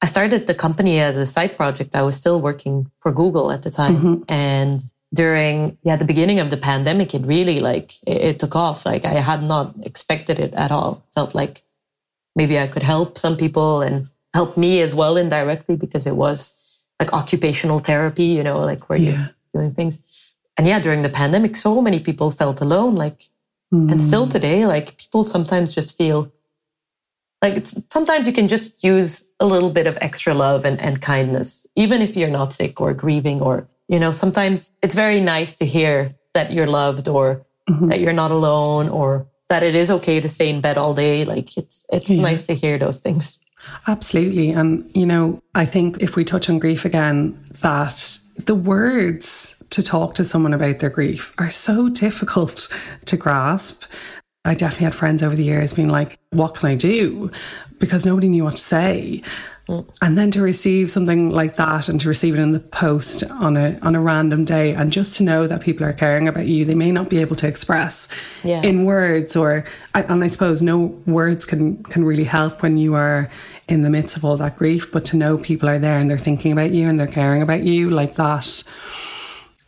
I 0.00 0.06
started 0.06 0.46
the 0.46 0.54
company 0.54 1.00
as 1.00 1.16
a 1.16 1.26
side 1.26 1.56
project. 1.56 1.96
I 1.96 2.02
was 2.02 2.16
still 2.16 2.40
working 2.40 2.90
for 3.00 3.10
Google 3.10 3.50
at 3.50 3.62
the 3.62 3.70
time. 3.70 3.96
Mm-hmm. 3.96 4.22
And 4.28 4.82
during 5.14 5.78
yeah 5.84 5.96
the 5.96 6.04
beginning 6.04 6.38
of 6.38 6.50
the 6.50 6.56
pandemic 6.58 7.14
it 7.14 7.24
really 7.24 7.60
like 7.60 7.94
it, 8.06 8.20
it, 8.28 8.38
took 8.38 8.54
off 8.54 8.84
like 8.84 9.06
i 9.06 9.14
had 9.30 9.42
not 9.42 9.74
expected 9.82 10.38
it 10.38 10.52
at 10.52 10.70
all 10.70 11.02
felt 11.14 11.34
like 11.34 11.62
maybe 12.36 12.58
i 12.58 12.66
could 12.66 12.82
help 12.82 13.16
some 13.16 13.34
people 13.34 13.80
and 13.80 14.04
helped 14.34 14.58
me 14.58 14.82
as 14.82 14.94
well 14.94 15.16
indirectly 15.16 15.76
because 15.76 16.06
it 16.06 16.16
was 16.16 16.86
like 17.00 17.12
occupational 17.12 17.78
therapy, 17.78 18.24
you 18.24 18.42
know, 18.42 18.60
like 18.60 18.88
where 18.88 18.98
yeah. 18.98 19.10
you're 19.10 19.62
doing 19.62 19.74
things. 19.74 20.34
And 20.56 20.66
yeah, 20.66 20.80
during 20.80 21.02
the 21.02 21.08
pandemic, 21.08 21.56
so 21.56 21.80
many 21.80 22.00
people 22.00 22.30
felt 22.30 22.60
alone. 22.60 22.94
Like, 22.96 23.20
mm. 23.72 23.90
and 23.90 24.02
still 24.02 24.24
hmm. 24.24 24.30
today, 24.30 24.66
like 24.66 24.98
people 24.98 25.22
sometimes 25.22 25.74
just 25.74 25.96
feel 25.96 26.32
like 27.42 27.54
it's 27.54 27.80
sometimes 27.90 28.26
you 28.26 28.32
can 28.32 28.48
just 28.48 28.82
use 28.82 29.30
a 29.40 29.46
little 29.46 29.70
bit 29.70 29.86
of 29.86 29.96
extra 30.00 30.34
love 30.34 30.64
and, 30.64 30.80
and 30.80 31.00
kindness, 31.00 31.66
even 31.76 32.02
if 32.02 32.16
you're 32.16 32.30
not 32.30 32.52
sick 32.52 32.80
or 32.80 32.92
grieving, 32.92 33.40
or, 33.40 33.68
you 33.88 33.98
know, 33.98 34.10
sometimes 34.10 34.70
it's 34.82 34.94
very 34.94 35.20
nice 35.20 35.54
to 35.56 35.64
hear 35.64 36.10
that 36.34 36.52
you're 36.52 36.66
loved 36.66 37.08
or 37.08 37.44
mm-hmm. 37.68 37.88
that 37.88 38.00
you're 38.00 38.12
not 38.12 38.30
alone 38.30 38.88
or 38.88 39.26
that 39.48 39.62
it 39.62 39.74
is 39.74 39.90
okay 39.90 40.20
to 40.20 40.28
stay 40.28 40.50
in 40.50 40.60
bed 40.60 40.76
all 40.76 40.94
day. 40.94 41.24
Like 41.24 41.56
it's, 41.56 41.86
it's 41.90 42.10
yeah. 42.10 42.22
nice 42.22 42.42
to 42.44 42.54
hear 42.54 42.78
those 42.78 43.00
things. 43.00 43.40
Absolutely. 43.86 44.50
And, 44.50 44.90
you 44.94 45.06
know, 45.06 45.42
I 45.54 45.64
think 45.64 46.02
if 46.02 46.16
we 46.16 46.24
touch 46.24 46.50
on 46.50 46.58
grief 46.58 46.84
again, 46.84 47.38
that 47.60 48.18
the 48.36 48.54
words 48.54 49.54
to 49.70 49.82
talk 49.82 50.14
to 50.14 50.24
someone 50.24 50.54
about 50.54 50.78
their 50.78 50.90
grief 50.90 51.32
are 51.38 51.50
so 51.50 51.88
difficult 51.88 52.68
to 53.04 53.16
grasp. 53.16 53.84
I 54.48 54.54
definitely 54.54 54.84
had 54.84 54.94
friends 54.94 55.22
over 55.22 55.36
the 55.36 55.44
years 55.44 55.72
being 55.72 55.88
like, 55.88 56.18
What 56.30 56.54
can 56.54 56.68
I 56.70 56.74
do? 56.74 57.30
Because 57.78 58.06
nobody 58.06 58.28
knew 58.28 58.44
what 58.44 58.56
to 58.56 58.62
say. 58.64 59.22
And 60.00 60.16
then 60.16 60.30
to 60.30 60.40
receive 60.40 60.90
something 60.90 61.28
like 61.28 61.56
that 61.56 61.90
and 61.90 62.00
to 62.00 62.08
receive 62.08 62.32
it 62.34 62.40
in 62.40 62.52
the 62.52 62.60
post 62.60 63.22
on 63.30 63.58
a 63.58 63.78
on 63.82 63.94
a 63.94 64.00
random 64.00 64.46
day 64.46 64.72
and 64.72 64.90
just 64.90 65.14
to 65.16 65.22
know 65.22 65.46
that 65.46 65.60
people 65.60 65.84
are 65.86 65.92
caring 65.92 66.26
about 66.26 66.46
you, 66.46 66.64
they 66.64 66.74
may 66.74 66.90
not 66.90 67.10
be 67.10 67.18
able 67.18 67.36
to 67.36 67.46
express 67.46 68.08
Yeah. 68.42 68.62
in 68.62 68.86
words 68.86 69.36
or 69.36 69.64
and 69.94 70.24
I 70.24 70.28
suppose 70.28 70.62
no 70.62 70.78
words 71.04 71.44
can 71.44 71.82
can 71.84 72.02
really 72.02 72.24
help 72.24 72.62
when 72.62 72.78
you 72.78 72.94
are 72.94 73.28
in 73.68 73.82
the 73.82 73.90
midst 73.90 74.16
of 74.16 74.24
all 74.24 74.38
that 74.38 74.56
grief, 74.56 74.90
but 74.90 75.04
to 75.04 75.18
know 75.18 75.36
people 75.36 75.68
are 75.68 75.78
there 75.78 75.98
and 75.98 76.08
they're 76.08 76.16
thinking 76.16 76.52
about 76.52 76.70
you 76.70 76.88
and 76.88 76.98
they're 76.98 77.06
caring 77.06 77.42
about 77.42 77.62
you 77.64 77.90
like 77.90 78.14
that 78.14 78.62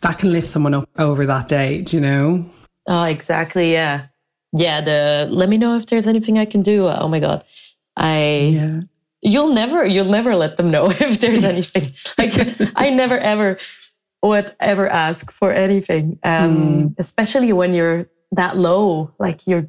that 0.01 0.19
can 0.19 0.33
lift 0.33 0.49
someone 0.49 0.73
up 0.73 0.89
over 0.99 1.27
that 1.27 1.47
day, 1.49 1.83
do 1.83 1.99
you 1.99 2.01
know? 2.01 2.47
Oh, 2.87 3.05
exactly. 3.05 3.73
Yeah. 3.73 4.07
Yeah. 4.53 4.81
The 4.81 5.29
let 5.31 5.49
me 5.49 5.57
know 5.59 5.77
if 5.77 5.87
there's 5.87 6.07
anything 6.07 6.39
I 6.39 6.45
can 6.45 6.63
do. 6.63 6.89
Oh 6.89 7.09
my 7.09 7.21
God. 7.21 7.45
I, 7.97 8.51
Yeah. 8.55 8.81
you'll 9.21 9.53
never, 9.53 9.85
you'll 9.85 10.07
never 10.11 10.35
let 10.37 10.57
them 10.57 10.71
know 10.71 10.87
if 10.91 11.21
there's 11.21 11.45
anything. 11.55 11.85
like, 12.19 12.33
I 12.77 12.91
never 12.91 13.19
ever 13.19 13.59
would 14.23 14.55
ever 14.61 14.89
ask 14.89 15.31
for 15.33 15.53
anything. 15.53 16.19
Um, 16.23 16.95
especially 16.99 17.53
when 17.53 17.73
you're 17.75 18.07
that 18.33 18.57
low, 18.57 19.13
like 19.19 19.47
you're, 19.47 19.67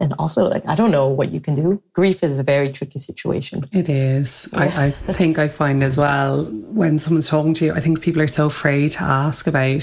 and 0.00 0.14
also 0.18 0.46
like, 0.48 0.64
I 0.66 0.76
don't 0.76 0.92
know 0.92 1.08
what 1.08 1.32
you 1.32 1.40
can 1.40 1.56
do. 1.56 1.82
Grief 1.92 2.22
is 2.22 2.38
a 2.38 2.44
very 2.44 2.72
tricky 2.72 3.00
situation. 3.00 3.64
It 3.72 3.88
is. 3.88 4.48
I, 4.52 4.86
I 4.86 4.90
think 5.12 5.38
I 5.38 5.48
find 5.48 5.82
as 5.82 5.96
well 5.98 6.44
when 6.44 6.98
someone's 6.98 7.28
talking 7.28 7.52
to 7.54 7.64
you, 7.66 7.72
I 7.74 7.80
think 7.80 8.00
people 8.00 8.22
are 8.22 8.28
so 8.28 8.46
afraid 8.46 8.92
to 8.92 9.02
ask 9.02 9.46
about 9.48 9.82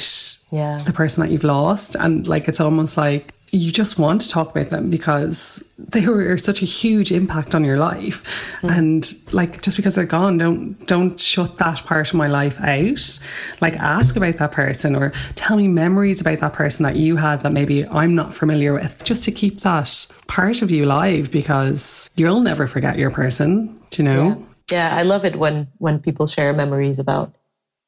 Yeah. 0.51 0.81
the 0.86 0.93
person 0.93 1.21
that 1.21 1.31
you've 1.31 1.43
lost. 1.43 1.95
And 1.95 2.25
like 2.27 2.47
it's 2.47 2.62
almost 2.62 2.95
like 2.95 3.34
you 3.51 3.71
just 3.71 3.97
want 3.99 4.21
to 4.21 4.29
talk 4.29 4.49
about 4.49 4.69
them 4.69 4.89
because 4.89 5.63
they 5.77 6.08
were 6.08 6.38
such 6.38 6.62
a 6.62 6.65
huge 6.65 7.12
impact 7.12 7.53
on 7.53 7.63
your 7.63 7.77
life. 7.77 8.23
Mm. 8.62 8.77
And 8.77 9.34
like 9.34 9.62
just 9.62 9.77
because 9.77 9.95
they're 9.95 10.05
gone, 10.05 10.38
don't 10.38 10.86
don't 10.88 11.19
shut 11.19 11.58
that 11.58 11.84
part 11.86 12.10
of 12.10 12.15
my 12.15 12.27
life 12.27 12.60
out. 12.62 13.19
Like 13.62 13.75
ask 13.75 14.15
about 14.15 14.38
that 14.38 14.51
person 14.51 14.95
or 14.95 15.12
tell 15.36 15.58
me 15.58 15.67
memories 15.67 16.21
about 16.21 16.39
that 16.39 16.53
person 16.53 16.84
that 16.84 16.95
you 16.95 17.15
had 17.15 17.41
that 17.41 17.51
maybe 17.51 17.88
I'm 17.88 18.15
not 18.15 18.34
familiar 18.34 18.73
with, 18.73 19.03
just 19.03 19.23
to 19.25 19.31
keep 19.31 19.62
that 19.62 20.08
part 20.27 20.62
of 20.62 20.71
you 20.71 20.86
alive 20.86 21.31
because 21.31 22.10
you'll 22.15 22.41
never 22.41 22.67
forget 22.67 22.97
your 22.97 23.12
person. 23.12 23.79
Do 23.91 24.03
you 24.03 24.10
know? 24.10 24.45
Yeah. 24.71 24.89
yeah, 24.91 24.97
I 24.97 25.03
love 25.03 25.23
it 25.23 25.36
when 25.36 25.67
when 25.77 25.99
people 25.99 26.27
share 26.27 26.51
memories 26.53 26.99
about 26.99 27.34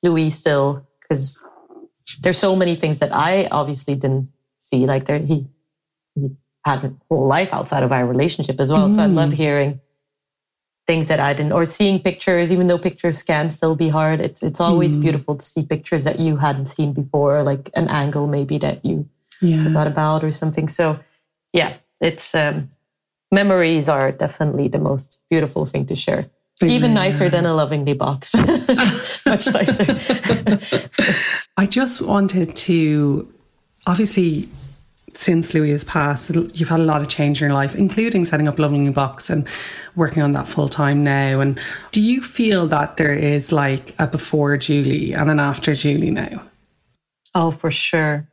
Louis 0.03 0.29
still 0.29 0.85
because 1.01 1.43
there's 2.21 2.37
so 2.37 2.55
many 2.55 2.75
things 2.75 2.99
that 2.99 3.13
I 3.13 3.47
obviously 3.51 3.95
didn't 3.95 4.29
see. 4.57 4.85
Like 4.85 5.05
there, 5.05 5.19
he 5.19 5.47
he 6.15 6.29
had 6.65 6.83
a 6.83 6.93
whole 7.09 7.27
life 7.27 7.53
outside 7.53 7.83
of 7.83 7.91
our 7.91 8.05
relationship 8.05 8.59
as 8.59 8.71
well. 8.71 8.89
So 8.91 9.01
I 9.01 9.05
love 9.05 9.31
hearing 9.31 9.79
things 10.85 11.07
that 11.09 11.19
I 11.19 11.33
didn't, 11.33 11.51
or 11.51 11.65
seeing 11.65 11.99
pictures, 12.01 12.51
even 12.53 12.67
though 12.67 12.77
pictures 12.77 13.21
can 13.21 13.49
still 13.49 13.75
be 13.75 13.89
hard. 13.89 14.21
It's 14.21 14.41
it's 14.43 14.59
always 14.59 14.95
beautiful 14.95 15.35
to 15.35 15.45
see 15.45 15.63
pictures 15.65 16.03
that 16.05 16.19
you 16.19 16.37
hadn't 16.37 16.67
seen 16.67 16.93
before, 16.93 17.43
like 17.43 17.69
an 17.75 17.87
angle 17.89 18.27
maybe 18.27 18.57
that 18.59 18.83
you 18.85 19.07
Yeah. 19.41 19.63
forgot 19.63 19.87
about 19.87 20.23
or 20.23 20.31
something. 20.31 20.67
So 20.69 20.99
yeah, 21.53 21.73
it's 22.01 22.33
um, 22.33 22.69
memories 23.31 23.89
are 23.89 24.11
definitely 24.11 24.67
the 24.69 24.79
most 24.79 25.23
beautiful 25.29 25.65
thing 25.65 25.85
to 25.87 25.95
share. 25.95 26.25
They 26.59 26.69
Even 26.69 26.93
nicer 26.93 27.29
than 27.29 27.45
a 27.45 27.53
lovingly 27.53 27.93
box. 27.93 28.33
Much 29.27 29.45
nicer. 29.53 29.85
I 31.55 31.65
just 31.67 32.01
wanted 32.01 32.55
to, 32.55 33.31
obviously, 33.87 34.47
since 35.15 35.53
Louis 35.55 35.71
has 35.71 35.83
passed, 35.83 36.29
you've 36.29 36.69
had 36.69 36.79
a 36.79 36.83
lot 36.83 37.01
of 37.01 37.07
change 37.07 37.41
in 37.41 37.47
your 37.47 37.55
life, 37.55 37.73
including 37.73 38.25
setting 38.25 38.47
up 38.47 38.59
Lovingly 38.59 38.91
Box 38.91 39.31
and 39.31 39.47
working 39.95 40.21
on 40.21 40.33
that 40.33 40.47
full 40.47 40.69
time 40.69 41.03
now. 41.03 41.39
And 41.39 41.59
do 41.91 42.01
you 42.01 42.21
feel 42.21 42.67
that 42.67 42.97
there 42.97 43.13
is 43.13 43.51
like 43.51 43.95
a 43.97 44.05
before 44.05 44.57
Julie 44.57 45.13
and 45.13 45.31
an 45.31 45.39
after 45.39 45.73
Julie 45.73 46.11
now? 46.11 46.43
oh, 47.37 47.51
for 47.51 47.71
sure. 47.71 48.27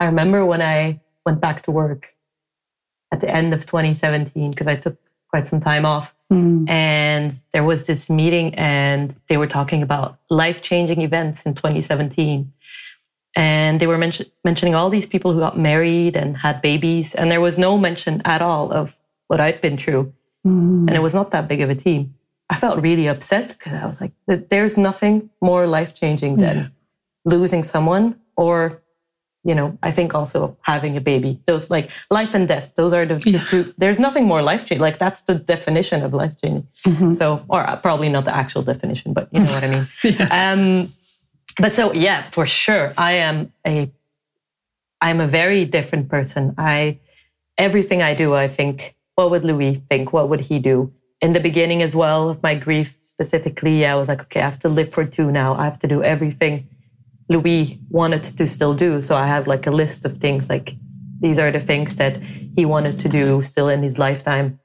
I 0.00 0.06
remember 0.06 0.46
when 0.46 0.62
I 0.62 1.00
went 1.26 1.40
back 1.40 1.62
to 1.62 1.72
work 1.72 2.14
at 3.12 3.20
the 3.20 3.28
end 3.28 3.52
of 3.52 3.66
2017 3.66 4.50
because 4.50 4.68
I 4.68 4.76
took 4.76 4.96
quite 5.28 5.46
some 5.46 5.60
time 5.60 5.84
off. 5.84 6.14
Mm. 6.32 6.68
And 6.68 7.40
there 7.52 7.64
was 7.64 7.84
this 7.84 8.08
meeting, 8.10 8.54
and 8.54 9.14
they 9.28 9.38
were 9.38 9.46
talking 9.46 9.82
about 9.82 10.18
life 10.30 10.62
changing 10.62 11.00
events 11.00 11.44
in 11.46 11.54
2017. 11.54 12.52
And 13.38 13.78
they 13.78 13.86
were 13.86 13.96
mention- 13.96 14.26
mentioning 14.44 14.74
all 14.74 14.90
these 14.90 15.06
people 15.06 15.32
who 15.32 15.38
got 15.38 15.56
married 15.56 16.16
and 16.16 16.36
had 16.36 16.60
babies. 16.60 17.14
And 17.14 17.30
there 17.30 17.40
was 17.40 17.56
no 17.56 17.78
mention 17.78 18.20
at 18.24 18.42
all 18.42 18.72
of 18.72 18.98
what 19.28 19.40
I'd 19.40 19.60
been 19.60 19.78
through. 19.78 20.12
And 20.88 20.90
it 20.90 21.02
was 21.02 21.14
not 21.14 21.30
that 21.30 21.46
big 21.46 21.60
of 21.60 21.70
a 21.70 21.74
team. 21.74 22.14
I 22.50 22.56
felt 22.56 22.82
really 22.82 23.06
upset 23.06 23.48
because 23.50 23.74
I 23.74 23.86
was 23.86 24.00
like, 24.00 24.12
there's 24.26 24.76
nothing 24.76 25.30
more 25.40 25.66
life 25.66 25.94
changing 25.94 26.38
than 26.38 26.72
losing 27.24 27.62
someone 27.62 28.16
or 28.36 28.82
you 29.44 29.54
know, 29.54 29.78
I 29.82 29.92
think 29.92 30.14
also 30.14 30.58
having 30.62 30.96
a 30.96 31.00
baby. 31.00 31.40
Those 31.46 31.70
like 31.70 31.90
life 32.10 32.34
and 32.34 32.46
death. 32.48 32.72
Those 32.74 32.92
are 32.92 33.06
the, 33.06 33.14
the 33.14 33.38
two. 33.48 33.72
There's 33.78 33.98
nothing 33.98 34.26
more 34.26 34.42
life 34.42 34.66
changing. 34.66 34.80
Like 34.80 34.98
that's 34.98 35.22
the 35.22 35.36
definition 35.36 36.02
of 36.02 36.12
life 36.12 36.34
changing. 36.42 36.66
So, 37.14 37.44
or 37.48 37.60
uh, 37.60 37.76
probably 37.76 38.08
not 38.08 38.24
the 38.24 38.36
actual 38.36 38.62
definition, 38.62 39.12
but 39.14 39.28
you 39.32 39.40
know 39.40 39.52
what 39.52 39.64
I 39.64 39.70
mean. 39.70 39.86
Um, 40.30 40.92
but 41.58 41.72
so 41.72 41.92
yeah, 41.92 42.22
for 42.30 42.46
sure, 42.46 42.92
I 42.96 43.12
am 43.12 43.52
a, 43.66 43.90
I'm 45.00 45.20
a 45.20 45.26
very 45.26 45.64
different 45.64 46.08
person. 46.08 46.54
I, 46.58 46.98
everything 47.56 48.02
I 48.02 48.14
do, 48.14 48.34
I 48.34 48.48
think, 48.48 48.94
what 49.14 49.30
would 49.30 49.44
Louis 49.44 49.82
think? 49.90 50.12
What 50.12 50.28
would 50.28 50.40
he 50.40 50.58
do? 50.58 50.92
In 51.20 51.32
the 51.32 51.40
beginning 51.40 51.82
as 51.82 51.96
well 51.96 52.28
of 52.28 52.42
my 52.42 52.54
grief 52.54 52.94
specifically, 53.02 53.84
I 53.84 53.96
was 53.96 54.06
like, 54.08 54.22
okay, 54.22 54.40
I 54.40 54.44
have 54.44 54.60
to 54.60 54.68
live 54.68 54.92
for 54.92 55.04
two 55.04 55.32
now. 55.32 55.54
I 55.54 55.64
have 55.64 55.78
to 55.80 55.88
do 55.88 56.02
everything 56.02 56.68
Louis 57.28 57.78
wanted 57.90 58.22
to 58.22 58.46
still 58.46 58.74
do. 58.74 59.00
So 59.00 59.14
I 59.14 59.26
have 59.26 59.46
like 59.46 59.66
a 59.66 59.70
list 59.70 60.04
of 60.04 60.16
things 60.16 60.48
like 60.48 60.74
these 61.20 61.38
are 61.38 61.50
the 61.50 61.60
things 61.60 61.96
that 61.96 62.22
he 62.56 62.64
wanted 62.64 62.98
to 63.00 63.08
do 63.08 63.42
still 63.42 63.68
in 63.68 63.82
his 63.82 63.98
lifetime. 63.98 64.58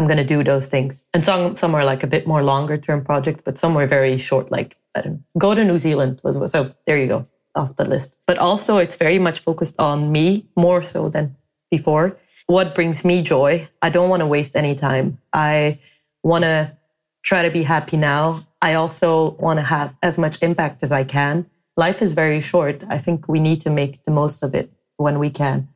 I'm 0.00 0.06
going 0.06 0.16
to 0.16 0.24
do 0.24 0.42
those 0.42 0.68
things. 0.68 1.06
And 1.12 1.26
some, 1.26 1.56
some 1.56 1.74
are 1.74 1.84
like 1.84 2.02
a 2.02 2.06
bit 2.06 2.26
more 2.26 2.42
longer 2.42 2.78
term 2.78 3.04
projects, 3.04 3.42
but 3.44 3.58
some 3.58 3.74
were 3.74 3.86
very 3.86 4.18
short, 4.18 4.50
like 4.50 4.78
I 4.96 5.02
don't 5.02 5.12
know, 5.12 5.20
go 5.38 5.54
to 5.54 5.62
New 5.62 5.76
Zealand 5.76 6.22
was 6.24 6.50
so 6.50 6.72
there 6.86 6.96
you 6.96 7.06
go 7.06 7.24
off 7.54 7.76
the 7.76 7.86
list. 7.86 8.18
But 8.26 8.38
also 8.38 8.78
it's 8.78 8.96
very 8.96 9.18
much 9.18 9.40
focused 9.40 9.74
on 9.78 10.10
me 10.10 10.46
more 10.56 10.82
so 10.82 11.10
than 11.10 11.36
before. 11.70 12.16
What 12.46 12.74
brings 12.74 13.04
me 13.04 13.20
joy? 13.20 13.68
I 13.82 13.90
don't 13.90 14.08
want 14.08 14.20
to 14.20 14.26
waste 14.26 14.56
any 14.56 14.74
time. 14.74 15.18
I 15.34 15.78
want 16.22 16.44
to 16.44 16.74
try 17.22 17.42
to 17.42 17.50
be 17.50 17.62
happy 17.62 17.98
now. 17.98 18.46
I 18.62 18.74
also 18.74 19.32
want 19.32 19.58
to 19.58 19.62
have 19.64 19.94
as 20.02 20.16
much 20.16 20.42
impact 20.42 20.82
as 20.82 20.92
I 20.92 21.04
can. 21.04 21.44
Life 21.76 22.00
is 22.00 22.14
very 22.14 22.40
short. 22.40 22.84
I 22.88 22.96
think 22.96 23.28
we 23.28 23.38
need 23.38 23.60
to 23.60 23.70
make 23.70 24.02
the 24.04 24.12
most 24.12 24.42
of 24.42 24.54
it 24.54 24.72
when 24.96 25.18
we 25.18 25.28
can. 25.28 25.68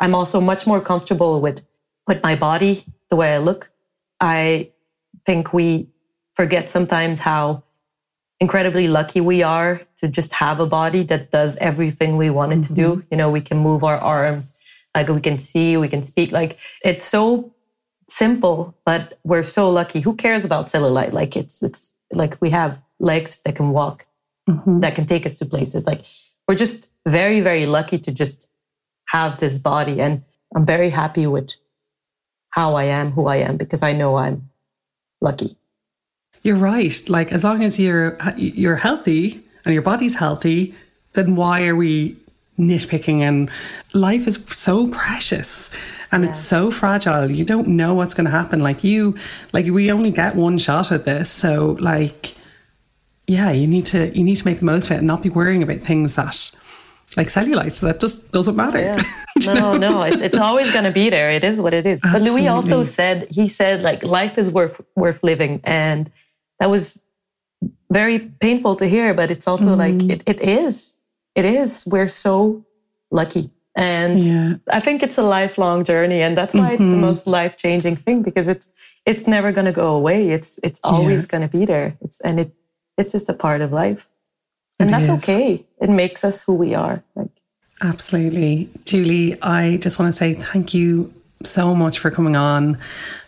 I'm 0.00 0.14
also 0.14 0.40
much 0.40 0.66
more 0.66 0.80
comfortable 0.80 1.42
with 1.42 1.60
with 2.08 2.22
my 2.22 2.36
body, 2.36 2.84
the 3.10 3.16
way 3.16 3.34
I 3.34 3.38
look. 3.38 3.70
I 4.20 4.70
think 5.24 5.52
we 5.52 5.88
forget 6.34 6.68
sometimes 6.68 7.18
how 7.18 7.64
incredibly 8.40 8.86
lucky 8.88 9.20
we 9.20 9.42
are 9.42 9.80
to 9.96 10.08
just 10.08 10.32
have 10.32 10.60
a 10.60 10.66
body 10.66 11.02
that 11.04 11.30
does 11.30 11.56
everything 11.56 12.16
we 12.16 12.30
want 12.30 12.52
it 12.52 12.62
to 12.64 12.74
do. 12.74 12.96
Mm-hmm. 12.96 13.08
You 13.10 13.16
know, 13.16 13.30
we 13.30 13.40
can 13.40 13.58
move 13.58 13.82
our 13.84 13.96
arms, 13.96 14.58
like 14.94 15.08
we 15.08 15.20
can 15.20 15.38
see, 15.38 15.76
we 15.76 15.88
can 15.88 16.02
speak. 16.02 16.32
Like 16.32 16.58
it's 16.84 17.06
so 17.06 17.54
simple, 18.08 18.76
but 18.84 19.18
we're 19.24 19.42
so 19.42 19.70
lucky. 19.70 20.00
Who 20.00 20.14
cares 20.14 20.44
about 20.44 20.66
cellulite? 20.66 21.12
Like 21.12 21.36
it's 21.36 21.62
it's 21.62 21.92
like 22.12 22.36
we 22.40 22.50
have 22.50 22.78
legs 23.00 23.40
that 23.44 23.56
can 23.56 23.70
walk, 23.70 24.06
mm-hmm. 24.48 24.80
that 24.80 24.94
can 24.94 25.06
take 25.06 25.26
us 25.26 25.36
to 25.36 25.46
places. 25.46 25.86
Like 25.86 26.02
we're 26.46 26.54
just 26.54 26.88
very, 27.06 27.40
very 27.40 27.66
lucky 27.66 27.98
to 27.98 28.12
just 28.12 28.50
have 29.08 29.38
this 29.38 29.58
body. 29.58 30.00
And 30.00 30.22
I'm 30.54 30.66
very 30.66 30.90
happy 30.90 31.26
with 31.26 31.54
how 32.56 32.74
I 32.74 32.84
am, 32.84 33.12
who 33.12 33.26
I 33.26 33.36
am, 33.36 33.58
because 33.58 33.82
I 33.82 33.92
know 33.92 34.16
I'm 34.16 34.48
lucky. 35.20 35.56
You're 36.42 36.56
right. 36.56 37.08
Like 37.08 37.30
as 37.30 37.44
long 37.44 37.62
as 37.62 37.78
you're 37.78 38.18
you're 38.36 38.76
healthy 38.76 39.44
and 39.64 39.74
your 39.74 39.82
body's 39.82 40.14
healthy, 40.14 40.74
then 41.12 41.36
why 41.36 41.66
are 41.66 41.76
we 41.76 42.16
nitpicking? 42.58 43.20
And 43.20 43.50
life 43.92 44.26
is 44.26 44.38
so 44.50 44.88
precious 44.88 45.70
and 46.12 46.24
it's 46.24 46.38
so 46.38 46.70
fragile. 46.70 47.30
You 47.30 47.44
don't 47.44 47.68
know 47.68 47.94
what's 47.94 48.14
going 48.14 48.24
to 48.24 48.30
happen. 48.30 48.60
Like 48.60 48.84
you, 48.84 49.16
like 49.52 49.66
we 49.66 49.90
only 49.90 50.10
get 50.10 50.36
one 50.36 50.56
shot 50.56 50.92
at 50.92 51.04
this, 51.04 51.30
so 51.30 51.76
like, 51.80 52.34
yeah, 53.26 53.50
you 53.50 53.66
need 53.66 53.86
to 53.86 54.16
you 54.16 54.24
need 54.24 54.36
to 54.36 54.44
make 54.46 54.60
the 54.60 54.64
most 54.64 54.86
of 54.86 54.92
it 54.92 54.98
and 54.98 55.06
not 55.06 55.22
be 55.22 55.30
worrying 55.30 55.62
about 55.62 55.80
things 55.80 56.14
that. 56.14 56.52
Like 57.16 57.28
cellulite, 57.28 57.76
So 57.76 57.86
that 57.86 58.00
just 58.00 58.32
doesn't 58.32 58.56
matter. 58.56 58.98
No, 59.44 59.74
no, 59.74 60.02
it's, 60.02 60.16
it's 60.16 60.38
always 60.38 60.72
going 60.72 60.86
to 60.86 60.90
be 60.90 61.10
there. 61.10 61.30
It 61.30 61.44
is 61.44 61.60
what 61.60 61.74
it 61.74 61.84
is. 61.84 62.00
But 62.00 62.22
Louis 62.22 62.48
also 62.48 62.82
said, 62.82 63.28
he 63.30 63.48
said, 63.48 63.82
like, 63.82 64.02
life 64.02 64.38
is 64.38 64.50
worth 64.50 64.80
worth 64.96 65.22
living. 65.22 65.60
And 65.62 66.10
that 66.58 66.70
was 66.70 66.98
very 67.90 68.18
painful 68.18 68.76
to 68.76 68.86
hear, 68.88 69.12
but 69.12 69.30
it's 69.30 69.46
also 69.46 69.74
like, 69.76 70.02
it, 70.04 70.22
it 70.26 70.40
is. 70.40 70.96
it 71.34 71.44
is. 71.44 71.86
We're 71.86 72.08
so 72.08 72.64
lucky. 73.10 73.50
And 73.76 74.22
yeah. 74.22 74.54
I 74.70 74.80
think 74.80 75.02
it's 75.02 75.18
a 75.18 75.22
lifelong 75.22 75.84
journey. 75.84 76.22
And 76.22 76.36
that's 76.36 76.54
why 76.54 76.60
mm-hmm. 76.60 76.72
it's 76.72 76.84
the 76.86 76.92
mm-hmm. 76.92 77.00
most 77.02 77.26
life 77.26 77.58
changing 77.58 77.96
thing 77.96 78.22
because 78.22 78.48
it's, 78.48 78.66
it's 79.04 79.26
never 79.26 79.52
going 79.52 79.66
to 79.66 79.72
go 79.72 79.94
away. 79.94 80.30
It's, 80.30 80.58
it's 80.62 80.80
always 80.82 81.24
yeah. 81.24 81.30
going 81.38 81.48
to 81.48 81.58
be 81.58 81.66
there. 81.66 81.94
It's, 82.00 82.20
and 82.22 82.40
it, 82.40 82.52
it's 82.96 83.12
just 83.12 83.28
a 83.28 83.34
part 83.34 83.60
of 83.60 83.70
life. 83.70 84.08
And 84.78 84.90
it 84.90 84.92
that's 84.92 85.08
is. 85.08 85.14
okay. 85.16 85.64
It 85.80 85.90
makes 85.90 86.24
us 86.24 86.42
who 86.42 86.54
we 86.54 86.74
are. 86.74 87.02
Like, 87.14 87.30
Absolutely. 87.82 88.70
Julie, 88.84 89.40
I 89.42 89.76
just 89.78 89.98
want 89.98 90.12
to 90.12 90.16
say 90.16 90.34
thank 90.34 90.72
you 90.72 91.12
so 91.42 91.74
much 91.74 91.98
for 91.98 92.10
coming 92.10 92.36
on, 92.36 92.78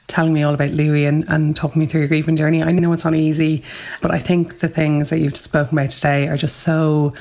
telling 0.07 0.33
me 0.33 0.43
all 0.43 0.55
about 0.55 0.71
Louis 0.71 1.05
and, 1.05 1.25
and 1.29 1.55
talking 1.55 1.81
me 1.81 1.87
through 1.87 2.01
your 2.01 2.09
grieving 2.09 2.37
journey. 2.37 2.63
I 2.63 2.73
know 2.73 2.93
it's 2.93 3.05
not 3.05 3.15
easy, 3.15 3.63
but 4.01 4.11
I 4.11 4.19
think 4.19 4.61
the 4.61 4.69
things 4.69 5.11
that 5.11 5.19
you've 5.19 5.37
spoken 5.37 5.77
about 5.79 5.91
today 5.91 6.29
are 6.29 6.37
just 6.37 6.59
so 6.59 7.13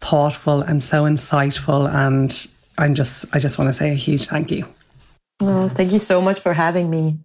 thoughtful 0.00 0.60
and 0.60 0.82
so 0.82 1.04
insightful. 1.04 1.90
And 1.92 2.46
I'm 2.76 2.94
just, 2.94 3.24
I 3.32 3.38
just 3.38 3.58
want 3.58 3.68
to 3.70 3.74
say 3.74 3.90
a 3.90 3.94
huge 3.94 4.26
thank 4.26 4.50
you. 4.50 4.66
Oh, 5.42 5.68
thank 5.70 5.92
you 5.92 5.98
so 5.98 6.20
much 6.20 6.40
for 6.40 6.52
having 6.52 6.90
me. 6.90 7.18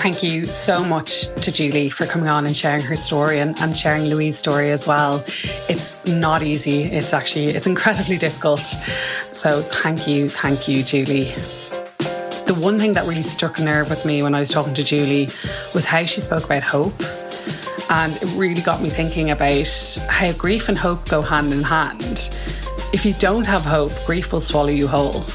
Thank 0.00 0.22
you 0.22 0.44
so 0.44 0.82
much 0.82 1.26
to 1.42 1.52
Julie 1.52 1.90
for 1.90 2.06
coming 2.06 2.30
on 2.30 2.46
and 2.46 2.56
sharing 2.56 2.82
her 2.84 2.94
story 2.94 3.38
and, 3.38 3.60
and 3.60 3.76
sharing 3.76 4.04
Louis's 4.04 4.38
story 4.38 4.70
as 4.70 4.86
well. 4.86 5.22
It's 5.68 6.02
not 6.06 6.42
easy. 6.42 6.84
It's 6.84 7.12
actually, 7.12 7.48
it's 7.48 7.66
incredibly 7.66 8.16
difficult. 8.16 8.60
So 8.60 9.60
thank 9.60 10.08
you, 10.08 10.30
thank 10.30 10.66
you, 10.66 10.82
Julie. 10.82 11.34
The 12.46 12.56
one 12.58 12.78
thing 12.78 12.94
that 12.94 13.06
really 13.06 13.22
struck 13.22 13.58
a 13.58 13.62
nerve 13.62 13.90
with 13.90 14.06
me 14.06 14.22
when 14.22 14.34
I 14.34 14.40
was 14.40 14.48
talking 14.48 14.72
to 14.72 14.82
Julie 14.82 15.28
was 15.74 15.84
how 15.84 16.06
she 16.06 16.22
spoke 16.22 16.46
about 16.46 16.62
hope. 16.62 16.98
And 17.90 18.16
it 18.16 18.34
really 18.36 18.62
got 18.62 18.80
me 18.80 18.88
thinking 18.88 19.30
about 19.30 19.98
how 20.08 20.32
grief 20.32 20.70
and 20.70 20.78
hope 20.78 21.10
go 21.10 21.20
hand 21.20 21.52
in 21.52 21.62
hand. 21.62 22.34
If 22.94 23.04
you 23.04 23.12
don't 23.18 23.44
have 23.44 23.66
hope, 23.66 23.92
grief 24.06 24.32
will 24.32 24.40
swallow 24.40 24.70
you 24.70 24.88
whole. 24.88 25.26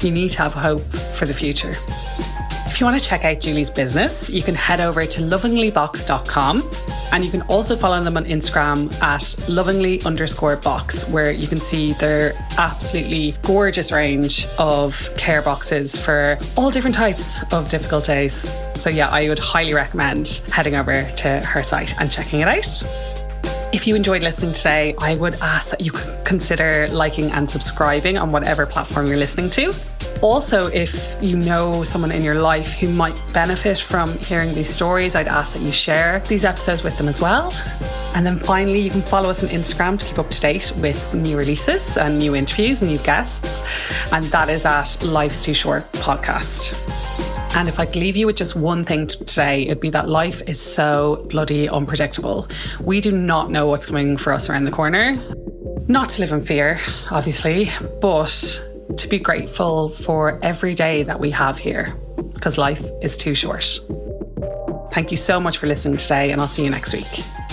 You 0.00 0.10
need 0.10 0.30
to 0.30 0.38
have 0.38 0.52
hope 0.52 0.82
for 1.14 1.26
the 1.26 1.34
future. 1.34 1.76
If 2.74 2.80
you 2.80 2.86
want 2.86 3.00
to 3.00 3.08
check 3.08 3.24
out 3.24 3.38
Julie's 3.38 3.70
business, 3.70 4.28
you 4.28 4.42
can 4.42 4.56
head 4.56 4.80
over 4.80 5.02
to 5.02 5.20
lovinglybox.com 5.20 6.60
and 7.12 7.24
you 7.24 7.30
can 7.30 7.42
also 7.42 7.76
follow 7.76 8.02
them 8.02 8.16
on 8.16 8.24
Instagram 8.24 8.92
at 9.00 9.48
lovingly 9.48 10.02
underscore 10.02 10.56
box, 10.56 11.08
where 11.08 11.30
you 11.30 11.46
can 11.46 11.58
see 11.58 11.92
their 11.92 12.32
absolutely 12.58 13.36
gorgeous 13.42 13.92
range 13.92 14.48
of 14.58 15.08
care 15.16 15.40
boxes 15.40 15.96
for 15.96 16.36
all 16.56 16.72
different 16.72 16.96
types 16.96 17.44
of 17.52 17.68
difficult 17.68 18.06
days. 18.06 18.44
So, 18.74 18.90
yeah, 18.90 19.08
I 19.08 19.28
would 19.28 19.38
highly 19.38 19.72
recommend 19.72 20.42
heading 20.50 20.74
over 20.74 21.08
to 21.08 21.28
her 21.42 21.62
site 21.62 21.94
and 22.00 22.10
checking 22.10 22.40
it 22.40 22.48
out. 22.48 22.82
If 23.72 23.86
you 23.86 23.94
enjoyed 23.94 24.24
listening 24.24 24.52
today, 24.52 24.96
I 24.98 25.14
would 25.14 25.34
ask 25.34 25.70
that 25.70 25.80
you 25.80 25.92
consider 26.24 26.88
liking 26.88 27.30
and 27.30 27.48
subscribing 27.48 28.18
on 28.18 28.32
whatever 28.32 28.66
platform 28.66 29.06
you're 29.06 29.16
listening 29.16 29.50
to. 29.50 29.72
Also, 30.24 30.68
if 30.68 31.18
you 31.20 31.36
know 31.36 31.84
someone 31.84 32.10
in 32.10 32.22
your 32.22 32.36
life 32.36 32.72
who 32.72 32.88
might 32.88 33.14
benefit 33.34 33.78
from 33.78 34.08
hearing 34.20 34.54
these 34.54 34.70
stories, 34.70 35.14
I'd 35.14 35.28
ask 35.28 35.52
that 35.52 35.60
you 35.60 35.70
share 35.70 36.20
these 36.20 36.46
episodes 36.46 36.82
with 36.82 36.96
them 36.96 37.08
as 37.08 37.20
well. 37.20 37.52
And 38.14 38.24
then 38.24 38.38
finally, 38.38 38.80
you 38.80 38.88
can 38.88 39.02
follow 39.02 39.28
us 39.28 39.44
on 39.44 39.50
Instagram 39.50 39.98
to 39.98 40.06
keep 40.06 40.18
up 40.18 40.30
to 40.30 40.40
date 40.40 40.72
with 40.78 41.14
new 41.14 41.36
releases 41.36 41.98
and 41.98 42.18
new 42.18 42.34
interviews 42.34 42.80
and 42.80 42.90
new 42.90 42.96
guests. 43.00 43.62
And 44.14 44.24
that 44.26 44.48
is 44.48 44.64
at 44.64 45.04
Life's 45.04 45.44
Too 45.44 45.52
Short 45.52 45.92
podcast. 45.92 46.72
And 47.54 47.68
if 47.68 47.78
I 47.78 47.84
could 47.84 47.96
leave 47.96 48.16
you 48.16 48.24
with 48.24 48.36
just 48.36 48.56
one 48.56 48.82
thing 48.82 49.06
today, 49.06 49.64
it'd 49.64 49.80
be 49.80 49.90
that 49.90 50.08
life 50.08 50.40
is 50.48 50.58
so 50.58 51.26
bloody 51.28 51.68
unpredictable. 51.68 52.48
We 52.80 53.02
do 53.02 53.12
not 53.12 53.50
know 53.50 53.66
what's 53.66 53.84
coming 53.84 54.16
for 54.16 54.32
us 54.32 54.48
around 54.48 54.64
the 54.64 54.70
corner. 54.70 55.18
Not 55.86 56.08
to 56.08 56.22
live 56.22 56.32
in 56.32 56.46
fear, 56.46 56.80
obviously, 57.10 57.70
but 58.00 58.62
to 58.96 59.08
be 59.08 59.18
grateful 59.18 59.90
for 59.90 60.38
every 60.42 60.74
day 60.74 61.02
that 61.04 61.20
we 61.20 61.30
have 61.30 61.58
here 61.58 61.94
because 62.32 62.58
life 62.58 62.84
is 63.02 63.16
too 63.16 63.34
short. 63.34 63.80
Thank 64.92 65.10
you 65.10 65.16
so 65.16 65.40
much 65.40 65.58
for 65.58 65.66
listening 65.66 65.96
today, 65.96 66.30
and 66.30 66.40
I'll 66.40 66.48
see 66.48 66.64
you 66.64 66.70
next 66.70 66.92
week. 66.92 67.43